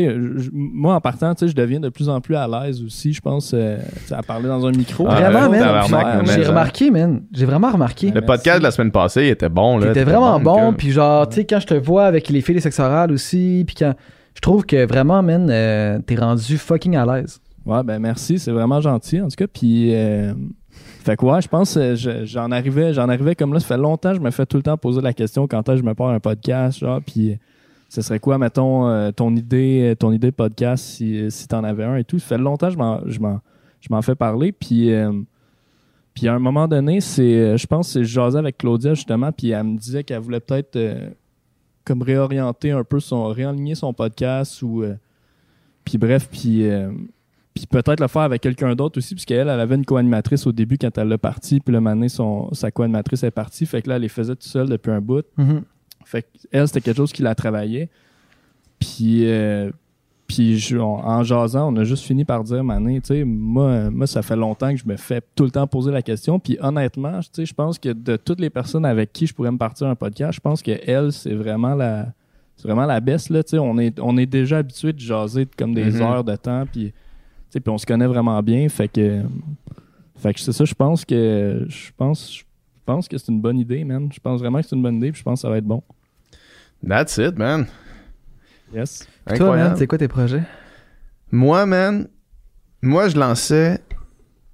je- 0.00 0.50
moi, 0.52 0.94
en 0.94 1.00
partant, 1.00 1.34
tu 1.34 1.40
sais, 1.46 1.48
je 1.50 1.56
deviens 1.56 1.80
de 1.80 1.88
plus 1.88 2.08
en 2.08 2.20
plus 2.20 2.34
à 2.36 2.46
l'aise 2.48 2.82
aussi, 2.82 3.12
je 3.12 3.20
pense, 3.20 3.52
euh, 3.54 3.78
à 4.10 4.22
parler 4.22 4.48
dans 4.48 4.64
un 4.66 4.70
micro. 4.72 5.06
Ah, 5.08 5.14
vraiment, 5.30 5.50
ouais, 5.50 5.60
man. 5.60 6.26
J'ai 6.26 6.44
remarqué, 6.44 6.90
man. 6.90 7.22
J'ai 7.32 7.46
vraiment 7.46 7.70
remarqué. 7.70 8.08
Le 8.08 8.12
Merci. 8.14 8.26
podcast 8.26 8.58
de 8.58 8.62
la 8.64 8.70
semaine 8.70 8.90
passée, 8.92 9.22
il 9.24 9.28
était 9.30 9.48
bon, 9.48 9.78
là. 9.78 9.88
T'étais 9.88 10.04
vraiment 10.04 10.38
bon, 10.40 10.72
que- 10.72 10.76
puis 10.76 10.90
genre, 10.90 11.28
tu 11.28 11.36
sais, 11.36 11.44
quand 11.44 11.60
je 11.60 11.66
te 11.66 11.74
vois 11.74 12.06
avec 12.06 12.28
les 12.28 12.40
filles 12.40 12.54
des 12.56 12.60
sexes 12.60 12.80
orales 12.80 13.12
aussi, 13.12 13.64
puis 13.66 13.76
quand. 13.78 13.94
Je 14.36 14.40
trouve 14.40 14.66
que 14.66 14.84
vraiment, 14.84 15.22
man, 15.22 15.48
euh, 15.48 16.00
t'es 16.04 16.16
rendu 16.16 16.58
fucking 16.58 16.96
à 16.96 17.06
l'aise. 17.06 17.40
Ouais, 17.64 17.84
ben 17.84 18.00
merci, 18.00 18.40
c'est 18.40 18.50
vraiment 18.50 18.80
gentil, 18.80 19.20
en 19.20 19.28
tout 19.28 19.36
cas. 19.38 19.46
Puis, 19.46 19.94
euh, 19.94 20.34
fait 21.04 21.16
que 21.16 21.24
ouais, 21.24 21.40
je 21.40 21.46
pense 21.46 21.76
euh, 21.76 21.94
je- 21.94 22.24
j'en 22.24 22.50
arrivais, 22.50 22.92
j'en 22.92 23.08
arrivais 23.08 23.36
comme 23.36 23.54
là, 23.54 23.60
ça 23.60 23.66
fait 23.68 23.76
longtemps, 23.78 24.12
je 24.12 24.18
me 24.20 24.30
fais 24.32 24.44
tout 24.44 24.56
le 24.56 24.64
temps 24.64 24.76
poser 24.76 25.00
la 25.00 25.12
question 25.12 25.46
quand 25.46 25.60
est-ce 25.68 25.76
que 25.76 25.82
je 25.84 25.88
me 25.88 25.94
pars 25.94 26.08
un 26.08 26.18
podcast, 26.18 26.80
genre, 26.80 27.00
puis 27.06 27.38
ce 27.94 28.02
serait 28.02 28.18
quoi, 28.18 28.38
mettons, 28.38 28.88
euh, 28.88 29.12
ton 29.12 29.36
idée, 29.36 29.94
ton 29.96 30.10
idée 30.10 30.32
de 30.32 30.34
podcast 30.34 30.84
si, 30.84 31.30
si 31.30 31.46
t'en 31.46 31.62
avais 31.62 31.84
un 31.84 31.96
et 31.96 32.02
tout? 32.02 32.18
Ça 32.18 32.26
fait 32.26 32.38
longtemps 32.38 32.66
que 32.68 32.74
je 33.08 33.20
m'en, 33.20 34.02
fais 34.02 34.16
parler, 34.16 34.50
puis, 34.50 34.92
euh, 34.92 35.12
puis 36.12 36.26
à 36.26 36.34
un 36.34 36.40
moment 36.40 36.66
donné, 36.66 37.00
c'est, 37.00 37.22
euh, 37.22 37.56
je 37.56 37.66
pense, 37.68 37.94
que 37.94 38.02
je 38.02 38.12
jasais 38.12 38.38
avec 38.38 38.58
Claudia 38.58 38.94
justement, 38.94 39.30
puis 39.30 39.50
elle 39.50 39.62
me 39.62 39.78
disait 39.78 40.02
qu'elle 40.02 40.18
voulait 40.18 40.40
peut-être 40.40 40.74
euh, 40.74 41.08
comme 41.84 42.02
réorienter 42.02 42.72
un 42.72 42.82
peu 42.82 42.98
son, 42.98 43.28
réaligner 43.28 43.76
son 43.76 43.92
podcast 43.92 44.60
ou, 44.62 44.82
euh, 44.82 44.96
puis 45.84 45.96
bref, 45.96 46.28
puis 46.28 46.68
euh, 46.68 46.90
puis 47.54 47.66
peut-être 47.66 48.00
le 48.00 48.08
faire 48.08 48.22
avec 48.22 48.42
quelqu'un 48.42 48.74
d'autre 48.74 48.98
aussi, 48.98 49.14
puisqu'elle, 49.14 49.48
elle 49.48 49.60
avait 49.60 49.76
une 49.76 49.84
co-animatrice 49.84 50.48
au 50.48 50.52
début 50.52 50.78
quand 50.78 50.98
elle 50.98 51.06
l'a 51.06 51.18
parti, 51.18 51.60
puis 51.60 51.72
le 51.72 51.80
mané, 51.80 52.08
son 52.08 52.52
sa 52.52 52.72
co-animatrice 52.72 53.22
est 53.22 53.30
partie, 53.30 53.66
fait 53.66 53.82
que 53.82 53.88
là, 53.88 53.96
elle 53.96 54.02
les 54.02 54.08
faisait 54.08 54.34
toute 54.34 54.42
seule 54.42 54.68
depuis 54.68 54.90
un 54.90 55.00
bout. 55.00 55.24
Fait 56.04 56.26
elle, 56.52 56.66
c'était 56.68 56.80
quelque 56.80 56.96
chose 56.96 57.12
qui 57.12 57.22
la 57.22 57.34
travaillait. 57.34 57.88
Puis, 58.78 59.26
euh, 59.26 59.70
puis 60.26 60.58
je- 60.58 60.76
on- 60.78 60.98
en 61.04 61.22
jasant, 61.22 61.72
on 61.72 61.76
a 61.76 61.84
juste 61.84 62.04
fini 62.04 62.24
par 62.24 62.42
dire, 62.44 62.62
Mané, 62.64 63.00
tu 63.00 63.08
sais, 63.08 63.24
moi, 63.24 63.90
moi, 63.90 64.06
ça 64.06 64.22
fait 64.22 64.36
longtemps 64.36 64.70
que 64.70 64.76
je 64.78 64.86
me 64.86 64.96
fais 64.96 65.20
tout 65.34 65.44
le 65.44 65.50
temps 65.50 65.66
poser 65.66 65.90
la 65.92 66.02
question. 66.02 66.38
Puis 66.38 66.56
honnêtement, 66.60 67.20
tu 67.20 67.28
sais, 67.32 67.46
je 67.46 67.54
pense 67.54 67.78
que 67.78 67.90
de 67.90 68.16
toutes 68.16 68.40
les 68.40 68.50
personnes 68.50 68.84
avec 68.84 69.12
qui 69.12 69.26
je 69.26 69.34
pourrais 69.34 69.50
me 69.52 69.58
partir 69.58 69.86
un 69.86 69.94
podcast, 69.94 70.32
je 70.34 70.40
pense 70.40 70.62
que 70.62 70.72
elle, 70.86 71.12
c'est 71.12 71.34
vraiment 71.34 71.74
la. 71.74 72.08
C'est 72.56 72.68
vraiment 72.68 72.86
la 72.86 73.00
baisse, 73.00 73.30
là, 73.30 73.42
tu 73.42 73.50
sais. 73.50 73.58
On 73.58 73.76
est, 73.78 73.98
on 73.98 74.16
est 74.16 74.26
déjà 74.26 74.58
habitué 74.58 74.92
de 74.92 75.00
jaser 75.00 75.46
comme 75.58 75.74
des 75.74 75.90
Mhm. 75.90 76.02
heures 76.02 76.24
de 76.24 76.36
temps, 76.36 76.64
puis, 76.70 76.86
tu 76.86 76.92
sais, 77.50 77.60
puis 77.60 77.70
on 77.70 77.78
se 77.78 77.84
connaît 77.86 78.06
vraiment 78.06 78.40
bien. 78.42 78.68
Fait 78.68 78.86
que, 78.88 79.22
fait 80.16 80.32
que 80.34 80.40
c'est 80.40 80.52
ça, 80.52 80.64
je 80.64 80.74
pense 80.74 81.04
que, 81.04 81.66
je 81.68 81.90
pense, 81.96 82.42
pense 82.84 83.08
que 83.08 83.18
c'est 83.18 83.30
une 83.32 83.40
bonne 83.40 83.58
idée, 83.58 83.84
man. 83.84 84.10
Je 84.12 84.20
pense 84.20 84.40
vraiment 84.40 84.60
que 84.60 84.66
c'est 84.66 84.76
une 84.76 84.82
bonne 84.82 84.96
idée, 84.96 85.12
puis 85.12 85.18
je 85.18 85.24
pense 85.24 85.40
que 85.40 85.42
ça 85.42 85.50
va 85.50 85.58
être 85.58 85.64
bon. 85.64 85.82
That's 86.86 87.16
it, 87.18 87.38
man. 87.38 87.66
Yes. 88.74 89.06
Toi, 89.26 89.34
Incroyable. 89.34 89.68
man, 89.70 89.78
c'est 89.78 89.86
quoi 89.86 89.98
tes 89.98 90.08
projets? 90.08 90.42
Moi, 91.30 91.64
man, 91.66 92.08
moi, 92.82 93.08
je 93.08 93.16
lançais. 93.16 93.78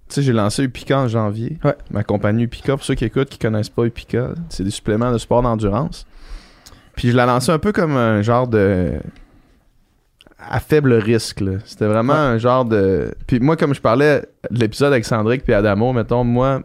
Tu 0.09 0.17
sais, 0.17 0.23
j'ai 0.23 0.33
lancé 0.33 0.65
Upica 0.65 0.99
en 0.99 1.09
janvier. 1.09 1.59
Ouais. 1.65 1.77
Ma 1.91 2.03
compagnie 2.05 2.45
Upica, 2.45 2.77
pour 2.77 2.85
ceux 2.85 2.95
qui 2.95 3.05
écoutent, 3.05 3.29
qui 3.29 3.39
connaissent 3.39 3.69
pas 3.69 3.85
Upica, 3.85 4.31
c'est 4.49 4.65
des 4.65 4.71
suppléments 4.71 5.13
de 5.13 5.19
sport 5.19 5.43
d'endurance. 5.43 6.07
Puis 6.95 7.11
je 7.11 7.17
l'ai 7.17 7.25
lancé 7.27 7.51
un 7.51 7.59
peu 7.59 7.73
comme 7.73 7.97
un 7.97 8.21
genre 8.23 8.47
de. 8.49 9.01
à 10.39 10.61
faible 10.61 10.95
risque, 10.95 11.41
là. 11.41 11.53
C'était 11.65 11.87
vraiment 11.87 12.15
un 12.15 12.39
genre 12.39 12.65
de. 12.65 13.15
Puis 13.27 13.41
moi, 13.41 13.57
comme 13.57 13.75
je 13.75 13.81
parlais 13.81 14.23
de 14.51 14.59
l'épisode 14.59 14.93
avec 14.93 15.05
Sandrick 15.05 15.45
puis 15.45 15.55
Adamo, 15.55 15.93
mettons, 15.93 16.25
moi, 16.25 16.63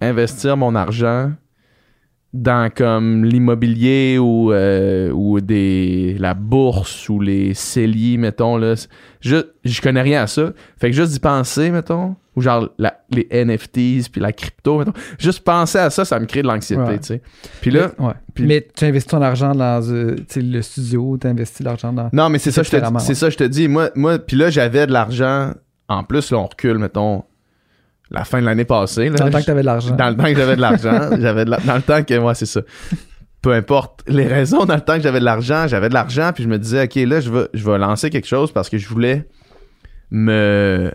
investir 0.00 0.56
mon 0.56 0.74
argent 0.74 1.32
dans 2.32 2.70
comme 2.72 3.24
l'immobilier 3.24 4.16
ou, 4.20 4.52
euh, 4.52 5.10
ou 5.10 5.40
des 5.40 6.16
la 6.20 6.34
bourse 6.34 7.08
ou 7.08 7.20
les 7.20 7.54
celliers, 7.54 8.18
mettons, 8.18 8.56
là. 8.56 8.74
Je, 9.20 9.36
je 9.64 9.80
connais 9.82 10.02
rien 10.02 10.22
à 10.22 10.26
ça. 10.28 10.52
Fait 10.78 10.90
que 10.90 10.96
juste 10.96 11.10
d'y 11.12 11.18
penser, 11.18 11.70
mettons, 11.72 12.14
ou 12.36 12.40
genre 12.40 12.68
la- 12.78 13.00
les 13.10 13.26
NFTs 13.32 14.08
puis 14.12 14.20
la 14.20 14.32
crypto, 14.32 14.78
mettons. 14.78 14.92
Juste 15.18 15.40
penser 15.42 15.78
à 15.78 15.90
ça, 15.90 16.04
ça 16.04 16.20
me 16.20 16.26
crée 16.26 16.42
de 16.42 16.46
l'anxiété, 16.46 16.80
Ouais. 16.82 16.98
tu 17.00 17.06
sais. 17.08 17.22
Puis 17.60 17.72
là, 17.72 17.90
Mais, 17.98 18.06
ouais. 18.06 18.14
puis- 18.32 18.46
Mais 18.46 18.64
tu 18.76 18.84
investis 18.84 19.10
ton 19.10 19.22
argent 19.22 19.52
dans 19.52 19.82
euh, 19.90 20.14
le 20.36 20.62
studio, 20.62 21.18
tu 21.20 21.26
investis 21.26 21.66
l'argent 21.66 21.92
dans. 21.92 22.10
Non, 22.12 22.28
mais 22.28 22.38
c'est 22.38 22.52
ça, 22.52 22.62
je 22.62 22.70
te 22.70 22.76
c'est 22.76 23.08
ouais. 23.08 23.14
ça, 23.16 23.28
je 23.28 23.36
te 23.38 23.44
dis. 23.44 23.66
Moi, 23.66 23.90
moi 23.96 24.20
puis 24.20 24.36
là, 24.36 24.50
j'avais 24.50 24.86
de 24.86 24.92
l'argent. 24.92 25.50
En 25.88 26.04
plus, 26.04 26.30
là, 26.30 26.38
on 26.38 26.46
recule, 26.46 26.78
mettons, 26.78 27.24
la 28.10 28.24
fin 28.24 28.40
de 28.40 28.46
l'année 28.46 28.64
passée. 28.64 29.08
Là, 29.08 29.16
Dans 29.16 29.26
le 29.26 29.30
temps 29.32 29.38
que 29.40 29.44
tu 29.44 29.50
avais 29.50 29.60
de 29.60 29.66
l'argent. 29.66 29.94
Dans 29.94 30.08
le 30.10 30.16
temps 30.16 30.24
que 30.24 30.34
j'avais 30.36 30.56
de 30.56 30.60
l'argent. 30.60 31.10
j'avais 31.20 31.44
la- 31.44 31.58
Dans 31.58 31.76
le 31.76 31.82
temps 31.82 32.02
que, 32.02 32.18
moi, 32.18 32.34
c'est 32.34 32.46
ça. 32.46 32.60
Peu 33.42 33.52
importe 33.52 34.02
les 34.06 34.26
raisons, 34.26 34.64
dans 34.66 34.74
le 34.74 34.80
temps 34.82 34.96
que 34.96 35.02
j'avais 35.02 35.20
de 35.20 35.24
l'argent, 35.24 35.66
j'avais 35.66 35.88
de 35.88 35.94
l'argent, 35.94 36.32
puis 36.34 36.44
je 36.44 36.48
me 36.48 36.58
disais, 36.58 36.84
OK, 36.84 36.94
là, 36.96 37.20
je 37.20 37.30
vais, 37.30 37.48
je 37.54 37.64
vais 37.64 37.78
lancer 37.78 38.10
quelque 38.10 38.26
chose 38.26 38.52
parce 38.52 38.68
que 38.68 38.76
je 38.78 38.86
voulais 38.88 39.26
me. 40.10 40.90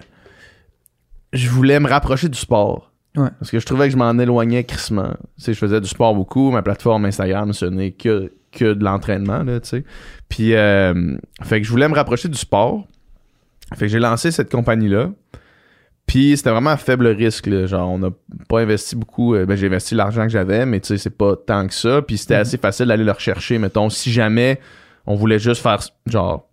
Je 1.34 1.50
voulais 1.50 1.80
me 1.80 1.88
rapprocher 1.90 2.30
du 2.30 2.38
sport. 2.38 2.92
Ouais. 3.18 3.30
Parce 3.40 3.50
que 3.50 3.60
je 3.60 3.66
trouvais 3.66 3.86
que 3.88 3.92
je 3.94 3.98
m'en 3.98 4.18
éloignais 4.20 4.64
crissement. 4.64 5.14
Tu 5.38 5.44
sais, 5.46 5.54
je 5.54 5.58
faisais 5.58 5.82
du 5.82 5.88
sport 5.88 6.14
beaucoup. 6.14 6.52
Ma 6.52 6.62
plateforme 6.62 7.06
Instagram, 7.06 7.54
ce 7.54 7.66
n'est 7.66 7.92
que, 7.92 8.32
que 8.52 8.74
de 8.74 8.84
l'entraînement, 8.84 9.44
là, 9.44 9.60
tu 9.60 9.70
sais. 9.70 9.84
Puis, 10.30 10.54
euh, 10.54 11.16
fait 11.42 11.62
que 11.62 11.66
je 11.68 11.72
voulais 11.72 11.88
me 11.88 11.96
rapprocher 11.96 12.28
du 12.30 12.38
sport. 12.38 12.86
Fait 13.74 13.86
que 13.86 13.88
j'ai 13.88 14.00
lancé 14.00 14.32
cette 14.32 14.52
compagnie-là. 14.52 15.10
Puis 16.08 16.38
c'était 16.38 16.52
vraiment 16.52 16.70
à 16.72 16.78
faible 16.78 17.08
risque. 17.08 17.48
Là. 17.48 17.66
Genre, 17.66 17.90
on 17.90 17.98
n'a 17.98 18.10
pas 18.48 18.62
investi 18.62 18.96
beaucoup. 18.96 19.34
euh, 19.36 19.46
ben, 19.46 19.56
j'ai 19.56 19.66
investi 19.68 19.96
l'argent 19.96 20.24
que 20.24 20.30
j'avais, 20.30 20.66
mais 20.66 20.80
tu 20.80 20.88
sais, 20.90 20.98
c'est 20.98 21.10
pas 21.18 21.36
tant 21.36 21.66
que 21.68 21.74
ça. 21.74 22.02
Puis 22.02 22.18
c'était 22.18 22.36
assez 22.36 22.58
facile 22.58 22.88
d'aller 22.88 23.04
le 23.04 23.12
rechercher. 23.12 23.58
Mettons, 23.58 23.90
si 23.90 24.12
jamais 24.12 24.60
on 25.08 25.16
voulait 25.16 25.40
juste 25.40 25.62
faire, 25.62 25.80
genre, 26.06 26.48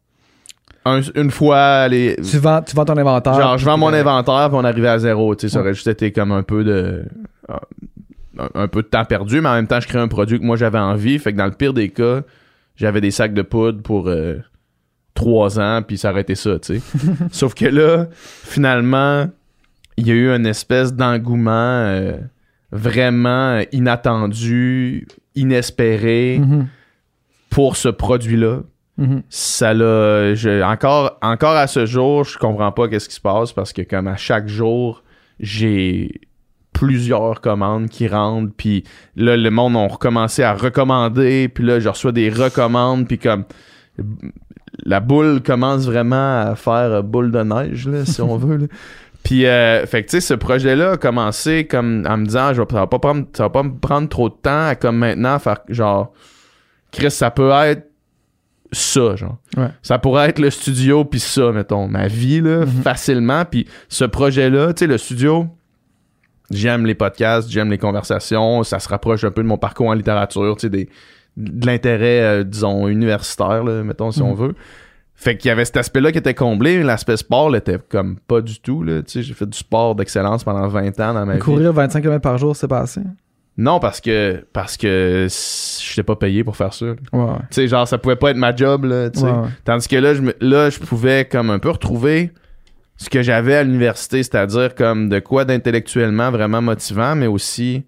un- 0.85 1.01
une 1.15 1.31
fois 1.31 1.59
aller. 1.61 2.17
Tu 2.29 2.39
vends, 2.39 2.63
tu 2.63 2.75
vends 2.75 2.85
ton 2.87 2.97
inventaire. 2.97 3.35
Genre, 3.35 3.59
je 3.59 3.65
vends 3.65 3.77
mon 3.79 3.93
euh, 3.93 4.01
inventaire, 4.01 4.49
puis 4.49 4.59
on 4.61 4.65
arrivait 4.65 4.89
à 4.89 4.99
zéro. 4.99 5.35
Tu 5.37 5.43
sais, 5.49 5.53
ça 5.55 5.61
aurait 5.61 5.75
juste 5.75 5.87
été 5.87 6.13
comme 6.13 6.33
un 6.33 6.43
peu 6.43 6.65
de. 6.65 7.05
un, 8.39 8.49
un 8.55 8.69
peu 8.69 8.83
de 8.83 8.89
temps 8.89 9.05
perdu, 9.05 9.41
mais 9.43 9.49
en 9.51 9.55
même 9.55 9.67
temps, 9.67 9.81
je 9.81 9.87
crée 9.87 9.99
un 9.99 10.09
produit 10.09 10.41
que 10.41 10.45
moi 10.45 10.57
j'avais 10.57 10.79
envie. 10.79 11.19
Fait 11.19 11.33
que 11.33 11.39
dans 11.39 11.45
le 11.45 11.53
pire 11.53 11.75
des 11.75 11.91
cas, 11.91 12.23
j'avais 12.77 13.01
des 13.03 13.11
sacs 13.11 13.35
de 13.35 13.43
poudre 13.43 13.83
pour 13.83 14.09
euh, 14.09 14.37
trois 15.15 15.61
ans, 15.61 15.83
puis 15.87 15.99
ça 15.99 16.11
aurait 16.11 16.23
été 16.23 16.35
ça, 16.35 16.59
tu 16.59 16.79
sais. 16.79 16.83
Sauf 17.31 17.55
que 17.55 17.67
là, 17.67 18.07
finalement, 18.13 19.27
il 19.97 20.07
y 20.07 20.11
a 20.11 20.15
eu 20.15 20.31
une 20.31 20.47
espèce 20.47 20.95
d'engouement 20.95 21.51
euh, 21.51 22.17
vraiment 22.71 23.61
inattendu, 23.73 25.07
inespéré 25.35 26.41
mhm, 26.41 26.67
pour 27.51 27.77
ce 27.77 27.89
produit-là 27.89 28.61
mhm. 28.97 29.23
ça 29.29 29.75
l'a 29.75 30.35
encore 30.65 31.19
encore 31.23 31.57
à 31.57 31.67
ce 31.67 31.87
jour 31.87 32.25
je 32.25 32.39
comprends 32.39 32.73
pas 32.73 32.89
qu'est-ce 32.89 33.09
qui 33.09 33.15
se 33.15 33.21
passe 33.21 33.53
parce 33.53 33.73
que 33.73 33.83
comme 33.83 34.09
à 34.09 34.17
chaque 34.17 34.49
jour 34.49 35.03
j'ai 35.41 36.21
plusieurs 36.73 37.41
commandes 37.41 37.89
qui 37.89 38.09
rentrent 38.09 38.53
puis 38.57 38.85
là 39.17 39.37
le 39.37 39.51
monde 39.51 39.77
ont 39.77 39.89
recommencé 39.89 40.43
à 40.43 40.55
recommander 40.55 41.49
puis 41.49 41.65
là 41.65 41.81
je 41.81 41.89
reçois 41.89 42.13
des 42.13 42.31
recommandes 42.31 43.07
puis 43.07 43.19
comme 43.19 43.45
la 44.85 45.01
boule 45.01 45.43
commence 45.43 45.85
vraiment 45.85 46.41
à 46.41 46.57
faire 46.57 47.03
boule 47.03 47.31
de 47.31 47.43
neige 47.43 47.89
là, 47.89 48.05
si 48.05 48.23
on 48.23 48.37
veut 48.39 48.57
là. 48.57 48.67
Puis, 49.25 49.47
euh, 49.47 49.87
fait 49.87 50.03
que, 50.03 50.11
tu 50.11 50.17
sais, 50.17 50.21
ce 50.21 50.35
projet-là 50.35 50.93
a 50.93 50.97
commencé 50.97 51.67
comme 51.67 52.05
en 52.09 52.17
me 52.17 52.27
disant, 52.27 52.53
je 52.53 52.63
ça, 52.69 52.75
va 52.81 52.87
pas 52.87 52.99
prendre, 52.99 53.27
ça 53.33 53.45
va 53.45 53.51
pas 53.51 53.63
me 53.63 53.79
prendre 53.79 54.09
trop 54.09 54.29
de 54.29 54.35
temps 54.35 54.67
à 54.67 54.75
comme 54.75 54.97
maintenant 54.99 55.39
faire 55.39 55.59
genre, 55.69 56.13
Chris, 56.91 57.11
ça 57.13 57.31
peut 57.31 57.51
être 57.53 57.89
ça, 58.73 59.17
genre. 59.17 59.37
Ouais. 59.57 59.69
Ça 59.83 59.99
pourrait 59.99 60.29
être 60.31 60.39
le 60.39 60.51
studio, 60.51 61.05
puis 61.05 61.21
ça, 61.21 61.53
mettons, 61.53 61.87
ma 61.89 62.09
vie, 62.09 62.41
là, 62.41 62.61
Mhm. 62.65 62.83
facilement. 62.83 63.45
Puis 63.45 63.67
ce 63.89 64.05
projet-là, 64.05 64.73
tu 64.73 64.81
sais, 64.81 64.87
le 64.87 64.99
studio, 64.99 65.47
j'aime 66.51 66.85
les 66.87 66.95
podcasts, 66.95 67.49
j'aime 67.51 67.71
les 67.71 67.79
conversations, 67.79 68.63
ça 68.65 68.79
se 68.79 68.89
rapproche 68.89 69.25
un 69.25 69.31
peu 69.31 69.43
de 69.43 69.49
mon 69.49 69.59
parcours 69.59 69.89
en 69.89 69.95
littérature, 69.95 70.57
tu 70.57 70.63
sais, 70.63 70.71
des, 70.71 70.89
de 71.37 71.67
l'intérêt, 71.67 72.21
euh, 72.23 72.45
disons, 72.45 72.89
universitaire, 72.89 73.63
là, 73.63 73.83
mettons, 73.85 74.11
si 74.11 74.21
on 74.23 74.33
Mhm. 74.35 74.37
veut. 74.49 74.55
Fait 75.23 75.37
qu'il 75.37 75.49
y 75.49 75.53
avait 75.53 75.65
cet 75.65 75.77
aspect-là 75.77 76.11
qui 76.11 76.19
était 76.19 76.35
comblé, 76.35 76.83
l'aspect 76.83 77.17
sport 77.17 77.49
l'était 77.49 77.79
comme 77.89 78.17
pas 78.27 78.41
du 78.41 78.59
tout. 78.59 78.83
Là. 78.83 79.03
Tu 79.03 79.11
sais, 79.13 79.23
j'ai 79.23 79.35
fait 79.35 79.47
du 79.47 79.57
sport 79.57 79.95
d'excellence 79.95 80.43
pendant 80.43 80.67
20 80.67 80.99
ans 80.99 81.15
dans 81.15 81.25
ma 81.25 81.35
vie. 81.35 81.39
Courir 81.39 81.73
25 81.73 82.01
km 82.01 82.21
par 82.21 82.39
jour, 82.39 82.57
c'est 82.57 82.67
pas 82.67 82.81
assez? 82.81 83.03
Non, 83.57 83.79
parce 83.79 84.01
que 84.01 84.45
parce 84.53 84.77
que 84.77 85.29
je 85.29 85.91
n'étais 85.93 86.03
pas 86.03 86.17
payé 86.17 86.43
pour 86.43 86.57
faire 86.57 86.73
ça. 86.75 86.87
Ouais, 86.87 86.95
ouais. 87.13 87.27
Tu 87.43 87.47
sais, 87.53 87.69
genre, 87.69 87.87
ça 87.87 87.99
pouvait 87.99 88.17
pas 88.17 88.31
être 88.31 88.37
ma 88.37 88.57
job, 88.57 88.85
là, 88.85 89.11
tu 89.11 89.21
sais. 89.21 89.27
Ouais. 89.27 89.49
Tandis 89.65 89.87
que 89.87 89.97
là 89.97 90.15
je, 90.15 90.23
me- 90.23 90.35
là, 90.41 90.71
je 90.71 90.79
pouvais 90.81 91.25
comme 91.27 91.51
un 91.51 91.59
peu 91.61 91.71
retrouver 91.71 92.33
ce 92.97 93.09
que 93.09 93.23
j'avais 93.23 93.55
à 93.55 93.63
l'université, 93.63 94.23
c'est-à-dire 94.25 94.75
comme 94.75 95.09
de 95.09 95.19
quoi 95.21 95.45
d'intellectuellement 95.45 96.31
vraiment 96.33 96.63
motivant, 96.63 97.15
mais 97.15 97.27
aussi 97.29 97.85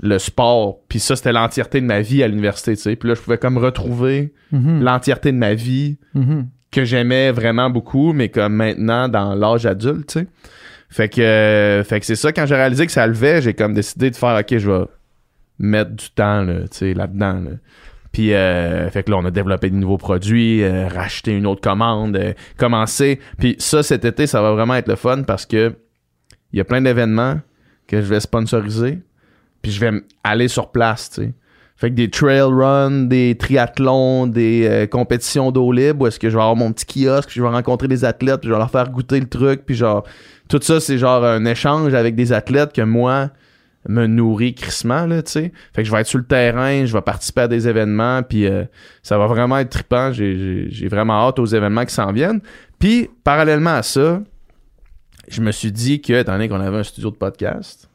le 0.00 0.18
sport. 0.18 0.78
Puis 0.88 0.98
ça, 1.00 1.16
c'était 1.16 1.32
l'entièreté 1.32 1.80
de 1.80 1.86
ma 1.86 2.00
vie 2.00 2.22
à 2.22 2.28
l'université, 2.28 2.76
tu 2.76 2.82
sais. 2.82 2.96
Puis 2.96 3.08
là, 3.08 3.14
je 3.14 3.20
pouvais 3.20 3.38
comme 3.38 3.58
retrouver 3.58 4.32
Mhm. 4.52 4.82
l'entièreté 4.82 5.32
de 5.32 5.36
ma 5.38 5.54
vie 5.54 5.98
Mhm. 6.14 6.46
que 6.70 6.84
j'aimais 6.84 7.32
vraiment 7.32 7.68
beaucoup, 7.70 8.12
mais 8.12 8.28
comme 8.28 8.54
maintenant 8.54 9.08
dans 9.08 9.34
l'âge 9.34 9.66
adulte, 9.66 10.06
tu 10.08 10.20
sais. 10.20 10.26
Fait 10.90 11.08
que, 11.08 11.20
euh, 11.20 11.84
fait 11.84 12.00
que 12.00 12.06
c'est 12.06 12.16
ça, 12.16 12.32
quand 12.32 12.46
j'ai 12.46 12.54
réalisé 12.54 12.86
que 12.86 12.92
ça 12.92 13.06
levait, 13.06 13.42
j'ai 13.42 13.52
comme 13.54 13.74
décidé 13.74 14.10
de 14.10 14.16
faire, 14.16 14.38
ok, 14.38 14.56
je 14.58 14.70
vais 14.70 14.84
mettre 15.58 15.90
du 15.90 16.08
temps, 16.10 16.42
là, 16.42 16.60
tu 16.62 16.68
sais, 16.78 16.94
là-dedans, 16.94 17.34
là. 17.40 17.50
Puis, 18.12 18.32
euh, 18.32 18.88
fait 18.90 19.02
que 19.02 19.10
là, 19.10 19.18
on 19.18 19.24
a 19.26 19.30
développé 19.30 19.68
de 19.68 19.74
nouveaux 19.74 19.98
produits, 19.98 20.62
euh, 20.62 20.88
racheté 20.88 21.32
une 21.36 21.46
autre 21.46 21.60
commande, 21.60 22.16
euh, 22.16 22.32
commencé. 22.56 23.20
Puis 23.38 23.56
ça, 23.58 23.82
cet 23.82 24.04
été, 24.06 24.26
ça 24.26 24.40
va 24.40 24.52
vraiment 24.52 24.74
être 24.76 24.88
le 24.88 24.96
fun 24.96 25.24
parce 25.24 25.44
que 25.44 25.74
il 26.52 26.56
y 26.56 26.60
a 26.60 26.64
plein 26.64 26.80
d'événements 26.80 27.40
que 27.86 28.00
je 28.00 28.06
vais 28.06 28.20
sponsoriser. 28.20 29.00
Puis 29.62 29.72
je 29.72 29.80
vais 29.80 29.90
aller 30.24 30.48
sur 30.48 30.70
place, 30.70 31.10
tu 31.10 31.22
sais. 31.22 31.32
Fait 31.76 31.90
que 31.90 31.94
des 31.94 32.10
trail 32.10 32.40
runs, 32.42 33.06
des 33.06 33.36
triathlons, 33.38 34.26
des 34.26 34.66
euh, 34.66 34.86
compétitions 34.88 35.52
d'eau 35.52 35.70
libre 35.70 36.02
où 36.02 36.06
est-ce 36.08 36.18
que 36.18 36.28
je 36.28 36.34
vais 36.34 36.40
avoir 36.42 36.56
mon 36.56 36.72
petit 36.72 37.04
kiosque, 37.04 37.30
je 37.32 37.40
vais 37.40 37.48
rencontrer 37.48 37.86
des 37.86 38.04
athlètes, 38.04 38.40
puis 38.40 38.48
je 38.48 38.52
vais 38.52 38.58
leur 38.58 38.70
faire 38.70 38.90
goûter 38.90 39.20
le 39.20 39.28
truc, 39.28 39.62
puis 39.64 39.76
genre 39.76 40.02
tout 40.48 40.58
ça 40.60 40.80
c'est 40.80 40.98
genre 40.98 41.24
un 41.24 41.44
échange 41.44 41.94
avec 41.94 42.16
des 42.16 42.32
athlètes 42.32 42.72
que 42.72 42.82
moi 42.82 43.30
me 43.88 44.06
nourrit 44.08 44.54
crissement 44.56 45.06
là, 45.06 45.22
tu 45.22 45.30
sais. 45.30 45.52
Fait 45.72 45.82
que 45.82 45.88
je 45.88 45.92
vais 45.92 46.00
être 46.00 46.08
sur 46.08 46.18
le 46.18 46.24
terrain, 46.24 46.84
je 46.84 46.92
vais 46.92 47.00
participer 47.00 47.42
à 47.42 47.48
des 47.48 47.68
événements, 47.68 48.24
puis 48.24 48.46
euh, 48.48 48.64
ça 49.04 49.16
va 49.16 49.28
vraiment 49.28 49.56
être 49.58 49.70
trippant. 49.70 50.12
J'ai- 50.12 50.68
vraiment 50.90 51.28
hâte 51.28 51.38
aux 51.38 51.46
événements 51.46 51.84
qui 51.84 51.94
s'en 51.94 52.10
viennent. 52.12 52.40
Puis 52.80 53.08
parallèlement 53.22 53.74
à 53.76 53.82
ça, 53.84 54.20
je 55.28 55.40
me 55.40 55.52
suis 55.52 55.70
dit 55.70 56.00
que 56.00 56.12
étant 56.12 56.32
donné 56.32 56.48
qu'on 56.48 56.60
avait 56.60 56.78
un 56.78 56.82
studio 56.82 57.10
de 57.12 57.16
podcast, 57.16 57.87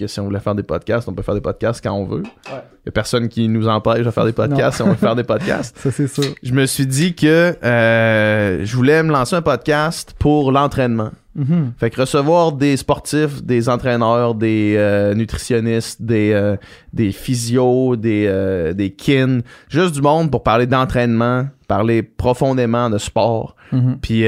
que 0.00 0.06
si 0.06 0.18
on 0.20 0.24
voulait 0.24 0.40
faire 0.40 0.54
des 0.54 0.62
podcasts, 0.62 1.08
on 1.08 1.12
peut 1.14 1.22
faire 1.22 1.34
des 1.34 1.40
podcasts 1.40 1.82
quand 1.82 1.92
on 1.92 2.04
veut. 2.04 2.22
Il 2.48 2.86
y 2.86 2.88
a 2.88 2.92
personne 2.92 3.28
qui 3.28 3.48
nous 3.48 3.68
empêche 3.68 4.04
de 4.04 4.10
faire 4.10 4.24
des 4.24 4.32
podcasts 4.42 4.76
si 4.78 4.82
on 4.82 4.88
veut 4.88 4.94
faire 4.94 5.14
des 5.16 5.24
podcasts. 5.24 5.76
Ça, 5.80 5.90
c'est 5.90 6.08
sûr. 6.08 6.24
Je 6.42 6.52
me 6.52 6.66
suis 6.66 6.86
dit 6.86 7.14
que 7.14 7.54
euh, 7.62 8.64
je 8.64 8.76
voulais 8.76 9.02
me 9.02 9.12
lancer 9.12 9.36
un 9.36 9.42
podcast 9.42 10.14
pour 10.18 10.52
l'entraînement. 10.52 11.10
Mhm. 11.36 11.74
Fait 11.78 11.90
que 11.90 12.00
recevoir 12.00 12.50
des 12.52 12.76
sportifs, 12.76 13.42
des 13.44 13.68
entraîneurs, 13.68 14.34
des 14.34 14.74
euh, 14.76 15.14
nutritionnistes, 15.14 16.02
des, 16.02 16.32
euh, 16.32 16.56
des 16.92 17.12
physios, 17.12 17.94
des, 17.96 18.26
euh, 18.28 18.72
des 18.72 18.90
kin, 18.90 19.38
juste 19.68 19.94
du 19.94 20.02
monde 20.02 20.30
pour 20.30 20.42
parler 20.42 20.66
d'entraînement, 20.66 21.46
parler 21.68 22.02
profondément 22.02 22.90
de 22.90 22.98
sport, 22.98 23.54
Mhm. 23.72 23.98
puis 24.02 24.24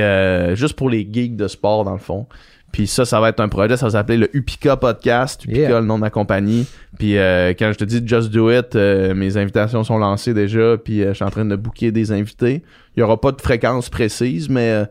juste 0.55 0.75
pour 0.75 0.89
les 0.89 1.09
geeks 1.11 1.35
de 1.35 1.49
sport 1.49 1.83
dans 1.85 1.95
le 1.95 1.99
fond. 1.99 2.27
Puis 2.73 2.87
ça, 2.87 3.05
ça 3.05 3.21
va 3.21 3.29
être 3.29 3.41
un 3.41 3.49
projet, 3.51 3.77
ça 3.77 3.85
va 3.87 3.93
s'appeler 3.93 4.17
le 4.17 4.35
Upica 4.35 4.77
Podcast, 4.79 5.45
Upica, 5.45 5.61
Yeah. 5.61 5.81
le 5.81 5.87
nom 5.87 5.97
de 5.97 6.01
ma 6.01 6.11
compagnie. 6.11 6.67
Puis 6.99 7.19
euh, 7.19 7.51
quand 7.51 7.71
je 7.73 7.77
te 7.79 7.85
dis 7.85 8.03
Just 8.05 8.31
Do 8.31 8.51
It, 8.51 8.75
euh, 8.77 9.13
mes 9.15 9.37
invitations 9.37 9.85
sont 9.85 9.99
lancées 9.99 10.33
déjà, 10.33 10.79
puis 10.79 11.03
euh, 11.03 11.09
je 11.11 11.15
suis 11.17 11.25
en 11.25 11.31
train 11.31 11.45
de 11.45 11.55
booker 11.57 11.93
des 11.93 12.13
invités. 12.13 12.63
Il 12.97 13.01
y 13.01 13.03
aura 13.03 13.21
pas 13.21 13.31
de 13.33 13.41
fréquence 13.43 13.91
précise, 13.91 14.49
mais, 14.49 14.71
euh, 14.71 14.85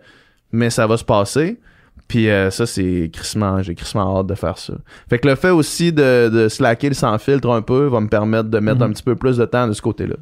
mais 0.52 0.70
ça 0.70 0.86
va 0.86 0.96
se 0.98 1.04
passer. 1.04 1.60
Puis 2.08 2.30
euh, 2.30 2.52
ça, 2.52 2.66
c'est 2.66 3.10
crissement, 3.12 3.64
j'ai 3.64 3.74
crissement 3.74 4.20
hâte 4.20 4.28
de 4.28 4.36
faire 4.36 4.58
ça. 4.58 4.74
Fait 5.10 5.18
que 5.18 5.28
le 5.28 5.36
fait 5.36 5.50
aussi 5.50 5.92
de, 5.92 6.30
de 6.30 6.50
slacker 6.50 6.90
le 6.90 6.94
sans 6.96 7.18
filtre 7.18 7.50
un 7.50 7.62
peu 7.64 7.86
va 7.88 8.00
me 8.00 8.10
permettre 8.10 8.50
de 8.50 8.60
mettre 8.60 8.78
Mhm. 8.80 8.84
un 8.84 8.90
petit 8.92 9.04
peu 9.04 9.16
plus 9.16 9.38
de 9.38 9.46
temps 9.46 9.68
de 9.68 9.74
ce 9.74 9.82
côté-là. 9.82 10.16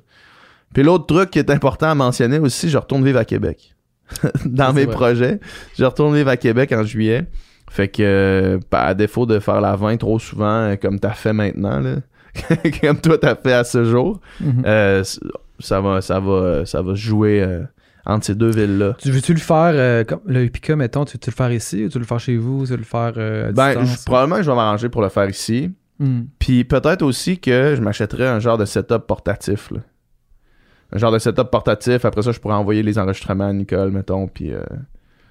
Puis 0.74 0.84
l'autre 0.84 1.07
truc 1.07 1.32
qui 1.32 1.39
est 1.39 1.49
important 1.49 1.88
à 1.89 1.95
mentionner 1.95 2.39
aussi, 2.39 2.70
je 2.70 2.78
retourne 2.78 3.03
vivre 3.03 3.18
à 3.20 3.26
Québec. 3.26 3.76
Dans 4.45 4.72
mes 4.72 4.86
vrai. 4.86 4.93
projets, 4.95 5.39
je 5.78 5.84
retourne 5.84 6.16
vivre 6.16 6.30
à 6.30 6.38
Québec 6.38 6.72
en 6.72 6.84
juillet. 6.84 7.26
Fait 7.70 7.88
que, 7.88 8.01
euh, 8.03 8.59
bah, 8.72 8.82
à 8.82 8.93
défaut 8.93 9.26
de 9.26 9.39
faire 9.39 9.61
la 9.61 9.76
20 9.76 9.97
trop 9.97 10.17
souvent, 10.20 10.45
euh, 10.72 10.76
comme 10.76 10.99
t'as 10.99 11.11
fait 11.11 11.34
maintenant, 11.34 11.80
là, 11.80 11.97
comme 12.82 12.99
toi 12.99 13.17
t'as 13.17 13.36
fait 13.36 13.53
à 13.53 13.63
ce 13.63 13.84
jour, 13.86 14.20
Mhm. 14.41 14.63
euh, 14.65 15.03
ça 15.59 15.80
va, 15.82 16.01
ça 16.01 16.20
va, 16.20 16.65
ça 16.65 16.82
va 16.82 16.93
jouer 16.95 17.43
euh, 17.43 17.61
entre 18.05 18.26
ces 18.26 18.36
deux 18.36 18.49
villes-là. 18.51 18.95
Tu 18.99 19.11
veux-tu 19.11 19.34
le 19.34 19.39
faire, 19.39 19.72
euh, 19.74 20.03
comme 20.03 20.22
le 20.26 20.43
Upica, 20.45 20.76
mettons, 20.76 21.05
tu 21.05 21.13
veux-tu 21.17 21.30
le 21.30 21.36
faire 21.36 21.51
ici 21.51 21.86
ou 21.86 21.89
tu 21.89 21.93
veux 21.95 21.99
le 21.99 22.05
faire 22.05 22.20
chez 22.20 22.38
vous, 22.38 22.63
tu 22.65 22.72
veux 22.72 22.78
le 22.78 22.84
faire 22.84 23.13
euh, 23.17 23.49
à 23.49 23.51
Ben, 23.51 23.86
je- 23.86 24.03
probablement 24.05 24.38
que 24.38 24.43
je 24.43 24.49
vais 24.49 24.55
m'arranger 24.55 24.89
pour 24.89 25.01
le 25.01 25.09
faire 25.09 25.30
ici. 25.30 25.72
Mhm. 25.99 26.28
Puis 26.39 26.63
peut-être 26.63 27.01
aussi 27.03 27.38
que 27.39 27.76
je 27.76 27.82
m'achèterais 27.82 28.28
un 28.28 28.39
genre 28.39 28.57
de 28.57 28.65
setup 28.65 29.05
portatif. 29.05 29.70
Là. 29.72 29.80
Un 30.93 30.97
genre 30.97 31.11
de 31.11 31.20
setup 31.20 31.51
portatif. 31.51 32.03
Après 32.05 32.22
ça, 32.24 32.32
je 32.32 32.39
pourrais 32.39 32.55
envoyer 32.55 32.82
les 32.82 32.97
enregistrements 32.97 33.47
à 33.49 33.53
Nicole, 33.53 33.91
mettons, 33.91 34.28
puis 34.28 34.53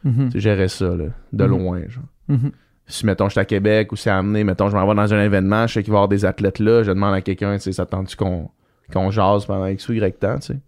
Mhm. 0.04 0.30
gérer 0.36 0.68
ça 0.68 0.94
là, 0.94 1.06
de 1.32 1.44
Mhm. 1.44 1.50
loin. 1.50 1.80
Genre. 1.88 2.04
Mhm. 2.28 2.52
Si, 2.86 3.04
mettons, 3.04 3.26
je 3.26 3.32
suis 3.32 3.40
à 3.40 3.44
Québec 3.44 3.92
ou 3.92 3.96
c'est 3.96 4.10
amené, 4.10 4.44
mettons, 4.44 4.70
je 4.70 4.76
m'en 4.76 4.86
vais 4.86 4.94
dans 4.94 5.12
un 5.12 5.22
événement, 5.22 5.66
je 5.66 5.74
sais 5.74 5.82
qu'il 5.82 5.92
va 5.92 5.96
y 5.96 5.98
avoir 5.98 6.08
des 6.08 6.24
athlètes 6.24 6.58
là, 6.58 6.82
je 6.82 6.90
demande 6.90 7.14
à 7.14 7.20
quelqu'un, 7.20 7.54
tu 7.56 7.64
sais, 7.64 7.72
ça 7.72 7.84
tente-tu 7.84 8.16
qu'on 8.16 9.10
jase 9.10 9.44
pendant 9.44 9.66
X 9.66 9.88
ou 9.88 9.92
Y 9.92 10.18
temps, 10.18 10.38
tu 10.38 10.54
sais? 10.54 10.58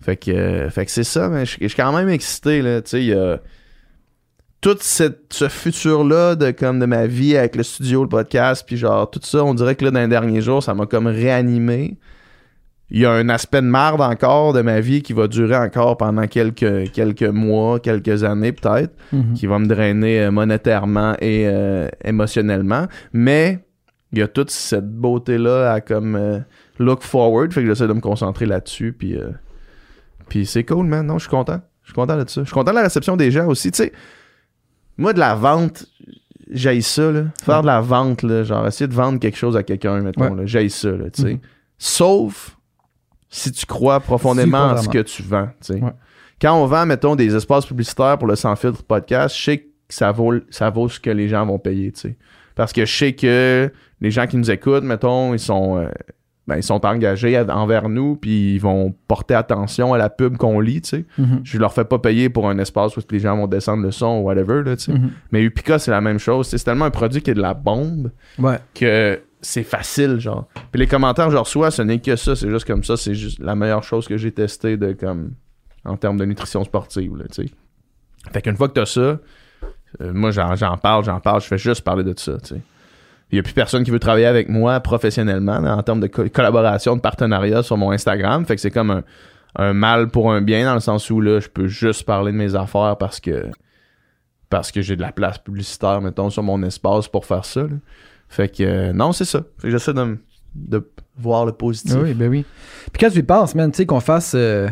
Fait 0.00 0.16
que, 0.16 0.30
euh, 0.30 0.70
fait 0.70 0.84
que 0.84 0.92
c'est 0.92 1.02
ça, 1.02 1.28
mais 1.28 1.44
je 1.44 1.56
je 1.60 1.66
suis 1.66 1.76
quand 1.76 1.92
même 1.92 2.08
excité, 2.08 2.62
là, 2.62 2.80
tu 2.80 2.90
sais, 2.90 3.00
il 3.00 3.08
y 3.08 3.12
a 3.12 3.40
tout 4.60 4.76
cette, 4.80 5.32
ce 5.32 5.48
futur-là 5.48 6.34
de, 6.34 6.50
comme, 6.50 6.78
de 6.80 6.86
ma 6.86 7.06
vie 7.06 7.36
avec 7.36 7.56
le 7.56 7.62
studio, 7.62 8.02
le 8.02 8.08
podcast, 8.08 8.64
puis 8.66 8.76
genre, 8.76 9.10
tout 9.10 9.20
ça, 9.22 9.44
on 9.44 9.54
dirait 9.54 9.76
que 9.76 9.84
là, 9.84 9.90
dans 9.90 10.00
les 10.00 10.08
derniers 10.08 10.40
jours, 10.40 10.62
ça 10.62 10.74
m'a 10.74 10.86
comme 10.86 11.06
réanimé. 11.06 11.96
Il 12.90 13.00
y 13.00 13.04
a 13.06 13.12
un 13.12 13.28
aspect 13.28 13.60
de 13.60 13.66
marde 13.66 14.00
encore 14.00 14.54
de 14.54 14.62
ma 14.62 14.80
vie 14.80 15.02
qui 15.02 15.12
va 15.12 15.28
durer 15.28 15.56
encore 15.56 15.98
pendant 15.98 16.26
quelques, 16.26 16.90
quelques 16.92 17.22
mois, 17.22 17.80
quelques 17.80 18.24
années 18.24 18.52
peut-être 18.52 18.94
Mhm. 19.12 19.34
qui 19.34 19.46
va 19.46 19.58
me 19.58 19.66
drainer 19.66 20.20
euh, 20.22 20.30
monétairement 20.30 21.14
et 21.20 21.46
euh, 21.46 21.88
émotionnellement. 22.04 22.86
Mais 23.12 23.64
il 24.12 24.20
y 24.20 24.22
a 24.22 24.28
toute 24.28 24.50
cette 24.50 24.88
beauté-là 24.90 25.70
à 25.72 25.80
comme 25.82 26.16
euh, 26.16 26.38
look 26.78 27.02
forward. 27.02 27.52
Fait 27.52 27.60
que 27.60 27.66
j'essaie 27.66 27.86
de 27.88 27.92
me 27.92 28.00
concentrer 28.00 28.46
là-dessus. 28.46 28.94
Puis, 28.98 29.16
euh, 29.16 29.28
puis 30.30 30.46
c'est 30.46 30.64
cool, 30.64 30.86
man. 30.86 31.06
Non, 31.06 31.18
je 31.18 31.24
suis 31.24 31.30
content. 31.30 31.60
Je 31.82 31.88
suis 31.88 31.94
content 31.94 32.16
de 32.16 32.26
ça. 32.28 32.40
Je 32.42 32.46
suis 32.46 32.54
content 32.54 32.70
de 32.70 32.76
la 32.76 32.82
réception 32.84 33.16
des 33.18 33.30
gens 33.30 33.46
aussi. 33.48 33.70
Tu 33.70 33.82
sais, 33.82 33.92
moi, 34.96 35.12
de 35.12 35.18
la 35.18 35.34
vente, 35.34 35.84
j'aille 36.50 36.82
ça, 36.82 37.10
là. 37.12 37.24
Faire 37.42 37.60
de 37.62 37.66
la 37.66 37.80
vente, 37.82 38.22
là. 38.22 38.44
Genre, 38.44 38.66
essayer 38.66 38.88
de 38.88 38.94
vendre 38.94 39.18
quelque 39.20 39.36
chose 39.36 39.56
à 39.58 39.62
quelqu'un, 39.62 40.00
mettons, 40.00 40.36
Ouais. 40.36 40.46
J'aille 40.46 40.70
ça, 40.70 40.90
là, 40.90 41.10
tu 41.10 41.20
sais. 41.22 41.32
Mhm. 41.34 41.40
Sauf 41.76 42.57
si 43.30 43.52
tu 43.52 43.66
crois 43.66 44.00
profondément 44.00 44.58
en 44.70 44.76
ce 44.78 44.88
que 44.88 44.98
tu 45.02 45.22
vends, 45.22 45.48
Ouais. 45.70 45.80
quand 46.40 46.54
on 46.54 46.66
vend, 46.66 46.86
mettons, 46.86 47.16
des 47.16 47.34
espaces 47.34 47.66
publicitaires 47.66 48.18
pour 48.18 48.28
le 48.28 48.36
sans 48.36 48.56
filtre 48.56 48.82
podcast, 48.82 49.36
je 49.36 49.42
sais 49.42 49.58
que 49.58 49.64
ça 49.88 50.12
vaut, 50.12 50.34
ça 50.50 50.70
vaut 50.70 50.88
ce 50.88 50.98
que 51.00 51.10
les 51.10 51.28
gens 51.28 51.44
vont 51.46 51.58
payer. 51.58 51.92
Parce 52.54 52.72
que 52.72 52.84
je 52.84 52.96
sais 52.96 53.12
que 53.12 53.70
les 54.00 54.10
gens 54.10 54.26
qui 54.26 54.36
nous 54.36 54.50
écoutent, 54.50 54.84
mettons, 54.84 55.32
ils 55.34 55.38
sont, 55.38 55.78
euh, 55.78 55.88
ben, 56.46 56.56
ils 56.56 56.62
sont 56.62 56.84
engagés 56.86 57.36
à- 57.36 57.44
envers 57.56 57.88
nous, 57.88 58.16
puis 58.16 58.54
ils 58.54 58.58
vont 58.58 58.94
porter 59.06 59.34
attention 59.34 59.92
à 59.94 59.98
la 59.98 60.08
pub 60.08 60.36
qu'on 60.38 60.60
lit, 60.60 60.80
tu 60.80 60.88
sais. 60.88 61.04
Mhm. 61.18 61.40
Je 61.44 61.58
leur 61.58 61.72
fais 61.72 61.84
pas 61.84 61.98
payer 61.98 62.28
pour 62.30 62.48
un 62.48 62.58
espace 62.58 62.96
où 62.96 63.00
les 63.10 63.18
gens 63.20 63.36
vont 63.36 63.46
descendre 63.46 63.82
le 63.82 63.90
son 63.90 64.18
ou 64.20 64.22
whatever, 64.22 64.62
là. 64.64 64.74
Mhm. 64.88 65.10
Mais 65.30 65.42
Upica, 65.42 65.78
c'est 65.78 65.90
la 65.90 66.00
même 66.00 66.18
chose. 66.18 66.48
C'est 66.48 66.62
tellement 66.64 66.86
un 66.86 66.90
produit 66.90 67.20
qui 67.22 67.30
est 67.30 67.34
de 67.34 67.42
la 67.42 67.54
bombe 67.54 68.10
Ouais. 68.38 68.58
que 68.74 69.20
c'est 69.40 69.62
facile, 69.62 70.18
genre. 70.18 70.48
Puis 70.72 70.80
les 70.80 70.86
commentaires 70.86 71.26
que 71.26 71.32
je 71.32 71.36
reçois, 71.36 71.70
ce 71.70 71.82
n'est 71.82 72.00
que 72.00 72.16
ça. 72.16 72.34
C'est 72.36 72.48
juste 72.50 72.66
comme 72.66 72.84
ça. 72.84 72.96
C'est 72.96 73.14
juste 73.14 73.38
la 73.38 73.54
meilleure 73.54 73.82
chose 73.82 74.08
que 74.08 74.16
j'ai 74.16 74.32
testé 74.32 74.76
de 74.76 74.92
comme 74.92 75.32
en 75.84 75.96
termes 75.96 76.16
de 76.18 76.24
nutrition 76.24 76.64
sportive, 76.64 77.12
tu 77.32 77.46
sais. 77.46 77.50
Fait 78.32 78.42
qu'une 78.42 78.56
fois 78.56 78.68
que 78.68 78.74
t'as 78.74 78.86
ça, 78.86 79.00
euh, 79.00 79.18
moi, 80.00 80.30
j'en, 80.32 80.76
parle, 80.76 81.04
j'en 81.04 81.20
parle, 81.20 81.40
je 81.40 81.46
fais 81.46 81.56
juste 81.58 81.82
parler 81.82 82.04
de 82.04 82.12
ça, 82.18 82.36
tu 82.38 82.48
sais. 82.56 82.60
Il 83.30 83.36
y 83.36 83.38
a 83.38 83.42
plus 83.42 83.52
personne 83.52 83.84
qui 83.84 83.90
veut 83.90 83.98
travailler 83.98 84.26
avec 84.26 84.48
moi 84.48 84.80
professionnellement 84.80 85.56
en 85.56 85.82
termes 85.82 86.00
de 86.00 86.06
co- 86.06 86.28
collaboration, 86.30 86.96
de 86.96 87.00
partenariat 87.00 87.62
sur 87.62 87.76
mon 87.76 87.90
Instagram. 87.92 88.44
Fait 88.46 88.54
que 88.56 88.60
c'est 88.60 88.70
comme 88.70 88.90
un, 88.90 89.02
un 89.56 89.72
mal 89.74 90.08
pour 90.08 90.32
un 90.32 90.40
bien 90.40 90.64
dans 90.64 90.74
le 90.74 90.80
sens 90.80 91.08
où 91.10 91.20
là, 91.20 91.38
je 91.38 91.48
peux 91.48 91.68
juste 91.68 92.04
parler 92.04 92.32
de 92.32 92.36
mes 92.38 92.54
affaires 92.54 92.96
parce 92.98 93.20
que 93.20 93.46
parce 94.50 94.72
que 94.72 94.80
j'ai 94.80 94.96
de 94.96 95.02
la 95.02 95.12
place 95.12 95.36
publicitaire, 95.38 96.00
mettons, 96.00 96.30
sur 96.30 96.42
mon 96.42 96.62
espace 96.62 97.06
pour 97.06 97.26
faire 97.26 97.44
ça. 97.44 97.62
là. 97.62 97.68
Fait 98.28 98.48
que 98.54 98.62
euh, 98.62 98.92
non, 98.92 99.12
c'est 99.12 99.24
ça. 99.24 99.42
Fait 99.58 99.68
que 99.68 99.70
j'essaie 99.70 99.94
de, 99.94 100.00
m- 100.02 100.18
de 100.54 100.86
voir 101.16 101.46
le 101.46 101.52
positif. 101.52 101.96
Oui, 102.00 102.14
ben 102.14 102.28
oui. 102.28 102.44
Puis 102.92 103.00
quand 103.00 103.10
tu 103.10 103.18
y 103.18 103.22
penses, 103.22 103.54
man, 103.54 103.70
tu 103.70 103.78
sais, 103.78 103.86
qu'on 103.86 104.00
fasse 104.00 104.32
euh, 104.34 104.68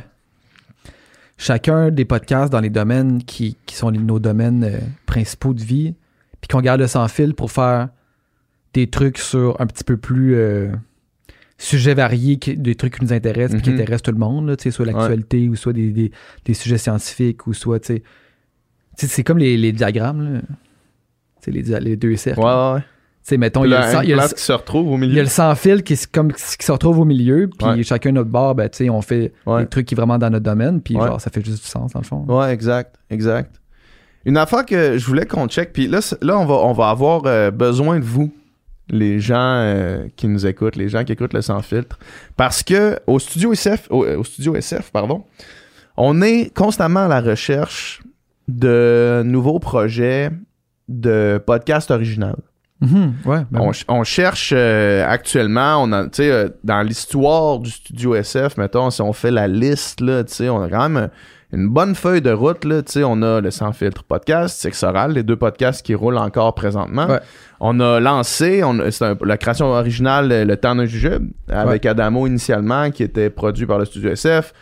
chacun 1.39 1.91
des 1.91 2.05
podcasts 2.05 2.53
dans 2.53 2.61
les 2.61 2.71
domaines 2.71 3.23
qui, 3.23 3.57
qui 3.67 3.75
sont 3.75 3.91
les- 3.91 3.99
nos 3.99 4.19
domaines 4.19 4.65
euh, 4.65 4.79
principaux 5.07 5.55
de 5.55 5.63
vie, 5.63 5.95
puis 6.41 6.49
qu'on 6.49 6.61
garde 6.61 6.81
le 6.81 6.87
sans 6.87 7.09
fil 7.09 7.35
pour 7.35 7.51
faire 7.51 7.89
des 8.75 8.89
trucs 8.89 9.19
sur 9.19 9.61
un 9.61 9.67
petit 9.67 9.85
peu 9.85 9.97
plus 9.97 10.35
euh, 10.35 10.71
sujets 11.59 11.95
variés, 11.95 12.39
qui- 12.39 12.57
des 12.57 12.75
trucs 12.75 12.99
qui 12.99 13.05
nous 13.05 13.13
intéressent, 13.13 13.55
puis 13.55 13.63
qui 13.63 13.71
Mhm. 13.71 13.77
intéressent 13.77 14.03
tout 14.03 14.13
le 14.13 14.19
monde, 14.19 14.49
là, 14.49 14.57
tu 14.57 14.65
sais, 14.65 14.71
soit 14.71 14.85
l'actualité, 14.87 15.49
ou 15.49 15.57
soit 15.57 15.73
des, 15.73 15.91
des, 15.91 16.13
des 16.45 16.55
sujets 16.55 16.79
scientifiques, 16.79 17.47
ou 17.47 17.55
soit, 17.55 17.81
tu 17.81 17.87
sais. 17.95 18.03
Tu 18.99 19.07
sais, 19.07 19.13
c'est 19.15 19.25
comme 19.25 19.39
les, 19.39 19.57
les 19.57 19.73
diagrammes, 19.73 20.23
là. 20.35 20.41
Tu 20.41 20.47
sais, 21.41 21.51
les, 21.51 21.63
dia- 21.63 21.81
les 21.81 21.97
deux 21.97 22.17
cercles. 22.17 22.41
Ouais, 22.41 22.47
ouais, 22.47 22.73
ouais. 22.75 22.85
Sais, 23.29 23.39
mettons, 23.39 23.65
il 23.65 23.73
y 23.73 23.75
a 23.75 24.03
le 24.05 24.13
place 24.15 24.35
qui 24.35 24.41
se 24.43 24.53
retrouve 24.53 24.87
au 24.89 24.97
il 24.99 25.01
y 25.01 25.05
a 25.05 25.07
milieu. 25.09 25.23
le 25.23 25.29
sans 25.29 25.53
fil 25.57 25.83
qui, 25.83 25.99
comme, 26.13 26.33
qui 26.33 26.65
se 26.65 26.71
retrouve 26.71 27.01
au 27.01 27.05
milieu, 27.05 27.51
puis 27.59 27.67
Ouais. 27.69 27.83
chacun 27.83 28.13
notre 28.13 28.31
bord, 28.31 28.55
ben, 28.55 28.69
tu 28.69 28.85
sais, 28.85 28.89
on 28.89 29.03
fait 29.03 29.33
Ouais. 29.47 29.63
des 29.63 29.69
trucs 29.69 29.85
qui 29.87 29.97
sont 29.97 30.03
vraiment 30.03 30.17
dans 30.17 30.31
notre 30.31 30.45
domaine, 30.45 30.81
puis 30.81 30.95
Ouais. 30.97 31.09
genre, 31.09 31.21
ça 31.21 31.29
fait 31.29 31.45
juste 31.45 31.65
du 31.65 31.69
sens, 31.69 31.93
dans 31.93 31.99
le 31.99 32.05
fond. 32.05 32.25
Ouais, 32.29 32.53
exact, 32.53 32.95
exact. 33.11 33.61
Une 34.27 34.37
affaire 34.37 34.65
que 34.65 34.97
je 34.97 35.05
voulais 35.05 35.27
qu'on 35.27 35.49
check, 35.49 35.73
puis 35.73 35.89
là, 35.89 35.99
là 36.23 36.39
on, 36.39 36.45
va, 36.47 36.55
on 36.55 36.73
va 36.73 36.89
avoir 36.91 37.23
euh, 37.27 37.51
besoin 37.51 37.99
de 37.99 38.05
vous, 38.05 38.33
les 38.91 39.19
gens 39.19 39.35
euh, 39.57 40.07
qui 40.15 40.29
nous 40.29 40.47
écoutent, 40.47 40.77
les 40.77 40.89
gens 40.89 41.03
qui 41.03 41.11
écoutent 41.11 41.35
le 41.35 41.43
sans 41.43 41.63
filtre, 41.63 41.99
parce 42.37 42.63
que 42.63 42.97
au 43.09 43.19
studio 43.19 43.53
SF, 43.53 43.89
au, 43.91 44.07
au 44.07 44.23
studio 44.23 44.55
SF, 44.55 44.93
pardon, 44.93 45.25
on 45.97 46.23
est 46.23 46.55
constamment 46.57 47.07
à 47.07 47.09
la 47.09 47.21
recherche 47.21 48.03
de 48.47 49.23
nouveaux 49.25 49.59
projets 49.59 50.31
de 50.89 51.43
podcast 51.45 51.91
original. 51.91 52.37
Mhm, 52.81 53.15
ouais, 53.25 53.39
ben 53.51 53.71
on, 53.89 54.05
cherche 54.05 54.53
euh, 54.55 55.03
actuellement, 55.09 55.83
on 55.83 55.93
a, 55.93 56.05
tu 56.05 56.11
sais, 56.17 56.31
euh, 56.31 56.49
dans 56.63 56.83
l'histoire 56.83 57.59
du 57.59 57.71
studio 57.71 58.15
SF, 58.15 58.59
mettons, 58.59 58.91
si 58.91 59.01
on 59.01 59.15
fait 59.15 59.31
la 59.31 59.49
liste, 59.49 60.03
là, 60.03 60.23
tu 60.25 60.35
sais, 60.35 60.49
on 60.51 60.61
a 60.63 60.69
quand 60.69 60.89
même 60.91 61.09
une 61.55 61.69
bonne 61.69 61.95
feuille 61.95 62.21
de 62.21 62.33
route, 62.33 62.67
là, 62.67 62.83
tu 62.83 62.93
sais, 62.93 63.03
on 63.05 63.23
a 63.23 63.41
le 63.41 63.51
Sans 63.51 63.73
Filtre 63.73 64.05
podcast, 64.05 64.61
Sexe 64.61 64.83
Oral, 64.83 65.13
les 65.13 65.23
deux 65.23 65.37
podcasts 65.37 65.85
qui 65.87 65.95
roulent 65.95 66.19
encore 66.19 66.55
présentement. 66.55 67.07
Ouais. 67.07 67.21
On 67.61 67.81
a 67.81 67.99
lancé, 67.99 68.63
on 68.63 68.79
un- 68.79 69.17
la 69.25 69.37
création 69.39 69.67
originale, 69.69 70.31
euh, 70.31 70.45
Le 70.45 70.57
Temps 70.59 70.75
d'un 70.77 70.85
jujube, 70.85 71.31
avec 71.49 71.87
Adamo 71.87 72.27
initialement, 72.27 72.91
qui 72.91 73.03
était 73.05 73.31
produit 73.31 73.65
par 73.65 73.79
le 73.79 73.87
studio 73.87 74.11
SF. 74.11 74.53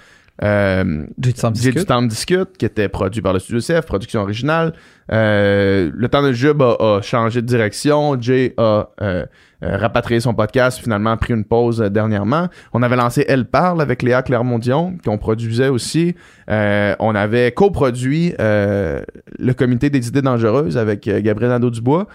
Euh, 0.42 1.06
J'ai 1.22 1.32
du 1.32 1.34
temps 1.34 1.50
de 1.50 1.54
discute. 1.54 1.86
temps 1.86 2.02
de 2.02 2.08
discute, 2.08 2.56
qui 2.58 2.64
était 2.64 2.88
produit 2.88 3.22
par 3.22 3.32
le 3.32 3.38
studio 3.38 3.60
CF, 3.60 3.86
production 3.86 4.20
originale. 4.22 4.72
Euh, 5.12 5.90
le 5.94 6.08
temps 6.08 6.22
de 6.22 6.32
jeu 6.32 6.52
a, 6.58 6.96
a 6.98 7.02
changé 7.02 7.40
de 7.40 7.46
direction. 7.46 8.20
Jay 8.20 8.52
a 8.56 8.88
euh, 9.00 9.24
rapatrié 9.62 10.18
son 10.20 10.34
podcast, 10.34 10.78
finalement 10.80 11.16
pris 11.16 11.34
une 11.34 11.44
pause 11.44 11.78
dernièrement. 11.80 12.48
On 12.72 12.82
avait 12.82 12.96
lancé 12.96 13.24
Elle 13.28 13.44
parle 13.46 13.80
avec 13.80 14.02
Léa 14.02 14.22
Clermont-Dion, 14.22 14.98
qu'on 15.04 15.18
produisait 15.18 15.68
aussi. 15.68 16.14
On 16.48 17.14
avait 17.14 17.52
coproduit 17.52 18.34
le 18.38 19.52
comité 19.56 19.88
des 19.88 20.08
idées 20.08 20.22
dangereuses 20.22 20.76
avec 20.76 21.08
Gabriel 21.08 21.52
Nadeau-Dubois. 21.52 22.06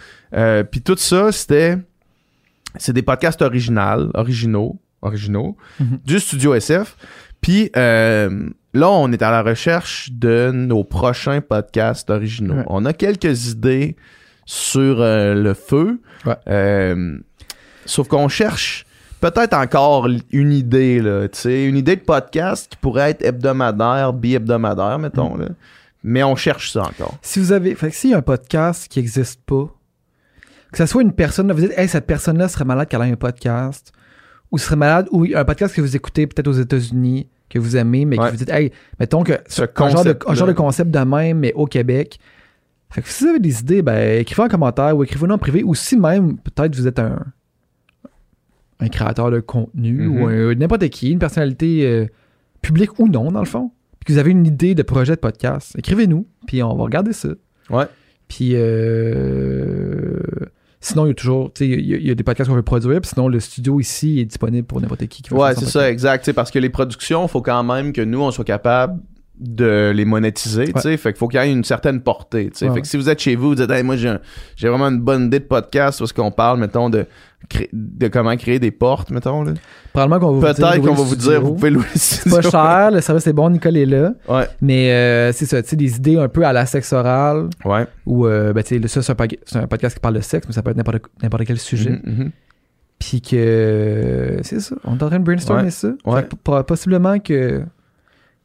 Puis 0.71 0.81
tout 0.81 0.97
ça, 0.97 1.31
c'était... 1.31 1.77
C'est 2.75 2.93
des 2.93 3.01
podcasts 3.01 3.41
originaux, 3.41 4.11
originaux, 4.13 4.77
originaux, 5.01 5.57
Mhm. 5.79 5.99
du 6.05 6.19
studio 6.19 6.53
SF. 6.53 6.95
Puis 7.41 7.71
euh, 7.75 8.49
là, 8.73 8.89
on 8.89 9.11
est 9.11 9.21
à 9.21 9.31
la 9.31 9.41
recherche 9.41 10.09
de 10.11 10.51
nos 10.53 10.83
prochains 10.83 11.41
podcasts 11.41 12.09
originaux. 12.09 12.55
Ouais. 12.55 12.65
On 12.67 12.85
a 12.85 12.93
quelques 12.93 13.47
idées 13.47 13.95
sur 14.45 15.01
euh, 15.01 15.33
le 15.35 15.53
feu. 15.53 15.99
Ouais. 16.25 16.35
Euh, 16.47 17.17
sauf 17.85 18.07
qu'on 18.07 18.27
cherche 18.27 18.85
peut-être 19.21 19.53
encore 19.53 20.07
une 20.31 20.51
idée, 20.51 20.99
là, 20.99 21.27
une 21.45 21.77
idée 21.77 21.95
de 21.95 22.01
podcast 22.01 22.67
qui 22.71 22.77
pourrait 22.77 23.11
être 23.11 23.23
hebdomadaire, 23.23 24.13
bi-hebdomadaire, 24.13 24.99
mettons. 24.99 25.35
Mm. 25.35 25.41
Là. 25.41 25.47
Mais 26.03 26.23
on 26.23 26.35
cherche 26.35 26.71
ça 26.71 26.83
encore. 26.83 27.17
Si 27.21 27.39
vous 27.39 27.51
avez. 27.51 27.75
Fait 27.75 27.89
que 27.89 27.95
s'il 27.95 28.11
y 28.11 28.13
a 28.13 28.17
un 28.17 28.21
podcast 28.21 28.87
qui 28.87 28.99
n'existe 28.99 29.41
pas, 29.45 29.67
que 30.71 30.77
ce 30.77 30.85
soit 30.85 31.01
une 31.01 31.13
personne, 31.13 31.47
là, 31.47 31.53
vous 31.53 31.61
dites, 31.61 31.77
hey, 31.77 31.87
cette 31.87 32.05
personne-là 32.05 32.47
serait 32.47 32.65
malade 32.65 32.87
qu'elle 32.87 33.01
ait 33.01 33.11
un 33.11 33.15
podcast, 33.15 33.91
ou 34.51 34.57
serait 34.57 34.75
malade, 34.75 35.07
ou 35.11 35.25
un 35.35 35.45
podcast 35.45 35.75
que 35.75 35.81
vous 35.81 35.95
écoutez 35.95 36.25
peut-être 36.27 36.47
aux 36.47 36.53
États-Unis, 36.53 37.27
que 37.49 37.59
vous 37.59 37.77
aimez, 37.77 38.05
mais 38.05 38.19
Ouais. 38.19 38.25
que 38.27 38.31
vous 38.31 38.37
dites, 38.37 38.49
hey, 38.49 38.71
mettons 38.99 39.23
que 39.23 39.33
Ce 39.47 39.61
un 39.63 39.65
genre, 39.89 40.03
de, 40.03 40.13
concept-là. 40.13 40.31
un 40.31 40.35
genre 40.35 40.47
de 40.47 40.53
concept 40.53 40.91
de 40.91 40.99
même, 40.99 41.39
mais 41.39 41.53
au 41.53 41.65
Québec. 41.65 42.19
Fait 42.91 43.01
que 43.01 43.09
si 43.09 43.23
vous 43.23 43.29
avez 43.31 43.39
des 43.39 43.59
idées, 43.59 43.81
ben, 43.83 44.19
écrivez 44.19 44.41
en 44.43 44.47
commentaire 44.47 44.95
ou 44.97 45.03
écrivez-nous 45.03 45.33
en 45.35 45.37
privé, 45.37 45.63
ou 45.63 45.75
si 45.75 45.95
même, 45.97 46.37
peut-être 46.39 46.75
vous 46.75 46.87
êtes 46.87 46.99
un, 46.99 47.23
un 48.79 48.87
créateur 48.87 49.29
de 49.31 49.39
contenu, 49.39 50.07
ou 50.07 50.25
un- 50.27 50.55
n'importe 50.55 50.87
qui, 50.89 51.11
une 51.11 51.19
personnalité 51.19 51.85
euh, 51.85 52.05
publique 52.61 52.97
ou 52.99 53.07
non, 53.07 53.31
dans 53.31 53.39
le 53.41 53.45
fond, 53.45 53.71
puis 53.99 54.05
que 54.07 54.13
vous 54.13 54.19
avez 54.19 54.31
une 54.31 54.45
idée 54.47 54.73
de 54.75 54.81
projet 54.83 55.15
de 55.15 55.19
podcast, 55.19 55.73
écrivez-nous, 55.77 56.25
puis 56.47 56.63
on 56.63 56.75
va 56.75 56.83
regarder 56.83 57.13
ça. 57.13 57.29
Ouais. 57.69 57.85
Puis 58.27 58.51
euh, 58.53 60.19
sinon, 60.81 61.05
il 61.05 61.09
y 61.09 61.11
a 61.11 61.13
toujours, 61.15 61.51
tu 61.53 61.65
sais, 61.65 61.69
il 61.69 61.85
y, 61.85 61.93
a- 61.93 61.97
il 61.97 62.07
y 62.07 62.11
a 62.11 62.15
des 62.15 62.23
podcasts 62.23 62.49
qu'on 62.49 62.55
veut 62.55 62.61
produire, 62.61 63.01
puis 63.01 63.09
sinon, 63.13 63.27
le 63.27 63.39
studio 63.39 63.79
ici 63.79 64.19
est 64.19 64.25
disponible 64.25 64.65
pour 64.65 64.79
n'importe 64.81 65.05
qui 65.07 65.21
qui 65.21 65.29
veut 65.29 65.35
Ouais, 65.37 65.53
c'est 65.55 65.65
ça, 65.65 65.89
exact. 65.89 66.21
Tu 66.23 66.25
sais, 66.27 66.33
parce 66.33 66.51
que 66.51 66.59
les 66.59 66.69
productions, 66.69 67.27
faut 67.27 67.41
quand 67.41 67.63
même 67.63 67.91
que 67.93 68.01
nous, 68.01 68.21
on 68.21 68.31
soit 68.31 68.45
capable 68.45 68.99
de 69.39 69.91
les 69.95 70.03
monétiser, 70.05 70.73
tu 70.73 70.81
sais. 70.81 70.97
Fait 70.97 71.13
qu'il 71.13 71.17
faut 71.19 71.27
qu'il 71.29 71.39
y 71.39 71.43
ait 71.43 71.51
une 71.51 71.63
certaine 71.63 72.01
portée, 72.01 72.49
tu 72.51 72.57
sais. 72.59 72.67
Ouais. 72.67 72.75
Fait 72.75 72.81
que 72.81 72.87
si 72.87 72.97
vous 72.97 73.09
êtes 73.09 73.19
chez 73.19 73.35
vous, 73.35 73.49
vous 73.49 73.55
dites, 73.55 73.69
hey, 73.71 73.83
moi, 73.83 73.95
j'ai 73.95 74.09
un- 74.09 74.19
j'ai 74.57 74.67
vraiment 74.67 74.87
une 74.89 74.99
bonne 74.99 75.25
idée 75.27 75.39
de 75.39 75.45
podcast 75.45 75.99
parce 75.99 76.11
qu'on 76.11 76.31
parle, 76.31 76.59
mettons, 76.59 76.89
de, 76.89 77.05
comment 78.11 78.35
créer 78.35 78.59
des 78.59 78.71
portes, 78.71 79.11
mettons, 79.11 79.43
là. 79.43 79.53
Probablement 79.93 80.19
qu'on 80.19 80.33
va 80.39 80.49
vous 80.49 80.53
dire. 80.53 80.67
Peut-être 80.69 80.85
qu'on 80.85 80.93
va 80.93 81.03
vous 81.03 81.15
dire, 81.15 81.41
vous 81.41 81.53
pouvez 81.53 81.69
louer 81.69 81.85
le 81.93 81.99
C'est 81.99 82.29
pas 82.29 82.41
cher, 82.41 82.91
le 82.91 82.99
service 83.01 83.27
est 83.27 83.33
bon, 83.33 83.49
Nicole 83.49 83.77
est 83.77 83.85
là. 83.85 84.11
Ouais. 84.27 84.47
Mais 84.61 84.91
euh, 84.91 85.31
c'est 85.31 85.45
ça, 85.45 85.61
tu 85.63 85.69
sais, 85.69 85.75
des 85.77 85.95
idées 85.95 86.17
un 86.17 86.27
peu 86.27 86.43
à 86.45 86.51
la 86.51 86.65
sexe 86.65 86.91
oral, 86.91 87.47
Ouais. 87.63 87.87
ou, 88.05 88.27
euh, 88.27 88.51
ben, 88.51 88.61
tu 88.61 88.79
sais, 88.81 88.87
ça, 88.89 89.01
c'est 89.01 89.11
un, 89.11 89.15
pod- 89.15 89.37
c'est 89.45 89.57
un 89.59 89.67
podcast 89.67 89.95
qui 89.95 90.01
parle 90.01 90.15
de 90.15 90.21
sexe, 90.21 90.47
mais 90.47 90.53
ça 90.53 90.61
peut 90.61 90.71
être 90.71 90.77
n'importe 90.77 91.03
n'importe 91.23 91.45
quel 91.45 91.57
sujet. 91.59 91.91
Mhm, 92.03 92.13
mhm. 92.25 92.31
Puis 92.99 93.21
que, 93.21 94.39
c'est 94.43 94.59
ça, 94.59 94.75
on 94.83 94.97
est 94.97 95.03
en 95.03 95.07
train 95.07 95.19
de 95.19 95.23
brainstormer 95.23 95.63
Ouais. 95.63 95.69
ça. 95.71 95.87
Ouais. 96.05 96.21
Fait 96.21 96.63
possiblement 96.67 97.17
que 97.19 97.61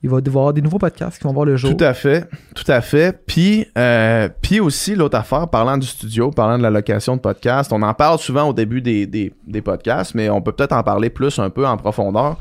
il 0.04 0.10
va 0.10 0.18
y 0.22 0.28
avoir 0.28 0.52
des 0.52 0.60
nouveaux 0.60 0.78
podcasts 0.78 1.16
qui 1.18 1.24
vont 1.24 1.32
voir 1.32 1.46
le 1.46 1.56
jour. 1.56 1.74
Tout 1.74 1.82
à 1.82 1.94
fait, 1.94 2.28
tout 2.54 2.70
à 2.70 2.80
fait. 2.82 3.18
Puis, 3.26 3.66
euh, 3.78 4.28
puis 4.42 4.60
aussi, 4.60 4.94
l'autre 4.94 5.16
affaire, 5.16 5.48
parlant 5.48 5.78
du 5.78 5.86
studio, 5.86 6.30
parlant 6.30 6.58
de 6.58 6.62
la 6.62 6.68
location 6.70 7.16
de 7.16 7.20
podcast, 7.22 7.72
on 7.72 7.80
en 7.80 7.94
parle 7.94 8.18
souvent 8.18 8.48
au 8.48 8.52
début 8.52 8.82
des, 8.82 9.06
des, 9.06 9.32
des 9.46 9.62
podcasts, 9.62 10.14
mais 10.14 10.28
on 10.28 10.42
peut 10.42 10.52
peut-être 10.52 10.72
en 10.74 10.82
parler 10.82 11.08
plus 11.08 11.38
un 11.38 11.48
peu 11.48 11.66
en 11.66 11.76
profondeur. 11.78 12.36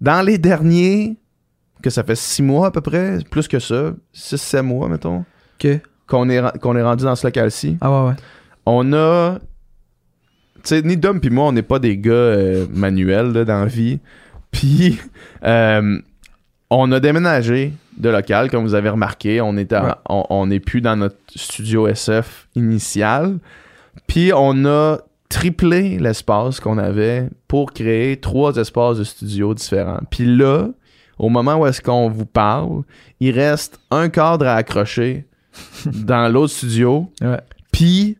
Dans 0.00 0.24
les 0.24 0.38
derniers, 0.38 1.16
que 1.82 1.90
ça 1.90 2.02
fait 2.02 2.16
six 2.16 2.42
mois 2.42 2.68
à 2.68 2.70
peu 2.70 2.80
près, 2.80 3.18
plus 3.30 3.46
que 3.46 3.58
ça, 3.58 3.92
six, 4.12 4.38
sept 4.40 4.62
mois, 4.64 4.88
mettons, 4.88 5.24
Que? 5.58 5.80
qu'on 6.08 6.30
est, 6.30 6.58
qu'on 6.60 6.76
est 6.76 6.82
rendu 6.82 7.04
dans 7.04 7.14
ce 7.14 7.26
local-ci, 7.26 7.76
Ah 7.82 7.90
ouais, 8.04 8.08
ouais. 8.08 8.14
on 8.64 8.90
a... 8.94 9.38
Tu 9.38 10.60
sais, 10.64 10.82
ni 10.82 10.96
Dom 10.96 11.20
puis 11.20 11.28
moi, 11.30 11.44
on 11.46 11.52
n'est 11.52 11.62
pas 11.62 11.78
des 11.78 11.98
gars 11.98 12.12
euh, 12.12 12.66
manuels 12.72 13.32
là, 13.32 13.44
dans 13.44 13.60
la 13.60 13.66
vie. 13.66 13.98
Puis, 14.50 14.98
euh, 15.44 15.98
on 16.74 16.90
a 16.92 17.00
déménagé 17.00 17.72
de 17.98 18.08
local, 18.08 18.50
comme 18.50 18.64
vous 18.64 18.74
avez 18.74 18.88
remarqué. 18.88 19.40
On 19.40 19.56
est, 19.56 19.72
à- 19.72 19.84
Ouais. 19.84 19.92
on, 20.08 20.24
on 20.30 20.50
est 20.50 20.60
plus 20.60 20.80
dans 20.80 20.96
notre 20.96 21.16
studio 21.34 21.86
SF 21.86 22.48
initial. 22.54 23.38
Puis, 24.06 24.32
on 24.34 24.64
a 24.64 24.98
triplé 25.28 25.98
l'espace 25.98 26.60
qu'on 26.60 26.78
avait 26.78 27.28
pour 27.48 27.72
créer 27.72 28.16
trois 28.18 28.56
espaces 28.56 28.98
de 28.98 29.04
studio 29.04 29.54
différents. 29.54 30.00
Puis 30.10 30.24
là, 30.24 30.68
au 31.18 31.28
moment 31.28 31.56
où 31.56 31.66
est-ce 31.66 31.80
qu'on 31.82 32.08
vous 32.08 32.26
parle, 32.26 32.82
il 33.20 33.30
reste 33.38 33.78
un 33.90 34.08
cadre 34.08 34.46
à 34.46 34.54
accrocher 34.54 35.26
dans 35.86 36.30
l'autre 36.32 36.52
studio. 36.54 37.10
Ouais. 37.20 37.40
Puis, 37.70 38.16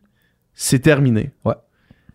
c'est 0.53 0.79
terminé. 0.79 1.31
Ouais. 1.45 1.55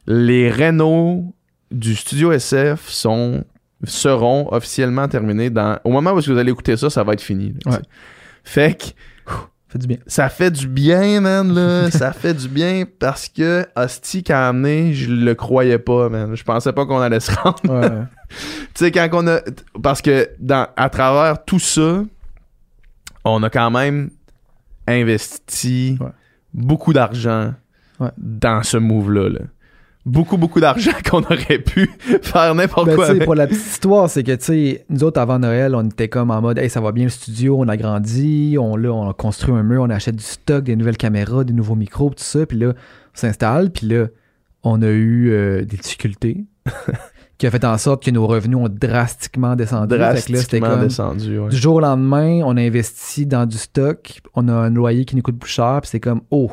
Les 0.07 0.51
rénaux 0.51 1.34
du 1.70 1.95
studio 1.97 2.32
SF 2.32 2.89
sont, 2.89 3.45
seront 3.85 4.49
officiellement 4.53 5.07
terminés 5.09 5.51
dans. 5.51 5.79
Au 5.85 5.91
moment 5.91 6.12
où 6.12 6.20
vous 6.20 6.39
allez 6.39 6.51
écouter 6.53 6.76
ça, 6.76 6.91
ça 6.91 7.05
va 7.05 7.12
être 7.12 7.20
fini. 7.22 7.55
là, 7.64 7.72
Ouais. 7.72 7.79
Fait 8.45 8.74
que 8.79 8.85
Fait 9.68 9.79
du 9.79 9.87
bien. 9.87 9.99
ça 10.07 10.29
fait 10.31 10.51
du 10.51 10.66
bien, 10.66 11.20
man, 11.20 11.53
là. 11.55 11.91
ça 11.93 12.12
fait 12.12 12.35
du 12.35 12.49
bien 12.49 12.85
parce 12.99 13.29
que 13.29 13.66
Hostie 13.76 14.24
a 14.31 14.49
amené, 14.49 14.95
je 14.95 15.11
le 15.12 15.35
croyais 15.35 15.79
pas, 15.79 16.09
man. 16.09 16.35
Je 16.35 16.43
pensais 16.43 16.72
pas 16.72 16.87
qu'on 16.87 17.01
allait 17.01 17.20
se 17.20 17.31
rendre. 17.33 17.59
Ouais, 17.68 17.89
tu 18.29 18.37
sais, 18.74 18.91
quand 18.91 19.09
on 19.12 19.26
a. 19.29 19.41
Parce 19.83 20.01
que 20.03 20.31
dans, 20.41 20.66
à 20.76 20.89
travers 20.89 21.45
tout 21.45 21.59
ça, 21.61 22.03
on 23.24 23.43
a 23.43 23.51
quand 23.51 23.70
même 23.70 24.11
investi 24.87 25.99
Ouais. 26.01 26.07
beaucoup 26.55 26.93
d'argent 26.93 27.53
dans 28.16 28.62
ce 28.62 28.76
move-là. 28.76 29.29
là. 29.29 29.41
Beaucoup, 30.09 30.36
beaucoup 30.36 30.61
d'argent 30.61 30.90
qu'on 31.11 31.22
aurait 31.22 31.59
pu 31.59 31.90
faire 32.22 32.54
n'importe 32.54 32.86
Ben, 32.86 32.96
quoi. 32.96 33.06
avec. 33.11 33.24
pour 33.24 33.34
la 33.34 33.46
petite 33.46 33.66
histoire, 33.66 34.09
c'est 34.11 34.22
que, 34.24 34.32
tu 34.32 34.44
sais, 34.44 34.84
nous 34.88 35.04
autres, 35.04 35.20
avant 35.20 35.38
Noël, 35.38 35.74
on 35.74 35.84
était 35.86 36.09
comme 36.09 36.30
en 36.30 36.40
mode, 36.40 36.59
hey, 36.59 36.70
ça 36.70 36.80
va 36.80 36.92
bien 36.92 37.04
le 37.04 37.11
studio, 37.11 37.56
on 37.59 37.68
a 37.68 37.76
grandi, 37.76 38.56
on, 38.59 38.76
là, 38.76 38.90
on 38.92 39.09
a 39.11 39.12
construit 39.12 39.54
un 39.54 39.62
mur, 39.62 39.82
on 39.82 39.90
achète 39.90 40.16
du 40.16 40.24
stock, 40.24 40.64
des 40.64 40.76
nouvelles 40.76 40.96
caméras, 40.96 41.44
des 41.44 41.52
nouveaux 41.52 41.74
micros, 41.74 42.11
tout 42.11 42.16
ça, 42.18 42.46
puis 42.46 42.59
là, 42.59 42.68
on 42.68 42.72
s'installe, 43.18 43.70
puis 43.70 43.86
là, 43.86 44.06
on 44.62 44.82
a 44.82 44.88
eu 44.88 45.30
euh, 45.30 45.64
des 45.64 45.76
difficultés 45.76 46.44
qui 47.38 47.46
a 47.46 47.50
fait 47.50 47.64
en 47.64 47.78
sorte 47.78 48.02
que 48.04 48.11
nos 48.11 48.26
revenus 48.26 48.56
ont 48.59 48.68
drastiquement 48.68 49.54
descendu. 49.56 49.94
Fait 49.94 49.96
que 49.96 50.00
là, 50.02 50.16
c'était 50.16 50.32
Drastiquement 50.32 50.68
comme, 50.70 50.80
descendu. 50.80 51.38
ouais. 51.38 51.48
du 51.50 51.56
jour 51.56 51.76
au 51.76 51.80
lendemain, 51.80 52.40
on 52.44 52.56
a 52.56 52.62
investi 52.62 53.26
dans 53.26 53.46
du 53.46 53.56
stock, 53.59 54.20
on 54.34 54.48
a 54.48 54.52
un 54.52 54.70
loyer 54.70 55.04
qui 55.04 55.14
nous 55.16 55.22
coûte 55.22 55.38
plus 55.38 55.50
cher, 55.50 55.78
puis 55.82 55.90
c'est 55.90 56.00
comme, 56.00 56.22
oh, 56.30 56.50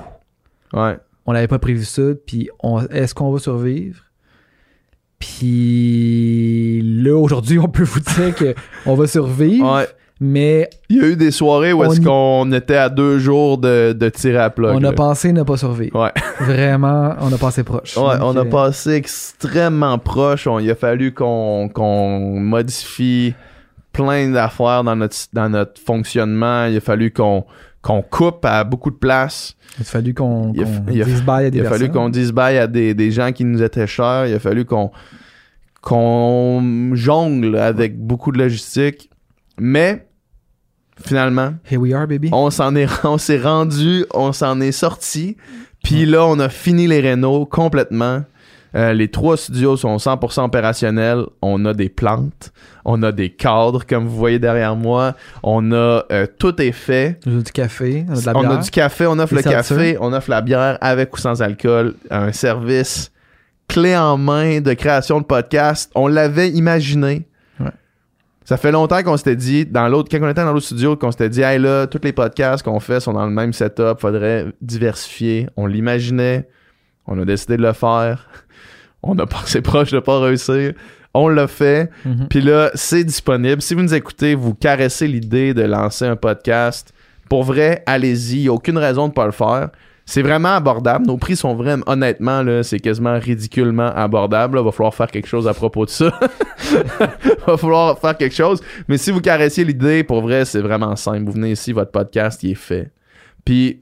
Ouais. 0.73 0.97
On 1.25 1.33
n'avait 1.33 1.47
pas 1.47 1.59
prévu 1.59 1.83
ça, 1.85 2.03
puis 2.25 2.49
on- 2.61 2.81
est-ce 2.87 3.13
qu'on 3.15 3.31
va 3.31 3.39
survivre? 3.39 3.99
Puis 5.19 6.81
là, 6.83 7.15
aujourd'hui, 7.17 7.59
on 7.59 7.67
peut 7.67 7.83
vous 7.83 7.99
dire 7.99 8.33
qu'on 8.35 8.95
va 8.95 9.07
survivre, 9.07 9.75
Ouais. 9.77 9.87
mais 10.19 10.69
Il 10.89 10.97
y 10.97 11.01
a 11.01 11.07
eu 11.07 11.15
des 11.15 11.31
soirées 11.31 11.73
où 11.73 11.81
On 11.83 11.91
est-ce 11.91 12.01
y- 12.01 12.03
qu'on 12.03 12.51
était 12.51 12.75
à 12.75 12.89
deux 12.89 13.19
jours 13.19 13.57
de, 13.57 13.93
de 13.93 14.09
tirer 14.09 14.37
à 14.39 14.49
plat. 14.49 14.71
on 14.73 14.83
a 14.83 14.91
pensé 14.93 15.31
ne 15.33 15.43
pas 15.43 15.57
survivre. 15.57 15.99
Ouais. 15.99 16.11
Vraiment, 16.41 17.15
on 17.21 17.31
a 17.33 17.37
passé 17.37 17.63
proche. 17.63 17.95
Ouais, 17.97 18.17
Donc, 18.19 18.35
on 18.35 18.37
a 18.37 18.41
euh, 18.41 18.49
passé 18.49 18.91
extrêmement 18.91 19.97
proche. 19.97 20.47
On, 20.47 20.59
il 20.59 20.69
a 20.69 20.75
fallu 20.75 21.13
qu'on 21.13 21.69
qu'on 21.73 22.39
modifie 22.39 23.33
plein 23.93 24.29
d'affaires 24.29 24.83
dans 24.83 24.95
notre, 24.95 25.15
dans 25.33 25.49
notre 25.49 25.79
fonctionnement. 25.81 26.65
Il 26.65 26.75
a 26.77 26.81
fallu 26.81 27.11
qu'on 27.11 27.45
qu'on 27.85 28.01
coupe 28.01 28.43
à 28.45 28.63
beaucoup 28.63 28.89
de 28.89 28.95
places. 28.95 29.55
Il 29.77 29.81
a 29.81 29.85
fallu 29.85 30.15
qu'on 30.15 30.49
dise 30.49 31.21
bye 31.21 31.45
à 31.45 31.51
des 31.51 31.59
Il 31.59 31.65
a 31.67 31.69
fallu 31.69 31.91
qu'on 31.91 32.09
dise 32.09 32.31
bye 32.31 32.57
à 32.57 32.65
des, 32.65 32.95
des 32.95 33.11
gens 33.11 33.31
qui 33.31 33.45
nous 33.45 33.61
étaient 33.61 33.85
chers. 33.85 34.25
Il 34.25 34.33
a 34.33 34.39
fallu 34.39 34.65
qu'on 34.65 34.91
qu'on 35.81 36.95
jongle 36.95 37.55
avec 37.57 37.95
beaucoup 37.95 38.31
de 38.31 38.39
logistique. 38.39 39.11
Mais 39.59 40.07
finalement, 41.05 41.53
Here 41.69 41.79
we 41.79 41.93
are, 41.93 42.07
baby. 42.07 42.29
on 42.31 42.49
s'en 42.49 42.75
est 42.75 42.87
on 43.03 43.19
s'est 43.19 43.39
rendu, 43.39 44.05
on 44.15 44.33
s'en 44.33 44.59
est 44.61 44.71
sorti. 44.71 45.37
Puis 45.83 46.07
là, 46.07 46.25
on 46.25 46.39
a 46.39 46.49
fini 46.49 46.87
les 46.87 47.01
rénaux 47.01 47.45
complètement. 47.45 48.23
Euh, 48.75 48.93
les 48.93 49.09
trois 49.09 49.37
studios 49.37 49.77
sont 49.77 49.95
100% 49.95 50.45
opérationnels. 50.45 51.25
On 51.41 51.63
a 51.65 51.73
des 51.73 51.89
plantes, 51.89 52.51
on 52.83 53.01
a 53.03 53.11
des 53.11 53.29
cadres 53.29 53.85
comme 53.85 54.05
vous 54.05 54.17
voyez 54.17 54.39
derrière 54.39 54.75
moi. 54.75 55.15
On 55.43 55.71
a 55.71 56.03
euh, 56.11 56.27
tout 56.39 56.61
est 56.61 56.73
fait. 56.73 57.19
On 57.25 57.39
a 57.39 57.41
du 57.41 57.51
café, 57.51 58.05
on 58.09 58.13
a 58.13 58.19
de 58.19 58.25
la 58.25 58.35
on 58.35 58.39
bière. 58.41 58.51
a 58.51 58.57
du 58.57 58.69
café, 58.71 59.07
on 59.07 59.19
offre 59.19 59.35
le 59.35 59.41
café, 59.41 59.97
on 60.01 60.11
offre 60.13 60.29
la 60.29 60.41
bière 60.41 60.77
avec 60.81 61.15
ou 61.15 61.17
sans 61.17 61.41
alcool, 61.41 61.95
un 62.09 62.31
service 62.33 63.11
clé 63.67 63.95
en 63.95 64.17
main 64.17 64.59
de 64.59 64.73
création 64.73 65.21
de 65.21 65.25
podcast. 65.25 65.91
On 65.95 66.07
l'avait 66.07 66.49
imaginé. 66.49 67.27
Ça 68.47 68.57
fait 68.57 68.71
longtemps 68.71 69.01
qu'on 69.01 69.17
s'était 69.17 69.35
dit, 69.35 69.65
dans 69.65 69.87
l'autre, 69.87 70.07
quand 70.11 70.23
on 70.23 70.29
était 70.29 70.43
dans 70.43 70.53
l'autre 70.53 70.67
studio, 70.67 70.95
qu'on 70.95 71.09
s'était 71.09 71.29
dit, 71.29 71.41
hey 71.41 71.57
là, 71.57 71.87
tous 71.87 72.01
les 72.03 72.13
podcasts 72.13 72.63
qu'on 72.63 72.79
fait 72.79 72.99
sont 72.99 73.13
dans 73.13 73.25
le 73.25 73.31
même 73.31 73.53
setup, 73.53 73.99
faudrait 73.99 74.45
diversifier. 74.61 75.49
On 75.57 75.65
l'imaginait, 75.65 76.47
on 77.07 77.19
a 77.19 77.25
décidé 77.25 77.57
de 77.57 77.63
le 77.63 77.73
faire. 77.73 78.27
On 79.05 79.17
a 79.19 79.25
passé 79.25 79.61
proche 79.61 79.91
de 79.91 79.99
pas 79.99 80.19
réussir. 80.19 80.73
On 81.13 81.29
l'a 81.29 81.47
fait. 81.47 81.89
Mhm. 82.03 82.27
Puis 82.29 82.41
là, 82.41 82.71
c'est 82.73 83.03
disponible. 83.03 83.61
Si 83.61 83.73
vous 83.73 83.83
nous 83.83 83.93
écoutez, 83.93 84.35
vous 84.35 84.53
caressez 84.53 85.07
l'idée 85.07 85.53
de 85.53 85.61
lancer 85.61 86.05
un 86.05 86.17
podcast. 86.17 86.93
Pour 87.29 87.43
vrai, 87.43 87.83
allez-y. 87.85 88.37
Il 88.37 88.41
n'y 88.41 88.47
a 88.49 88.53
aucune 88.53 88.77
raison 88.77 89.07
de 89.07 89.13
pas 89.13 89.25
le 89.25 89.31
faire. 89.31 89.69
C'est 90.07 90.21
vraiment 90.21 90.49
abordable. 90.49 91.07
Nos 91.07 91.17
prix 91.17 91.35
sont 91.35 91.55
vraiment, 91.55 91.83
honnêtement, 91.87 92.43
là, 92.43 92.61
c'est 92.61 92.79
quasiment 92.79 93.17
ridiculement 93.17 93.87
abordable. 93.87 94.59
Il 94.59 94.65
va 94.65 94.71
falloir 94.71 94.93
faire 94.93 95.07
quelque 95.07 95.27
chose 95.27 95.47
à 95.47 95.53
propos 95.53 95.85
de 95.85 95.89
ça. 95.89 96.11
va 97.47 97.57
falloir 97.57 97.97
faire 97.97 98.15
quelque 98.15 98.35
chose. 98.35 98.61
Mais 98.87 98.97
si 98.97 99.09
vous 99.09 99.21
caressiez 99.21 99.63
l'idée, 99.63 100.03
pour 100.03 100.21
vrai, 100.21 100.45
c'est 100.45 100.61
vraiment 100.61 100.95
simple. 100.95 101.25
Vous 101.25 101.31
venez 101.31 101.51
ici, 101.51 101.71
votre 101.71 101.91
podcast, 101.91 102.43
il 102.43 102.51
est 102.51 102.55
fait. 102.55 102.91
Puis, 103.43 103.81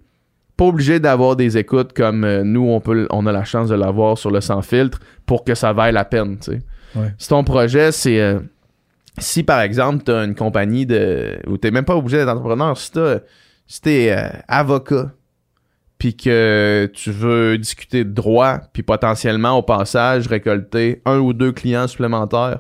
pas 0.58 0.66
obligé 0.66 0.99
d'avoir 0.99 1.36
des 1.36 1.58
écoutes 1.58 1.93
comme 1.93 2.24
euh, 2.24 2.43
nous, 2.43 2.70
on, 2.70 2.80
peut, 2.80 3.08
on 3.10 3.26
a 3.26 3.32
la 3.32 3.43
chance 3.43 3.70
de 3.70 3.76
l'avoir 3.76 4.18
sur 4.18 4.32
le 4.32 4.41
sans 4.41 4.62
filtre 4.62 4.99
pour 5.26 5.43
que 5.43 5.56
ça 5.56 5.74
vaille 5.74 5.93
la 5.93 6.06
peine, 6.06 6.38
tu. 6.39 6.62
Ouais. 6.95 7.14
Si 7.18 7.30
ton 7.30 7.43
projet, 7.43 7.91
c'est... 7.91 8.20
euh, 8.20 8.39
si, 9.18 9.43
par 9.43 9.62
exemple, 9.62 10.04
t'as 10.04 10.26
une 10.26 10.36
compagnie 10.36 10.86
de... 10.86 11.39
ou 11.47 11.58
t'es 11.58 11.72
même 11.72 11.86
pas 11.86 11.95
obligé 11.95 12.18
d'être 12.18 12.30
entrepreneur, 12.30 12.78
si 12.78 12.91
t'as... 12.91 13.20
Si 13.66 13.82
t'es 13.82 14.12
euh, 14.12 14.28
avocat, 14.47 15.12
puis 15.97 16.16
que 16.16 16.91
tu 16.93 17.12
veux 17.12 17.58
discuter 17.58 18.04
de 18.04 18.12
droit, 18.12 18.60
puis 18.74 18.84
potentiellement, 18.84 19.58
au 19.58 19.64
passage, 19.64 20.28
récolter 20.28 21.01
un 21.06 21.20
ou 21.20 21.32
deux 21.32 21.54
clients 21.54 21.88
supplémentaires, 21.88 22.60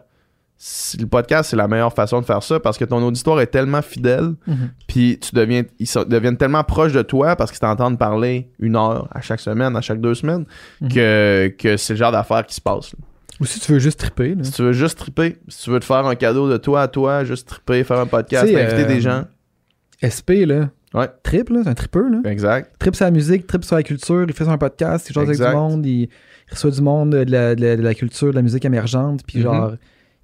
le 0.99 1.05
podcast, 1.07 1.49
c'est 1.49 1.55
la 1.57 1.67
meilleure 1.67 1.93
façon 1.93 2.21
de 2.21 2.25
faire 2.25 2.41
ça 2.43 2.59
parce 2.59 2.77
que 2.77 2.85
ton 2.85 3.01
auditoire 3.05 3.39
est 3.41 3.47
tellement 3.47 3.81
fidèle, 3.81 4.33
Mhm. 4.47 4.69
puis 4.87 5.19
tu 5.19 5.35
deviens, 5.35 5.63
ils 5.79 5.87
deviennent 6.07 6.37
tellement 6.37 6.63
proches 6.63 6.93
de 6.93 7.01
toi 7.01 7.35
parce 7.35 7.51
qu'ils 7.51 7.59
t'entendent 7.59 7.97
parler 7.99 8.49
une 8.59 8.75
heure 8.75 9.07
à 9.11 9.19
chaque 9.21 9.39
semaine, 9.41 9.75
à 9.75 9.81
chaque 9.81 9.99
deux 9.99 10.15
semaines, 10.15 10.45
Mhm. 10.81 10.89
que, 10.89 11.53
que 11.57 11.77
c'est 11.77 11.93
le 11.93 11.97
genre 11.97 12.11
d'affaires 12.11 12.45
qui 12.45 12.55
se 12.55 12.61
passe. 12.61 12.93
là. 12.93 12.99
Ou 13.41 13.45
si 13.45 13.59
tu 13.59 13.71
veux 13.73 13.79
juste 13.79 13.99
triper, 13.99 14.35
là. 14.35 14.43
Si 14.43 14.51
tu 14.51 14.61
veux 14.61 14.73
juste 14.73 14.97
triper, 14.99 15.37
si 15.49 15.63
tu 15.63 15.69
veux 15.71 15.79
te 15.79 15.85
faire 15.85 16.05
un 16.05 16.15
cadeau 16.15 16.49
de 16.49 16.55
toi 16.57 16.83
à 16.83 16.87
toi, 16.87 17.23
juste 17.23 17.47
triper, 17.47 17.83
faire 17.83 17.99
un 17.99 18.05
podcast, 18.05 18.43
inviter 18.43 18.83
euh, 18.83 18.85
des 18.87 19.01
gens. 19.01 19.23
SP, 20.01 20.45
là. 20.45 20.69
Ouais. 20.93 21.07
Trip, 21.23 21.49
là. 21.49 21.61
C'est 21.63 21.69
un 21.69 21.73
tripeur, 21.73 22.03
là. 22.09 22.19
Exact. 22.29 22.71
Tripe 22.77 22.95
sur 22.95 23.05
la 23.05 23.11
musique, 23.11 23.47
tripe 23.47 23.63
sur 23.65 23.75
la 23.75 23.83
culture, 23.83 24.25
il 24.27 24.33
fait 24.33 24.45
son 24.45 24.57
podcast, 24.57 25.09
il 25.09 25.13
jase 25.13 25.23
avec 25.27 25.37
du 25.37 25.47
monde, 25.55 25.85
il, 25.85 26.01
il 26.03 26.09
reçoit 26.51 26.69
du 26.71 26.81
monde 26.81 27.11
de 27.11 27.31
la, 27.31 27.55
de 27.55 27.61
la- 27.61 27.75
de 27.75 27.81
la 27.81 27.93
culture, 27.95 28.29
de 28.29 28.35
la 28.35 28.41
musique 28.43 28.63
émergente, 28.65 29.21
puis 29.25 29.39
Mhm. 29.39 29.43
genre, 29.43 29.71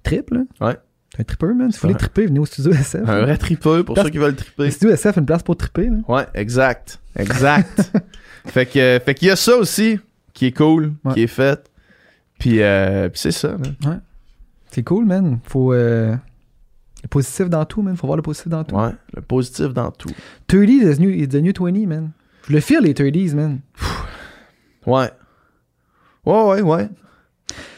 trip, 0.02 0.30
là. 0.30 0.40
Ouais. 0.60 0.76
C'est 1.12 1.20
un 1.22 1.24
tripeur, 1.24 1.54
man. 1.54 1.70
Si 1.72 1.78
vous 1.78 1.82
voulez 1.82 1.94
Ouais. 1.94 1.98
triper, 1.98 2.26
venez 2.26 2.38
au 2.38 2.46
studio 2.46 2.72
SF. 2.72 3.08
Un 3.08 3.22
vrai 3.22 3.36
tripeux 3.36 3.82
pour 3.84 3.94
Parce- 3.96 4.06
ceux 4.06 4.12
qui 4.12 4.18
veulent 4.18 4.36
triper. 4.36 4.64
Le 4.64 4.70
studio 4.70 4.94
SF 4.94 5.16
une 5.16 5.26
place 5.26 5.42
pour 5.42 5.56
triper, 5.56 5.88
là. 5.90 5.96
Ouais, 6.08 6.26
exact. 6.34 7.00
Exact. 7.16 7.90
fait 8.46 8.66
que 8.66 9.00
fait 9.04 9.14
qu'il 9.14 9.28
y 9.28 9.30
a 9.30 9.36
ça 9.36 9.56
aussi 9.56 9.98
qui 10.32 10.46
est 10.46 10.56
cool, 10.56 10.92
Ouais. 11.04 11.14
qui 11.14 11.22
est 11.22 11.26
fait. 11.26 11.68
Puis, 12.38 12.62
euh, 12.62 13.08
puis 13.08 13.18
c'est 13.20 13.32
ça. 13.32 13.56
man. 13.82 14.00
C'est 14.70 14.84
cool, 14.84 15.04
man. 15.04 15.40
Faut. 15.44 15.72
euh, 15.74 16.14
le 17.02 17.08
positif 17.08 17.48
dans 17.50 17.64
tout, 17.64 17.82
man. 17.82 17.96
Faut 17.96 18.06
voir 18.06 18.16
le 18.16 18.22
positif 18.22 18.48
dans 18.48 18.62
tout. 18.62 18.76
Ouais, 18.76 18.92
le 19.14 19.22
positif 19.22 19.68
dans 19.74 19.90
tout. 19.90 20.10
30s 20.48 20.94
is, 20.96 21.00
new, 21.00 21.10
is 21.10 21.28
the 21.28 21.34
new 21.36 21.52
20, 21.58 21.86
man. 21.86 22.10
Je 22.48 22.52
le 22.52 22.60
feel, 22.60 22.80
les 22.82 22.94
30s, 22.94 23.34
man. 23.34 23.58
Ouais. 24.86 25.10
Ouais, 26.24 26.42
ouais, 26.44 26.62
ouais. 26.62 26.88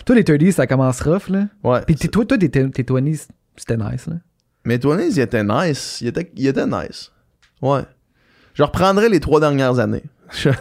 Toi, 0.05 0.17
les 0.17 0.23
30s, 0.25 0.53
ça 0.53 0.67
commence 0.67 1.01
rough, 1.03 1.29
là. 1.29 1.47
Ouais. 1.63 1.81
Puis 1.87 1.95
t'es- 1.97 2.09
toi, 2.09 2.25
toi, 2.25 2.37
tes, 2.39 2.49
tes 2.51 2.63
20s, 2.83 3.29
c'était 3.57 3.77
nice, 3.77 4.07
là. 4.07 4.17
Mais 4.65 4.79
Twanis, 4.79 5.09
il 5.17 5.21
était 5.21 5.43
nice. 5.43 5.99
Il 6.01 6.09
était, 6.09 6.31
il 6.37 6.47
était 6.47 6.67
nice. 6.67 7.11
Ouais. 7.61 7.83
Je 8.55 8.63
reprendrai 8.63 9.09
les 9.09 9.19
trois 9.21 9.41
dernières 9.41 9.79
années. 9.79 10.05
Ça, 10.33 10.53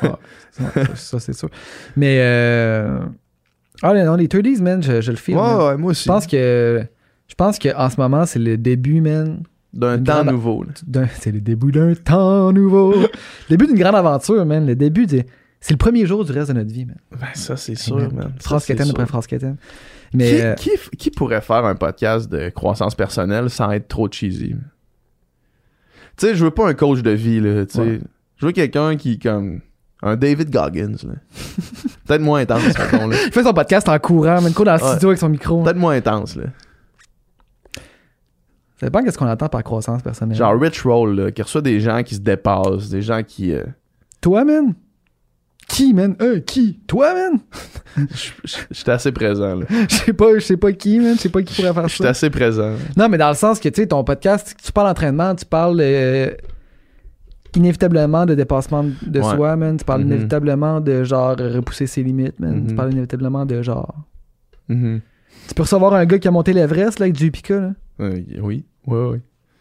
ça, 0.95 1.19
c'est 1.19 1.31
sûr. 1.33 1.49
Mais, 1.95 2.17
euh... 2.19 2.99
Ah, 3.81 3.93
non, 3.93 4.15
les 4.15 4.27
30s, 4.27 4.61
man, 4.61 4.83
je, 4.83 4.99
je 5.01 5.11
le 5.13 5.17
man. 5.33 5.57
ouais, 5.57 5.65
ouais, 5.65 5.77
moi 5.77 5.91
aussi. 5.91 6.03
Je 6.03 6.07
pense 6.09 6.27
que. 6.27 6.83
Je 7.27 7.35
pense 7.35 7.57
qu'en 7.57 7.89
ce 7.89 7.95
moment, 7.97 8.25
c'est 8.25 8.39
le 8.39 8.57
début, 8.57 8.99
man. 8.99 9.43
D'un 9.73 9.97
temps 9.99 10.15
grande- 10.23 10.31
nouveau. 10.31 10.65
C'est 11.19 11.31
le 11.31 11.39
début 11.39 11.71
d'un 11.71 11.93
temps 11.95 12.51
nouveau. 12.51 12.91
le 12.93 13.07
début 13.49 13.67
d'une 13.67 13.77
grande 13.79 13.95
aventure, 13.95 14.45
man. 14.45 14.65
Le 14.67 14.75
début, 14.75 15.05
de- 15.07 15.23
c'est 15.62 15.72
le 15.74 15.78
premier 15.78 16.05
jour 16.05 16.26
du 16.26 16.32
reste 16.32 16.49
de 16.49 16.53
notre 16.53 16.72
vie, 16.74 16.86
man. 16.86 16.97
Ben, 17.12 17.28
ça, 17.36 17.55
c'est 17.55 17.76
sûr, 17.76 17.95
Man. 17.97 18.14
man. 18.16 18.34
Phrase 18.39 18.66
quétaine 18.66 18.89
après 18.89 19.05
phrase 19.05 19.28
quétaine. 19.28 19.57
Mais. 20.14 20.30
Qui, 20.30 20.41
euh, 20.41 20.53
qui, 20.55 20.97
qui 20.97 21.12
pourrait 21.12 21.41
faire 21.41 21.64
un 21.66 21.76
podcast 21.76 22.30
de 22.30 22.49
croissance 22.49 22.95
personnelle 22.95 23.49
sans 23.49 23.72
être 23.72 23.88
trop 23.88 24.09
cheesy? 24.12 24.55
Tu 26.18 26.28
sais, 26.28 26.36
je 26.36 26.43
veux 26.43 26.51
pas 26.51 26.68
un 26.68 26.74
coach 26.74 27.01
de 27.01 27.12
vie, 27.12 27.39
là. 27.39 27.66
tu 27.66 27.74
sais. 27.76 27.82
Ouais. 27.82 28.01
Je 28.38 28.45
veux 28.45 28.51
quelqu'un 28.51 28.97
qui, 28.97 29.18
comme. 29.20 29.62
Un 30.03 30.16
David 30.16 30.49
Goggins, 30.49 30.95
là. 31.03 31.14
Peut-être 32.07 32.22
moins 32.24 32.39
intense, 32.39 32.76
là. 32.76 32.86
Il 33.28 33.32
fait 33.32 33.43
son 33.43 33.53
podcast 33.53 33.88
en 33.88 33.99
courant, 33.99 34.41
man, 34.41 34.51
court 34.51 34.66
dans 34.66 34.76
le 34.76 34.82
Ouais. 34.82 34.89
studio 34.89 35.09
avec 35.09 35.20
son 35.20 35.30
micro. 35.30 35.62
Peut-être 35.62 35.78
moins 35.78 35.93
intense, 35.95 36.36
là. 36.36 36.45
Ça 38.80 38.88
dépend 38.88 39.03
de 39.03 39.12
ce 39.12 39.18
qu'on 39.20 39.28
entend 39.30 39.47
par 39.47 39.64
croissance 39.64 40.01
personnelle. 40.01 40.36
Genre 40.36 40.59
Rich 40.59 40.82
Roll, 40.82 41.16
là, 41.16 41.32
qui 41.32 41.43
reçoit 41.43 41.62
des 41.62 41.80
gens 41.80 42.01
qui 42.01 42.16
se 42.16 42.20
dépassent, 42.20 42.89
des 42.89 43.03
gens 43.03 43.22
qui. 43.22 43.51
euh, 43.53 43.64
Toi, 44.22 44.43
man? 44.43 44.74
Qui, 45.72 45.93
man? 45.93 46.15
Euh, 46.22 46.39
qui? 46.41 46.80
Toi, 46.88 47.13
man? 47.13 47.39
J'étais 48.72 48.91
assez 48.91 49.11
présent, 49.11 49.55
là. 49.55 49.65
Je 49.89 49.95
sais 49.95 50.13
pas, 50.13 50.34
je 50.36 50.39
sais 50.39 50.57
pas 50.57 50.72
qui, 50.74 50.99
man. 50.99 51.15
Je 51.15 51.22
sais 51.22 51.30
pas 51.30 51.41
qui 51.41 51.55
pourrait 51.55 51.74
faire 51.74 51.88
J'étais 51.88 52.03
ça. 52.03 52.09
assez 52.09 52.30
présent. 52.30 52.74
Non, 52.97 53.07
mais 53.09 53.17
dans 53.17 53.30
le 53.30 53.36
sens 53.36 53.59
que, 53.59 53.69
tu 53.69 53.82
sais, 53.82 53.88
ton 53.88 54.03
podcast, 54.03 54.55
tu 54.63 54.72
parles 54.72 54.88
d'entraînement, 54.88 55.34
tu 55.36 55.45
parles 55.45 55.78
euh, 55.82 56.32
inévitablement 57.55 58.26
de 58.26 58.36
dépassement 58.36 58.84
de 58.84 59.19
Ouais. 59.19 59.36
soi, 59.36 59.55
man. 59.55 59.78
Tu 59.78 59.86
parles 59.86 60.01
Mhm. 60.03 60.07
inévitablement 60.11 60.82
de, 60.82 61.03
genre, 61.03 61.36
repousser 61.38 61.88
ses 61.88 62.03
limites, 62.03 62.39
man. 62.39 62.65
Tu 62.65 62.72
Mhm. 62.72 62.76
parles 62.76 62.91
inévitablement 62.91 63.45
de, 63.45 63.61
genre... 63.61 63.95
Mhm. 64.69 65.01
Tu 65.47 65.53
peux 65.55 65.63
recevoir 65.63 65.93
un 65.93 66.05
gars 66.05 66.19
qui 66.19 66.28
a 66.28 66.32
monté 66.32 66.53
l'Everest, 66.53 66.99
là, 66.99 67.05
avec 67.05 67.15
du 67.15 67.32
Pika, 67.32 67.59
là. 67.59 67.72
Euh, 68.01 68.19
oui, 68.41 68.65
oui, 68.88 68.97
oui. 69.11 69.17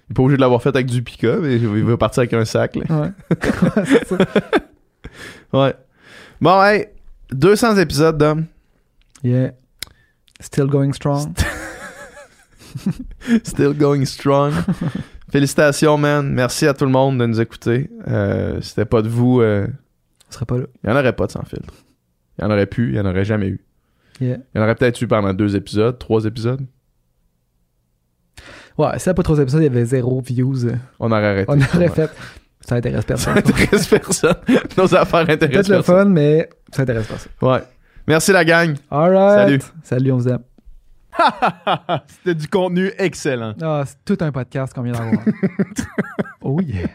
Il 0.08 0.12
est 0.12 0.14
pas 0.14 0.22
obligé 0.22 0.36
de 0.36 0.40
l'avoir 0.40 0.60
fait 0.62 0.70
avec 0.70 0.86
du 0.86 1.02
pica, 1.04 1.36
mais 1.36 1.54
il 1.54 1.66
veut 1.68 1.96
partir 1.96 2.20
avec 2.22 2.32
un 2.34 2.44
sac, 2.44 2.74
là. 2.76 2.82
Ouais. 2.88 3.08
Ouais, 3.76 3.84
c'est 3.84 4.06
ça. 4.08 4.18
Ouais. 5.52 5.74
Bon, 6.40 6.62
hey, 6.62 6.86
200 7.32 7.76
épisodes, 7.78 8.18
Dom. 8.18 8.46
Yeah. 9.22 9.52
Still 10.40 10.66
going 10.66 10.92
strong. 10.92 11.34
Still 13.44 13.74
going 13.74 14.04
strong. 14.06 14.52
Félicitations, 15.30 15.96
man. 15.98 16.32
Merci 16.32 16.66
à 16.66 16.74
tout 16.74 16.84
le 16.86 16.90
monde 16.90 17.18
de 17.18 17.26
nous 17.26 17.40
écouter. 17.40 17.90
Euh, 18.08 18.60
C'était 18.62 18.84
pas 18.84 19.02
de 19.02 19.08
vous. 19.08 19.40
euh, 19.40 19.66
On 20.28 20.32
serait 20.32 20.46
pas 20.46 20.58
là. 20.58 20.64
Il 20.82 20.90
y 20.90 20.92
en 20.92 20.96
aurait 20.96 21.12
pas 21.14 21.26
de 21.26 21.32
sans 21.32 21.44
filtre. 21.44 21.72
Il 22.38 22.42
y 22.42 22.44
en 22.46 22.50
aurait 22.50 22.66
pu, 22.66 22.88
il 22.90 22.94
y 22.96 23.00
en 23.00 23.06
aurait 23.06 23.24
jamais 23.24 23.48
eu. 23.48 23.60
Yeah. 24.20 24.38
Il 24.54 24.58
y 24.58 24.60
en 24.60 24.64
aurait 24.64 24.74
peut-être 24.74 25.00
eu 25.02 25.06
pendant 25.06 25.32
deux 25.34 25.54
épisodes, 25.56 25.98
trois 25.98 26.24
épisodes. 26.24 26.60
Ouais, 28.78 28.98
si 28.98 29.08
y 29.08 29.10
a 29.10 29.14
pas 29.14 29.22
trop 29.22 29.36
d'épisodes, 29.36 29.60
il 29.60 29.64
y 29.64 29.68
avait 29.68 29.84
zéro 29.84 30.20
views. 30.20 30.70
On 30.98 31.12
aurait 31.12 31.26
arrêté. 31.26 31.52
On 31.52 31.60
aurait 31.60 31.88
fait. 31.90 32.10
Ça 32.60 32.76
intéresse 32.76 33.00
Ça 33.00 33.06
personne. 33.06 33.38
intéresse 33.38 33.86
personne. 33.86 34.34
Nos 34.76 34.94
affaires 34.94 35.26
Peut-être 35.26 35.42
intéressent 35.44 35.68
le 35.68 35.74
personne. 35.76 35.96
fun, 35.96 36.04
mais 36.06 36.48
ça 36.72 36.82
intéresse 36.82 37.06
personne. 37.06 37.32
Ouais. 37.42 37.62
Merci 38.06 38.32
la 38.32 38.44
gang. 38.44 38.74
Alright. 38.90 39.38
Salut. 39.38 39.60
Salut, 39.82 40.12
on 40.12 40.16
vous 40.16 40.28
aime. 40.28 40.42
C'était 42.06 42.34
du 42.34 42.48
contenu 42.48 42.90
excellent. 42.98 43.54
Ah, 43.60 43.82
c'est 43.86 43.96
tout 44.04 44.24
un 44.24 44.30
podcast 44.30 44.72
qu'on 44.72 44.82
vient 44.82 44.92
d'avoir. 44.92 45.22
oh 46.42 46.60
yeah. 46.60 46.88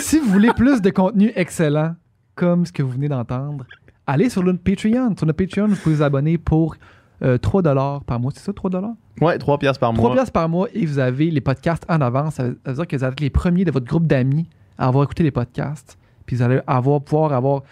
si 0.00 0.18
vous 0.18 0.26
voulez 0.30 0.52
plus 0.56 0.80
de 0.82 0.90
contenu 0.90 1.32
excellent, 1.36 1.94
comme 2.34 2.66
ce 2.66 2.72
que 2.72 2.82
vous 2.82 2.90
venez 2.90 3.08
d'entendre, 3.08 3.64
allez 4.06 4.28
sur 4.30 4.42
notre 4.42 4.62
Patreon. 4.62 5.14
Sur 5.16 5.26
notre 5.26 5.36
Patreon, 5.44 5.68
vous 5.68 5.76
pouvez 5.76 5.96
vous 5.96 6.02
abonner 6.02 6.38
pour 6.38 6.76
euh, 7.22 7.38
3$ 7.38 8.04
par 8.04 8.20
mois. 8.20 8.32
C'est 8.34 8.44
ça, 8.44 8.52
3$? 8.52 8.94
Ouais, 9.20 9.38
3 9.38 9.58
piastres 9.58 9.80
par 9.80 9.92
3 9.92 10.02
mois. 10.02 10.14
piastres 10.14 10.32
par 10.32 10.48
mois 10.48 10.68
et 10.72 10.86
vous 10.86 10.98
avez 10.98 11.30
les 11.30 11.40
podcasts 11.40 11.84
en 11.88 12.00
avance. 12.00 12.34
Ça 12.34 12.44
veut 12.44 12.58
ça 12.64 12.70
veut 12.70 12.76
dire 12.76 12.86
que 12.86 12.96
vous 12.96 13.04
êtes 13.04 13.20
les 13.20 13.30
premiers 13.30 13.64
de 13.64 13.70
votre 13.70 13.86
groupe 13.86 14.06
d'amis 14.06 14.48
à 14.78 14.86
avoir 14.86 15.04
écouté 15.04 15.22
les 15.22 15.30
podcasts. 15.30 15.98
Puis 16.26 16.36
vous 16.36 16.42
allez 16.42 16.60
avoir, 16.66 17.00
pouvoir 17.00 17.32
avoir. 17.32 17.62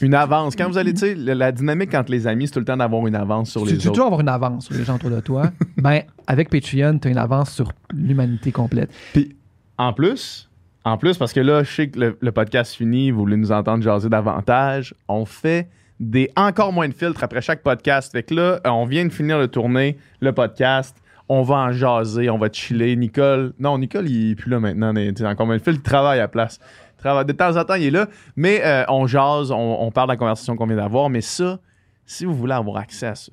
Une 0.00 0.14
avance. 0.14 0.56
Quand 0.56 0.68
vous 0.68 0.78
allez, 0.78 0.92
tu 0.92 1.00
sais, 1.00 1.14
la, 1.14 1.52
dynamique 1.52 1.94
entre 1.94 2.10
les 2.10 2.26
amis, 2.26 2.48
c'est 2.48 2.54
tout 2.54 2.58
le 2.58 2.64
temps 2.64 2.76
d'avoir 2.76 3.06
une 3.06 3.14
avance 3.14 3.50
sur 3.50 3.62
Tu 3.62 3.74
les 3.74 3.78
tu 3.78 3.86
autres. 3.86 3.94
toujours 3.94 4.06
avoir 4.06 4.20
une 4.20 4.28
avance 4.28 4.66
sur 4.66 4.74
les 4.74 4.84
gens 4.84 4.96
autour 4.96 5.10
de 5.10 5.20
toi? 5.20 5.52
ben, 5.76 6.02
avec 6.26 6.50
Patreon, 6.50 6.98
tu 6.98 7.06
as 7.06 7.10
une 7.12 7.18
avance 7.18 7.52
sur 7.52 7.70
l'humanité 7.94 8.50
complète. 8.50 8.90
Puis, 9.12 9.36
en 9.78 9.92
plus, 9.92 10.50
en 10.84 10.98
plus, 10.98 11.16
parce 11.16 11.32
que 11.32 11.38
là, 11.38 11.62
je 11.62 11.70
sais 11.70 11.88
que 11.88 12.00
le, 12.00 12.18
le 12.20 12.32
podcast 12.32 12.74
fini, 12.74 13.12
vous 13.12 13.20
voulez 13.20 13.36
nous 13.36 13.52
entendre 13.52 13.84
jaser 13.84 14.08
davantage, 14.08 14.92
on 15.06 15.24
fait 15.24 15.68
des 16.02 16.30
encore 16.36 16.72
moins 16.72 16.88
de 16.88 16.94
filtres 16.94 17.22
après 17.22 17.40
chaque 17.40 17.62
podcast. 17.62 18.12
Fait 18.12 18.22
que 18.24 18.34
là, 18.34 18.60
euh, 18.66 18.70
on 18.70 18.84
vient 18.86 19.04
de 19.04 19.10
finir 19.12 19.38
de 19.40 19.46
tourner 19.46 19.96
le 20.20 20.32
podcast. 20.32 20.96
On 21.28 21.42
va 21.42 21.54
en 21.56 21.72
jaser, 21.72 22.28
on 22.28 22.38
va 22.38 22.50
chiller. 22.52 22.94
Nicole, 22.96 23.54
non, 23.58 23.78
Nicole, 23.78 24.08
il 24.08 24.32
est 24.32 24.34
plus 24.34 24.50
là 24.50 24.58
maintenant. 24.60 24.92
tu 24.92 25.14
sais, 25.16 25.26
encore 25.26 25.46
moins 25.46 25.56
de 25.56 25.62
filtres, 25.62 25.78
il 25.80 25.82
travaille 25.82 26.18
à 26.18 26.22
la 26.22 26.28
place. 26.28 26.58
Il 26.98 26.98
travaille- 26.98 27.24
De 27.24 27.32
temps 27.32 27.56
en 27.56 27.64
temps, 27.64 27.74
il 27.74 27.84
est 27.84 27.90
là. 27.90 28.08
Mais 28.36 28.60
euh, 28.64 28.84
on 28.88 29.06
jase, 29.06 29.50
on, 29.52 29.56
on 29.80 29.90
parle 29.92 30.08
de 30.08 30.12
la 30.12 30.16
conversation 30.16 30.56
qu'on 30.56 30.66
vient 30.66 30.76
d'avoir. 30.76 31.08
Mais 31.08 31.20
ça, 31.20 31.60
si 32.04 32.24
vous 32.24 32.34
voulez 32.34 32.52
avoir 32.54 32.78
accès 32.78 33.06
à 33.06 33.14
ça, 33.14 33.32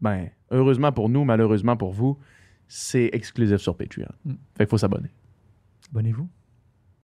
ben, 0.00 0.28
heureusement 0.52 0.92
pour 0.92 1.08
nous, 1.08 1.24
malheureusement 1.24 1.76
pour 1.76 1.92
vous, 1.92 2.16
c'est 2.68 3.10
exclusif 3.12 3.56
sur 3.58 3.76
Patreon. 3.76 4.06
Mm. 4.24 4.32
Fait 4.56 4.64
qu'il 4.64 4.68
faut 4.68 4.78
s'abonner. 4.78 5.10
Abonnez-vous. 5.90 6.28